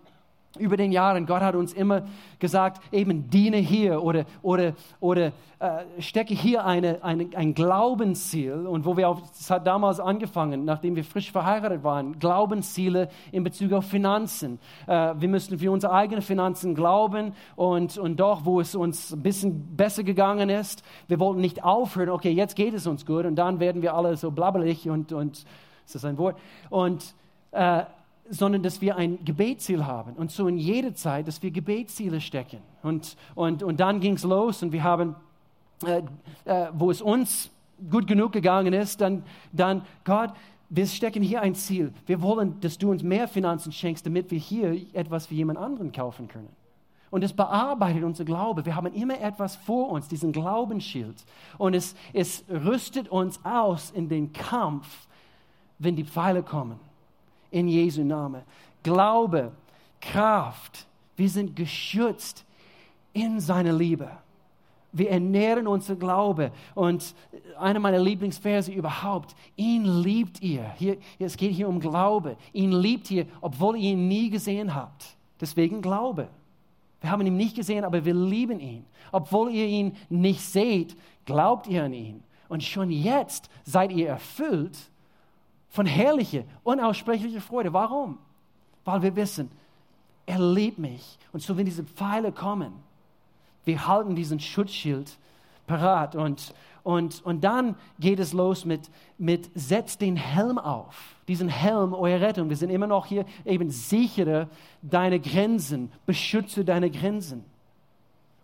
über 0.59 0.77
den 0.77 0.91
Jahren, 0.91 1.25
Gott 1.25 1.41
hat 1.41 1.55
uns 1.55 1.73
immer 1.73 2.03
gesagt, 2.39 2.81
eben 2.91 3.29
diene 3.29 3.57
hier 3.57 4.03
oder, 4.03 4.25
oder, 4.41 4.73
oder 4.99 5.31
äh, 5.59 5.83
stecke 5.99 6.33
hier 6.33 6.65
eine, 6.65 7.03
eine, 7.03 7.29
ein 7.35 7.53
Glaubensziel. 7.53 8.67
Und 8.67 8.85
wo 8.85 8.95
wir 8.95 9.09
auf, 9.09 9.21
das 9.21 9.49
hat 9.49 9.65
damals 9.65 9.99
angefangen, 9.99 10.65
nachdem 10.65 10.95
wir 10.95 11.03
frisch 11.03 11.31
verheiratet 11.31 11.83
waren, 11.83 12.19
Glaubensziele 12.19 13.09
in 13.31 13.43
Bezug 13.43 13.73
auf 13.73 13.85
Finanzen. 13.85 14.59
Äh, 14.85 15.15
wir 15.17 15.29
müssen 15.29 15.57
für 15.57 15.71
unsere 15.71 15.93
eigenen 15.93 16.21
Finanzen 16.21 16.75
glauben 16.75 17.33
und, 17.55 17.97
und 17.97 18.19
doch, 18.19 18.45
wo 18.45 18.59
es 18.59 18.75
uns 18.75 19.13
ein 19.13 19.23
bisschen 19.23 19.75
besser 19.75 20.03
gegangen 20.03 20.49
ist, 20.49 20.83
wir 21.07 21.19
wollten 21.19 21.41
nicht 21.41 21.63
aufhören, 21.63 22.09
okay, 22.09 22.31
jetzt 22.31 22.55
geht 22.55 22.73
es 22.73 22.85
uns 22.85 23.05
gut 23.05 23.25
und 23.25 23.35
dann 23.35 23.59
werden 23.59 23.81
wir 23.81 23.95
alle 23.95 24.15
so 24.15 24.31
blabbelig 24.31 24.89
und, 24.89 25.11
und 25.11 25.45
ist 25.85 25.95
das 25.95 26.05
ein 26.05 26.17
Wort? 26.17 26.37
Und 26.69 27.15
äh, 27.51 27.83
sondern 28.29 28.63
dass 28.63 28.81
wir 28.81 28.95
ein 28.95 29.23
Gebetsziel 29.23 29.85
haben. 29.85 30.13
Und 30.13 30.31
so 30.31 30.47
in 30.47 30.57
jeder 30.57 30.93
Zeit, 30.93 31.27
dass 31.27 31.41
wir 31.41 31.51
Gebetsziele 31.51 32.21
stecken. 32.21 32.59
Und, 32.83 33.15
und, 33.35 33.63
und 33.63 33.79
dann 33.79 33.99
ging 33.99 34.13
es 34.13 34.23
los 34.23 34.63
und 34.63 34.71
wir 34.71 34.83
haben, 34.83 35.15
äh, 35.85 36.01
äh, 36.45 36.67
wo 36.73 36.91
es 36.91 37.01
uns 37.01 37.49
gut 37.89 38.07
genug 38.07 38.31
gegangen 38.31 38.73
ist, 38.73 39.01
dann, 39.01 39.23
dann 39.51 39.83
Gott, 40.03 40.31
wir 40.69 40.85
stecken 40.87 41.23
hier 41.23 41.41
ein 41.41 41.55
Ziel. 41.55 41.93
Wir 42.05 42.21
wollen, 42.21 42.59
dass 42.59 42.77
du 42.77 42.91
uns 42.91 43.03
mehr 43.03 43.27
Finanzen 43.27 43.71
schenkst, 43.71 44.05
damit 44.05 44.31
wir 44.31 44.39
hier 44.39 44.75
etwas 44.93 45.27
für 45.27 45.35
jemand 45.35 45.59
anderen 45.59 45.91
kaufen 45.91 46.27
können. 46.27 46.49
Und 47.09 47.23
es 47.23 47.31
bearbeitet 47.31 48.03
unser 48.03 48.25
Glaube. 48.25 48.65
Wir 48.65 48.75
haben 48.75 48.93
immer 48.93 49.21
etwas 49.21 49.55
vor 49.55 49.89
uns, 49.89 50.09
diesen 50.09 50.33
Glaubensschild. 50.33 51.15
Und 51.57 51.73
es, 51.73 51.95
es 52.11 52.43
rüstet 52.49 53.07
uns 53.07 53.39
aus 53.45 53.91
in 53.91 54.09
den 54.09 54.33
Kampf, 54.33 55.07
wenn 55.79 55.95
die 55.95 56.03
Pfeile 56.03 56.43
kommen 56.43 56.79
in 57.51 57.67
Jesu 57.67 58.03
Namen. 58.03 58.41
Glaube, 58.83 59.51
Kraft, 59.99 60.85
wir 61.15 61.29
sind 61.29 61.55
geschützt 61.55 62.45
in 63.13 63.39
seiner 63.39 63.73
Liebe. 63.73 64.09
Wir 64.91 65.11
ernähren 65.11 65.67
unser 65.67 65.95
Glaube. 65.95 66.51
Und 66.73 67.13
einer 67.59 67.79
meiner 67.79 67.99
Lieblingsverse 67.99 68.71
überhaupt, 68.71 69.35
ihn 69.55 69.83
liebt 69.83 70.41
ihr. 70.41 70.71
Hier, 70.77 70.97
es 71.19 71.37
geht 71.37 71.51
hier 71.51 71.67
um 71.67 71.79
Glaube. 71.79 72.37
Ihn 72.53 72.71
liebt 72.71 73.11
ihr, 73.11 73.25
obwohl 73.41 73.77
ihr 73.77 73.91
ihn 73.91 74.07
nie 74.07 74.29
gesehen 74.29 74.73
habt. 74.73 75.17
Deswegen 75.39 75.81
Glaube. 75.81 76.29
Wir 77.01 77.11
haben 77.11 77.25
ihn 77.25 77.37
nicht 77.37 77.55
gesehen, 77.55 77.83
aber 77.83 78.05
wir 78.05 78.13
lieben 78.13 78.59
ihn. 78.59 78.85
Obwohl 79.11 79.51
ihr 79.51 79.67
ihn 79.67 79.95
nicht 80.09 80.41
seht, 80.41 80.95
glaubt 81.25 81.67
ihr 81.67 81.83
an 81.83 81.93
ihn. 81.93 82.23
Und 82.49 82.63
schon 82.63 82.89
jetzt 82.89 83.49
seid 83.65 83.91
ihr 83.91 84.07
erfüllt 84.07 84.77
von 85.69 85.85
herrlicher, 85.85 86.43
unaussprechlicher 86.63 87.41
Freude. 87.41 87.73
Warum? 87.73 88.17
Weil 88.85 89.01
wir 89.01 89.15
wissen, 89.15 89.51
er 90.25 90.39
liebt 90.39 90.77
mich. 90.77 91.17
Und 91.31 91.41
so, 91.41 91.57
wenn 91.57 91.65
diese 91.65 91.83
Pfeile 91.83 92.31
kommen, 92.31 92.73
wir 93.65 93.87
halten 93.87 94.15
diesen 94.15 94.39
Schutzschild 94.39 95.17
parat. 95.67 96.15
Und, 96.15 96.53
und, 96.83 97.23
und 97.25 97.43
dann 97.43 97.75
geht 97.99 98.19
es 98.19 98.33
los 98.33 98.65
mit, 98.65 98.89
mit 99.17 99.49
setzt 99.55 100.01
den 100.01 100.15
Helm 100.15 100.57
auf. 100.57 101.15
Diesen 101.27 101.49
Helm, 101.49 101.93
eure 101.93 102.21
Rettung. 102.21 102.49
Wir 102.49 102.55
sind 102.55 102.69
immer 102.69 102.87
noch 102.87 103.05
hier, 103.05 103.25
eben 103.45 103.69
sichere 103.69 104.47
deine 104.81 105.19
Grenzen, 105.19 105.91
beschütze 106.05 106.63
deine 106.63 106.89
Grenzen. 106.89 107.43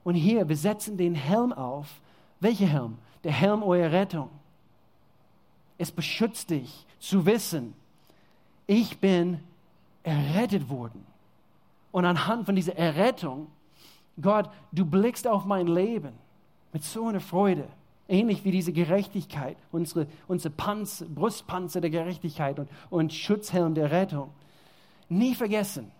Und 0.04 0.16
hier, 0.16 0.48
wir 0.48 0.58
setzen 0.58 0.98
den 0.98 1.16
Helm 1.16 1.54
auf. 1.54 2.02
Welcher 2.42 2.68
Helm? 2.68 2.98
Der 3.24 3.32
Helm 3.32 3.64
eurer 3.64 3.92
Rettung. 3.92 4.30
Es 5.78 5.92
beschützt 5.92 6.50
dich 6.50 6.86
zu 7.00 7.26
wissen, 7.26 7.74
ich 8.68 9.00
bin 9.00 9.40
errettet 10.04 10.70
worden. 10.70 11.06
Und 11.92 12.06
anhand 12.06 12.46
von 12.46 12.56
dieser 12.56 12.76
Errettung, 12.76 13.48
Gott, 14.22 14.50
du 14.72 14.86
blickst 14.86 15.28
auf 15.28 15.46
mein 15.46 15.68
Leben 15.68 16.14
mit 16.72 16.84
so 16.84 17.08
einer 17.08 17.20
Freude. 17.20 17.68
Ähnlich 18.08 18.44
wie 18.44 18.52
diese 18.52 18.74
Gerechtigkeit, 18.74 19.58
unsere, 19.72 20.08
unsere 20.28 20.54
Panzer, 20.54 21.06
Brustpanzer 21.06 21.82
der 21.82 21.90
Gerechtigkeit 21.90 22.60
und, 22.60 22.70
und 22.90 23.14
Schutzhelm 23.14 23.76
der 23.76 23.92
Rettung. 23.92 24.32
Nie 25.08 25.36
vergessen, 25.36 25.92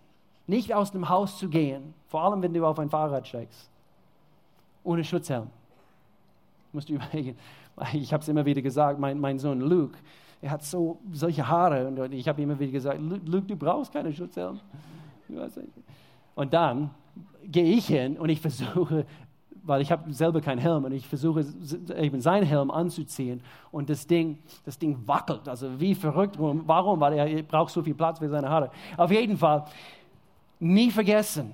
nicht 0.46 0.74
aus 0.74 0.92
dem 0.92 1.08
Haus 1.08 1.38
zu 1.38 1.48
gehen, 1.48 1.94
vor 2.08 2.22
allem 2.22 2.42
wenn 2.42 2.52
du 2.52 2.64
auf 2.66 2.78
ein 2.78 2.90
Fahrrad 2.90 3.26
steigst, 3.26 3.70
ohne 4.82 5.02
Schutzhelm. 5.02 5.48
Musst 6.72 6.88
du 6.88 6.94
überlegen, 6.94 7.38
ich 7.92 8.12
habe 8.12 8.22
es 8.22 8.28
immer 8.28 8.44
wieder 8.44 8.62
gesagt, 8.62 8.98
mein, 8.98 9.18
mein 9.18 9.38
Sohn 9.38 9.60
Luke, 9.60 9.98
er 10.40 10.50
hat 10.50 10.62
so 10.62 11.00
solche 11.12 11.48
Haare 11.48 11.86
und 11.88 12.12
ich 12.12 12.28
habe 12.28 12.42
immer 12.42 12.58
wieder 12.58 12.72
gesagt, 12.72 13.00
Luke, 13.00 13.46
du 13.46 13.56
brauchst 13.56 13.92
keine 13.92 14.12
Schutzhelm. 14.12 14.60
Und 16.34 16.52
dann 16.52 16.90
gehe 17.44 17.64
ich 17.64 17.86
hin 17.86 18.18
und 18.18 18.28
ich 18.28 18.40
versuche, 18.40 19.06
weil 19.62 19.80
ich 19.80 19.90
habe 19.90 20.12
selber 20.12 20.42
keinen 20.42 20.58
Helm 20.58 20.84
und 20.84 20.92
ich 20.92 21.08
versuche 21.08 21.46
eben 21.96 22.20
seinen 22.20 22.44
Helm 22.44 22.70
anzuziehen 22.70 23.40
und 23.72 23.88
das 23.88 24.06
Ding, 24.06 24.38
das 24.64 24.78
Ding 24.78 24.98
wackelt, 25.06 25.48
also 25.48 25.80
wie 25.80 25.94
verrückt. 25.94 26.36
Warum? 26.38 27.00
Weil 27.00 27.14
er 27.14 27.42
braucht 27.42 27.72
so 27.72 27.82
viel 27.82 27.94
Platz 27.94 28.18
für 28.18 28.28
seine 28.28 28.48
Haare. 28.48 28.70
Auf 28.98 29.10
jeden 29.10 29.38
Fall, 29.38 29.64
nie 30.60 30.90
vergessen, 30.90 31.52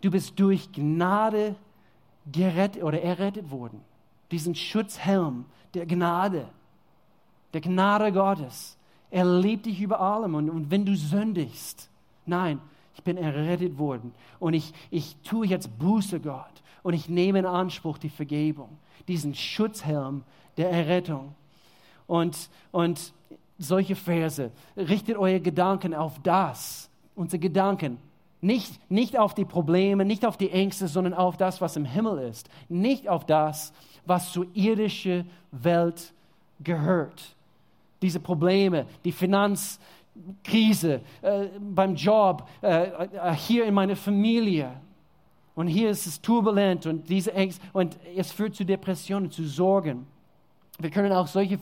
du 0.00 0.10
bist 0.10 0.38
durch 0.40 0.72
Gnade 0.72 1.54
gerettet 2.32 2.82
oder 2.82 3.02
errettet 3.02 3.50
worden. 3.50 3.82
Diesen 4.30 4.54
Schutzhelm 4.54 5.44
der 5.74 5.86
Gnade 5.86 6.48
der 7.52 7.60
Gnade 7.60 8.12
Gottes. 8.12 8.76
Er 9.10 9.24
liebt 9.24 9.66
dich 9.66 9.80
über 9.80 10.00
allem. 10.00 10.34
Und, 10.34 10.50
und 10.50 10.70
wenn 10.70 10.84
du 10.84 10.96
sündigst, 10.96 11.88
nein, 12.26 12.60
ich 12.94 13.02
bin 13.02 13.16
errettet 13.16 13.78
worden. 13.78 14.12
Und 14.38 14.54
ich, 14.54 14.72
ich 14.90 15.16
tue 15.24 15.46
jetzt 15.46 15.78
Buße, 15.78 16.20
Gott. 16.20 16.62
Und 16.82 16.94
ich 16.94 17.08
nehme 17.08 17.40
in 17.40 17.46
Anspruch 17.46 17.98
die 17.98 18.08
Vergebung, 18.08 18.78
diesen 19.08 19.34
Schutzhelm 19.34 20.22
der 20.56 20.70
Errettung. 20.70 21.34
Und, 22.06 22.48
und 22.70 23.12
solche 23.58 23.96
Verse, 23.96 24.50
richtet 24.76 25.16
eure 25.16 25.40
Gedanken 25.40 25.94
auf 25.94 26.18
das, 26.22 26.88
unsere 27.14 27.40
Gedanken, 27.40 27.98
nicht, 28.40 28.90
nicht 28.90 29.18
auf 29.18 29.34
die 29.34 29.44
Probleme, 29.44 30.04
nicht 30.04 30.24
auf 30.24 30.36
die 30.36 30.50
Ängste, 30.50 30.88
sondern 30.88 31.14
auf 31.14 31.36
das, 31.36 31.60
was 31.60 31.76
im 31.76 31.84
Himmel 31.84 32.18
ist. 32.28 32.48
Nicht 32.68 33.08
auf 33.08 33.26
das, 33.26 33.72
was 34.06 34.32
zur 34.32 34.46
irdischen 34.54 35.28
Welt 35.52 36.12
gehört 36.62 37.36
diese 38.02 38.20
Probleme, 38.20 38.86
die 39.04 39.12
Finanz, 39.12 39.78
Krise 40.44 41.00
äh, 41.22 41.46
beim 41.58 41.94
Job, 41.94 42.48
äh, 42.62 42.88
äh, 42.88 43.34
hier 43.34 43.64
in 43.64 43.74
meiner 43.74 43.96
Familie. 43.96 44.72
Und 45.54 45.68
hier 45.68 45.90
ist 45.90 46.06
es 46.06 46.20
turbulent 46.20 46.86
und 46.86 47.08
diese 47.08 47.32
Ängste 47.32 47.62
und 47.72 47.96
es 48.16 48.32
führt 48.32 48.54
zu 48.54 48.64
Depressionen, 48.64 49.30
zu 49.30 49.44
Sorgen. 49.44 50.06
Wir 50.78 50.90
können 50.90 51.12
auch 51.12 51.26
solche 51.26 51.58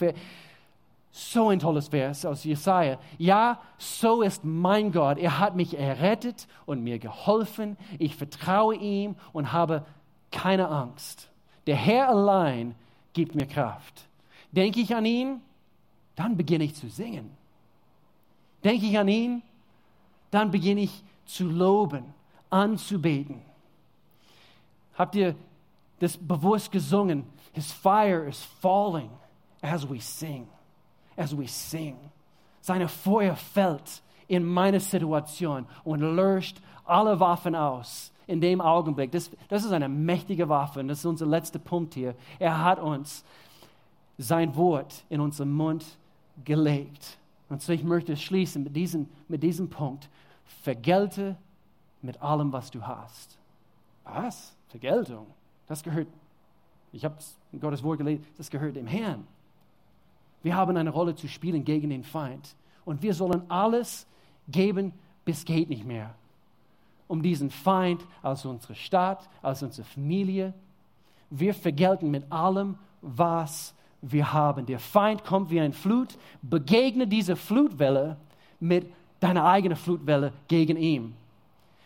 so 1.10 1.48
ein 1.48 1.58
tolles 1.58 1.88
Vers 1.88 2.24
aus 2.24 2.44
Jesaja. 2.44 2.98
Ja, 3.16 3.60
so 3.78 4.22
ist 4.22 4.44
mein 4.44 4.92
Gott. 4.92 5.18
Er 5.18 5.38
hat 5.38 5.56
mich 5.56 5.78
errettet 5.78 6.46
und 6.66 6.82
mir 6.82 6.98
geholfen. 6.98 7.76
Ich 7.98 8.14
vertraue 8.14 8.76
ihm 8.76 9.16
und 9.32 9.52
habe 9.52 9.84
keine 10.30 10.68
Angst. 10.68 11.30
Der 11.66 11.76
Herr 11.76 12.08
allein 12.08 12.74
gibt 13.12 13.34
mir 13.34 13.46
Kraft. 13.46 14.06
Denke 14.52 14.80
ich 14.80 14.94
an 14.94 15.04
ihn, 15.04 15.40
dann 16.14 16.36
beginne 16.36 16.64
ich 16.64 16.74
zu 16.74 16.88
singen. 16.88 17.30
Denke 18.64 18.86
ich 18.86 18.98
an 18.98 19.08
ihn, 19.08 19.42
dann 20.30 20.50
beginne 20.50 20.82
ich 20.82 21.02
zu 21.24 21.44
loben, 21.48 22.04
anzubeten. 22.50 23.42
Habt 24.94 25.14
ihr 25.14 25.34
das 26.00 26.16
bewusst 26.16 26.70
gesungen? 26.70 27.24
His 27.52 27.72
fire 27.72 28.28
is 28.28 28.42
falling 28.60 29.10
as 29.62 29.88
we 29.88 30.00
sing 30.00 30.46
as 31.18 31.36
we 31.36 31.46
sing. 31.46 31.96
Seine 32.60 32.88
Feuer 32.88 33.36
fällt 33.36 34.02
in 34.26 34.44
meine 34.44 34.80
Situation 34.80 35.66
und 35.84 36.00
löscht 36.00 36.60
alle 36.84 37.18
Waffen 37.18 37.54
aus 37.54 38.12
in 38.26 38.40
dem 38.40 38.60
Augenblick. 38.60 39.10
Das, 39.10 39.30
das 39.48 39.64
ist 39.64 39.72
eine 39.72 39.88
mächtige 39.88 40.48
Waffe 40.48 40.80
und 40.80 40.88
das 40.88 40.98
ist 40.98 41.06
unser 41.06 41.26
letzter 41.26 41.58
Punkt 41.58 41.94
hier. 41.94 42.14
Er 42.38 42.62
hat 42.62 42.78
uns 42.78 43.24
sein 44.18 44.54
Wort 44.56 45.04
in 45.08 45.20
unseren 45.20 45.50
Mund 45.50 45.84
gelegt. 46.44 47.18
Und 47.48 47.62
so 47.62 47.72
ich 47.72 47.82
möchte 47.82 48.16
schließen 48.16 48.64
mit 48.64 48.76
diesem, 48.76 49.08
mit 49.28 49.42
diesem 49.42 49.70
Punkt. 49.70 50.08
Vergelte 50.62 51.36
mit 52.02 52.20
allem, 52.20 52.52
was 52.52 52.70
du 52.70 52.86
hast. 52.86 53.38
Was? 54.04 54.54
Vergeltung? 54.68 55.26
Das 55.66 55.82
gehört, 55.82 56.08
ich 56.92 57.04
habe 57.04 57.16
Gottes 57.60 57.82
Wort 57.82 57.98
gelesen, 57.98 58.24
das 58.36 58.50
gehört 58.50 58.76
dem 58.76 58.86
Herrn. 58.86 59.26
Wir 60.42 60.56
haben 60.56 60.76
eine 60.76 60.90
Rolle 60.90 61.14
zu 61.14 61.28
spielen 61.28 61.64
gegen 61.64 61.90
den 61.90 62.04
Feind. 62.04 62.54
Und 62.84 63.02
wir 63.02 63.14
sollen 63.14 63.42
alles 63.50 64.06
geben, 64.48 64.92
bis 65.24 65.44
geht 65.44 65.68
nicht 65.68 65.84
mehr. 65.84 66.14
Um 67.06 67.22
diesen 67.22 67.50
Feind 67.50 68.02
aus 68.22 68.44
unserer 68.44 68.74
Stadt, 68.74 69.28
aus 69.42 69.62
unserer 69.62 69.86
Familie. 69.86 70.54
Wir 71.30 71.54
vergelten 71.54 72.10
mit 72.10 72.30
allem, 72.30 72.76
was 73.02 73.74
wir 74.00 74.32
haben. 74.32 74.66
Der 74.66 74.78
Feind 74.78 75.24
kommt 75.24 75.50
wie 75.50 75.60
ein 75.60 75.72
Flut. 75.72 76.16
Begegne 76.42 77.06
diese 77.06 77.36
Flutwelle 77.36 78.16
mit 78.60 78.86
deiner 79.20 79.44
eigenen 79.44 79.76
Flutwelle 79.76 80.32
gegen 80.46 80.76
ihn. 80.76 81.14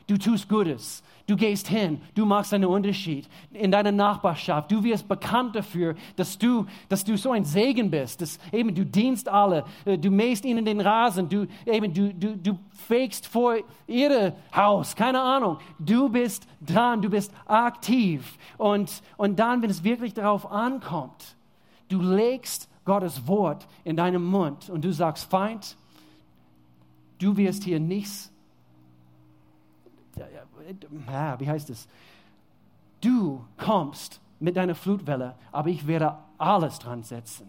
Du 0.07 0.19
tust 0.19 0.49
Gutes. 0.49 1.03
Du 1.27 1.37
gehst 1.37 1.69
hin, 1.69 2.01
du 2.17 2.27
machst 2.27 2.53
einen 2.53 2.65
Unterschied 2.65 3.29
in 3.53 3.71
deiner 3.71 3.93
Nachbarschaft. 3.93 4.73
Du 4.73 4.83
wirst 4.83 5.07
bekannt 5.07 5.55
dafür, 5.55 5.95
dass 6.17 6.37
du, 6.37 6.67
dass 6.89 7.05
du 7.05 7.17
so 7.17 7.31
ein 7.31 7.45
Segen 7.45 7.91
bist. 7.91 8.21
Dass 8.21 8.41
eben 8.51 8.75
du 8.75 8.85
dienst 8.85 9.29
alle, 9.29 9.65
äh, 9.85 9.97
du 9.97 10.11
mähst 10.11 10.45
ihnen 10.45 10.65
den 10.65 10.81
Rasen, 10.81 11.29
du, 11.29 11.47
eben, 11.65 11.95
du, 11.95 12.13
du, 12.13 12.37
du 12.37 12.59
fegst 12.89 13.29
vor 13.29 13.57
ihr 13.87 14.35
Haus, 14.55 14.97
keine 14.97 15.21
Ahnung. 15.21 15.59
Du 15.79 16.09
bist 16.09 16.47
dran, 16.61 17.01
du 17.01 17.09
bist 17.09 17.33
aktiv. 17.47 18.37
Und, 18.59 19.03
und 19.17 19.39
dann, 19.39 19.63
wenn 19.63 19.71
es 19.71 19.85
wirklich 19.85 20.15
darauf 20.15 20.51
ankommt, 20.51 21.37
du 21.89 22.03
legst 22.03 22.69
Gottes 22.85 23.29
Wort 23.29 23.69
in 23.85 23.97
deinem 23.97 24.25
Mund 24.25 24.69
und 24.71 24.85
du 24.85 24.93
sagst, 24.93 25.31
Feind, 25.31 25.77
du 27.21 27.37
wirst 27.37 27.63
hier 27.63 27.79
nichts 27.79 28.32
ja, 31.07 31.39
wie 31.41 31.49
heißt 31.49 31.71
es? 31.71 31.89
Du 33.01 33.45
kommst 33.57 34.21
mit 34.41 34.57
deiner 34.57 34.75
Flutwelle, 34.75 35.35
aber 35.51 35.69
ich 35.69 35.87
werde 35.87 36.17
alles 36.39 36.79
dran 36.79 37.03
setzen. 37.03 37.49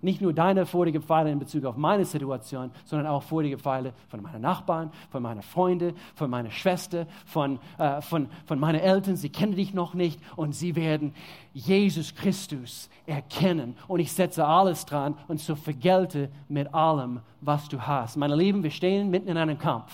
Nicht 0.00 0.20
nur 0.20 0.32
deine 0.32 0.64
vorige 0.64 1.00
Pfeile 1.00 1.32
in 1.32 1.40
Bezug 1.40 1.64
auf 1.64 1.76
meine 1.76 2.04
Situation, 2.04 2.70
sondern 2.84 3.08
auch 3.08 3.22
vorige 3.24 3.58
Pfeile 3.58 3.92
von 4.06 4.22
meinen 4.22 4.42
Nachbarn, 4.42 4.92
von 5.10 5.22
meinen 5.22 5.42
Freunden, 5.42 5.96
von 6.14 6.30
meiner 6.30 6.52
Schwester, 6.52 7.08
von, 7.26 7.58
äh, 7.78 8.00
von, 8.00 8.28
von 8.46 8.60
meinen 8.60 8.78
Eltern. 8.78 9.16
Sie 9.16 9.28
kennen 9.28 9.56
dich 9.56 9.74
noch 9.74 9.94
nicht 9.94 10.20
und 10.36 10.54
sie 10.54 10.76
werden 10.76 11.14
Jesus 11.52 12.14
Christus 12.14 12.88
erkennen. 13.06 13.76
Und 13.88 13.98
ich 13.98 14.12
setze 14.12 14.46
alles 14.46 14.86
dran 14.86 15.16
und 15.26 15.40
so 15.40 15.56
vergelte 15.56 16.30
mit 16.48 16.72
allem, 16.72 17.20
was 17.40 17.68
du 17.68 17.80
hast. 17.80 18.16
Meine 18.16 18.36
Lieben, 18.36 18.62
wir 18.62 18.70
stehen 18.70 19.10
mitten 19.10 19.28
in 19.28 19.36
einem 19.36 19.58
Kampf. 19.58 19.92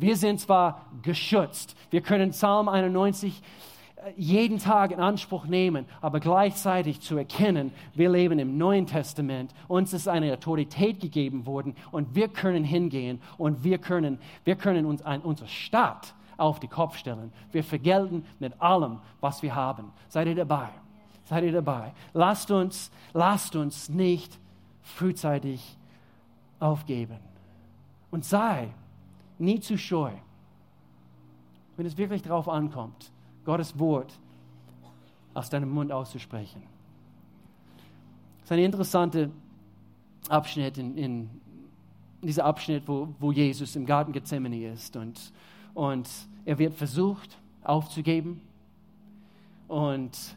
Wir 0.00 0.16
sind 0.16 0.40
zwar 0.40 0.86
geschützt, 1.02 1.74
wir 1.90 2.02
können 2.02 2.30
Psalm 2.30 2.68
91 2.68 3.42
äh, 3.96 4.12
jeden 4.16 4.60
Tag 4.60 4.92
in 4.92 5.00
Anspruch 5.00 5.46
nehmen, 5.46 5.86
aber 6.00 6.20
gleichzeitig 6.20 7.00
zu 7.00 7.16
erkennen, 7.16 7.72
wir 7.94 8.08
leben 8.08 8.38
im 8.38 8.56
Neuen 8.58 8.86
Testament, 8.86 9.52
uns 9.66 9.92
ist 9.92 10.06
eine 10.06 10.32
Autorität 10.32 11.00
gegeben 11.00 11.46
worden 11.46 11.74
und 11.90 12.14
wir 12.14 12.28
können 12.28 12.62
hingehen 12.62 13.20
und 13.38 13.64
wir 13.64 13.78
können, 13.78 14.20
wir 14.44 14.54
können 14.54 14.86
uns 14.86 15.02
ein, 15.02 15.20
unsere 15.20 15.48
Stadt 15.48 16.14
auf 16.36 16.60
die 16.60 16.68
Kopf 16.68 16.96
stellen. 16.96 17.32
Wir 17.50 17.64
vergelten 17.64 18.24
mit 18.38 18.60
allem, 18.62 19.00
was 19.20 19.42
wir 19.42 19.56
haben. 19.56 19.90
Seid 20.08 20.28
ihr 20.28 20.36
dabei? 20.36 20.68
Seid 21.24 21.42
ihr 21.42 21.52
dabei? 21.52 21.92
Lasst 22.12 22.52
uns, 22.52 22.92
lasst 23.14 23.56
uns 23.56 23.88
nicht 23.88 24.38
frühzeitig 24.80 25.76
aufgeben. 26.60 27.18
Und 28.12 28.24
sei 28.24 28.68
nie 29.38 29.60
zu 29.60 29.78
scheu, 29.78 30.12
wenn 31.76 31.86
es 31.86 31.96
wirklich 31.96 32.22
darauf 32.22 32.48
ankommt, 32.48 33.12
Gottes 33.44 33.78
Wort 33.78 34.18
aus 35.34 35.48
deinem 35.48 35.70
Mund 35.70 35.92
auszusprechen. 35.92 36.62
Das 38.40 38.46
ist 38.46 38.52
ein 38.52 38.58
interessanter 38.58 39.30
Abschnitt 40.28 40.78
in, 40.78 40.96
in 40.96 41.30
dieser 42.22 42.44
Abschnitt, 42.44 42.82
wo, 42.86 43.08
wo 43.18 43.32
Jesus 43.32 43.76
im 43.76 43.86
Garten 43.86 44.12
Gethsemane 44.12 44.72
ist 44.72 44.96
und, 44.96 45.32
und 45.74 46.08
er 46.44 46.58
wird 46.58 46.74
versucht 46.74 47.38
aufzugeben 47.62 48.40
und, 49.68 50.36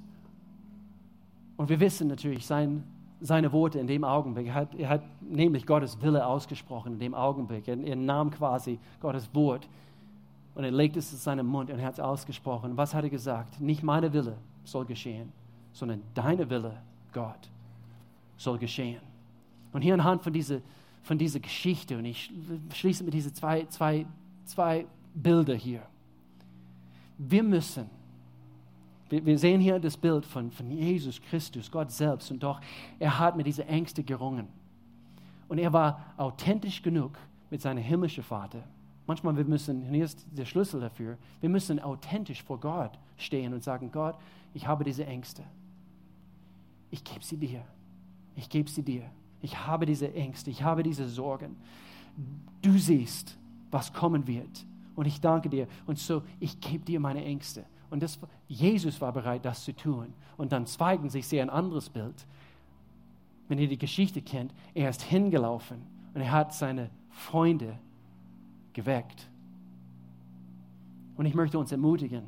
und 1.57 1.69
wir 1.69 1.79
wissen 1.79 2.07
natürlich, 2.07 2.45
sein, 2.45 2.83
seine 3.21 3.51
Worte 3.51 3.79
in 3.79 3.87
dem 3.87 4.03
Augenblick. 4.03 4.47
Er 4.47 4.53
hat, 4.55 4.75
er 4.75 4.89
hat 4.89 5.03
nämlich 5.21 5.65
Gottes 5.65 6.01
Wille 6.01 6.25
ausgesprochen 6.25 6.93
in 6.93 6.99
dem 6.99 7.13
Augenblick. 7.13 7.67
Er, 7.67 7.77
er, 7.77 7.95
nahm 7.95 8.31
quasi 8.31 8.79
Gottes 8.99 9.29
Wort 9.33 9.69
und 10.55 10.63
er 10.63 10.71
legte 10.71 10.99
es 10.99 11.11
in 11.13 11.19
seinen 11.19 11.45
Mund 11.45 11.69
und 11.69 11.81
hat 11.81 11.93
es 11.93 11.99
ausgesprochen. 11.99 12.75
Was 12.75 12.93
hat 12.93 13.03
er 13.03 13.09
gesagt? 13.09 13.61
Nicht 13.61 13.83
meine 13.83 14.11
Wille 14.11 14.37
soll 14.63 14.85
geschehen, 14.85 15.31
sondern 15.71 16.01
deine 16.15 16.49
Wille, 16.49 16.81
Gott, 17.13 17.49
soll 18.37 18.57
geschehen. 18.57 19.01
Und 19.71 19.83
hier 19.83 19.93
anhand 19.93 20.23
von 20.23 20.33
dieser, 20.33 20.59
von 21.03 21.17
dieser 21.17 21.39
Geschichte, 21.39 21.97
und 21.97 22.05
ich 22.05 22.31
schließe 22.73 23.03
mit 23.03 23.13
diesen 23.13 23.33
zwei, 23.35 23.65
zwei, 23.65 24.05
zwei 24.45 24.85
Bilder 25.13 25.53
hier. 25.53 25.83
Wir 27.17 27.43
müssen 27.43 27.87
wir, 29.11 29.37
sehen 29.37 29.59
hier 29.59 29.79
das 29.79 29.97
Bild 29.97 30.25
von, 30.25 30.51
von 30.51 30.71
Jesus 30.71 31.21
Christus, 31.21 31.69
Gott 31.69 31.91
selbst. 31.91 32.31
Und 32.31 32.41
doch, 32.41 32.61
er 32.97 33.19
hat 33.19 33.35
mit 33.35 33.45
dieser 33.45 33.67
Ängste 33.67 34.03
gerungen. 34.03 34.47
Und 35.47 35.57
er 35.57 35.73
war 35.73 36.13
authentisch 36.17 36.81
genug 36.81 37.17
mit 37.49 37.61
seinem 37.61 37.83
himmlischen 37.83 38.23
Vater. 38.23 38.63
Manchmal 39.05 39.35
wir 39.35 39.43
müssen, 39.43 39.81
hier 39.89 40.05
ist 40.05 40.25
der 40.31 40.45
Schlüssel 40.45 40.79
dafür, 40.79 41.17
wir 41.41 41.49
müssen 41.49 41.79
authentisch 41.79 42.41
vor 42.41 42.59
Gott 42.59 42.97
stehen 43.17 43.53
und 43.53 43.63
sagen, 43.63 43.91
Gott, 43.91 44.17
ich 44.53 44.65
habe 44.65 44.83
diese 44.85 45.05
Ängste. 45.05 45.43
Ich 46.89 47.03
gebe 47.03 47.23
sie 47.23 47.37
dir. 47.37 47.63
Ich 48.35 48.49
gebe 48.49 48.69
sie 48.69 48.83
dir. 48.83 49.03
Ich 49.41 49.57
habe 49.65 49.85
diese 49.85 50.13
Ängste, 50.13 50.49
ich 50.49 50.63
habe 50.63 50.83
diese 50.83 51.07
Sorgen. 51.07 51.57
Du 52.61 52.77
siehst, 52.77 53.37
was 53.71 53.91
kommen 53.91 54.27
wird. 54.27 54.65
Und 54.95 55.05
ich 55.05 55.19
danke 55.19 55.49
dir. 55.49 55.67
Und 55.85 55.97
so, 55.97 56.23
ich 56.39 56.59
gebe 56.59 56.85
dir 56.85 56.99
meine 56.99 57.23
Ängste. 57.23 57.65
Und 57.91 58.01
das, 58.01 58.17
Jesus 58.47 58.99
war 59.01 59.11
bereit, 59.11 59.45
das 59.45 59.63
zu 59.63 59.75
tun. 59.75 60.13
Und 60.37 60.53
dann 60.53 60.65
zweitens, 60.65 61.13
ich 61.13 61.27
sehe 61.27 61.41
ein 61.41 61.49
anderes 61.49 61.89
Bild. 61.89 62.25
Wenn 63.47 63.59
ihr 63.59 63.67
die 63.67 63.77
Geschichte 63.77 64.21
kennt, 64.21 64.53
er 64.73 64.89
ist 64.89 65.03
hingelaufen 65.03 65.85
und 66.13 66.21
er 66.21 66.31
hat 66.31 66.53
seine 66.53 66.89
Freunde 67.09 67.77
geweckt. 68.71 69.29
Und 71.17 71.25
ich 71.25 71.35
möchte 71.35 71.59
uns 71.59 71.73
ermutigen, 71.73 72.23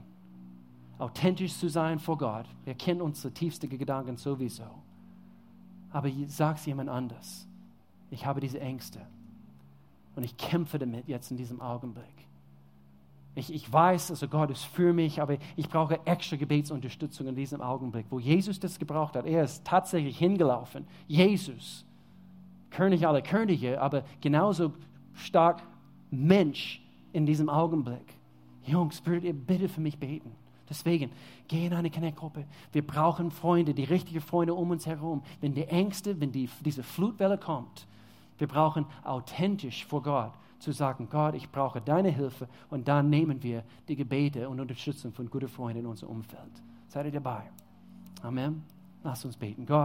authentisch 0.99 1.57
zu 1.57 1.69
sein 1.69 1.97
vor 1.97 2.17
Gott. 2.17 2.45
Er 2.65 2.75
kennt 2.75 3.01
unsere 3.01 3.33
tiefsten 3.33 3.69
Gedanken 3.69 4.17
sowieso. 4.17 4.65
Aber 5.91 6.09
sag 6.27 6.57
es 6.57 6.65
jemand 6.65 6.89
anders. 6.89 7.47
Ich 8.11 8.25
habe 8.25 8.41
diese 8.41 8.59
Ängste. 8.59 8.99
Und 10.15 10.23
ich 10.23 10.35
kämpfe 10.35 10.77
damit 10.77 11.07
jetzt 11.07 11.31
in 11.31 11.37
diesem 11.37 11.61
Augenblick. 11.61 12.22
Ich, 13.35 13.51
ich 13.51 13.71
weiß, 13.71 14.11
also 14.11 14.27
Gott 14.27 14.51
ist 14.51 14.65
für 14.65 14.93
mich, 14.93 15.19
aber 15.21 15.37
ich 15.55 15.67
brauche 15.67 15.99
extra 16.05 16.35
Gebetsunterstützung 16.35 17.27
in 17.27 17.35
diesem 17.35 17.61
Augenblick, 17.61 18.05
wo 18.11 18.19
Jesus 18.19 18.59
das 18.59 18.77
gebraucht 18.77 19.15
hat. 19.15 19.25
Er 19.25 19.43
ist 19.43 19.65
tatsächlich 19.65 20.17
hingelaufen. 20.17 20.85
Jesus, 21.07 21.83
König 22.69 23.07
aller 23.07 23.21
Könige, 23.21 23.81
aber 23.81 24.03
genauso 24.21 24.73
stark 25.13 25.63
Mensch 26.11 26.81
in 27.11 27.25
diesem 27.25 27.49
Augenblick. 27.49 28.17
Jungs, 28.65 29.03
würdet 29.05 29.23
ihr 29.23 29.33
bitte 29.33 29.67
für 29.67 29.81
mich 29.81 29.97
beten? 29.97 30.31
Deswegen, 30.69 31.11
geh 31.47 31.65
in 31.65 31.73
eine 31.73 31.91
Connect-Gruppe. 31.91 32.45
Wir 32.71 32.85
brauchen 32.85 33.31
Freunde, 33.31 33.73
die 33.73 33.83
richtigen 33.83 34.21
Freunde 34.21 34.53
um 34.53 34.71
uns 34.71 34.85
herum. 34.85 35.21
Wenn 35.41 35.53
die 35.53 35.65
Ängste, 35.65 36.19
wenn 36.21 36.31
die, 36.31 36.49
diese 36.63 36.83
Flutwelle 36.83 37.37
kommt, 37.37 37.87
wir 38.37 38.47
brauchen 38.47 38.85
authentisch 39.03 39.85
vor 39.85 40.01
Gott 40.01 40.33
zu 40.63 40.71
sagen, 40.71 41.07
Gott, 41.11 41.35
ich 41.35 41.51
brauche 41.51 41.81
deine 41.81 42.09
Hilfe 42.09 42.47
und 42.69 42.87
dann 42.87 43.09
nehmen 43.09 43.43
wir 43.43 43.63
die 43.87 43.95
Gebete 43.95 44.47
und 44.47 44.59
Unterstützung 44.59 45.11
von 45.11 45.29
guten 45.29 45.49
Freunden 45.49 45.81
in 45.81 45.85
unserem 45.85 46.13
Umfeld. 46.13 46.63
Seid 46.87 47.05
ihr 47.05 47.11
dabei? 47.11 47.43
Amen. 48.21 48.63
Lasst 49.03 49.25
uns 49.25 49.35
beten. 49.35 49.65
Gott, 49.65 49.81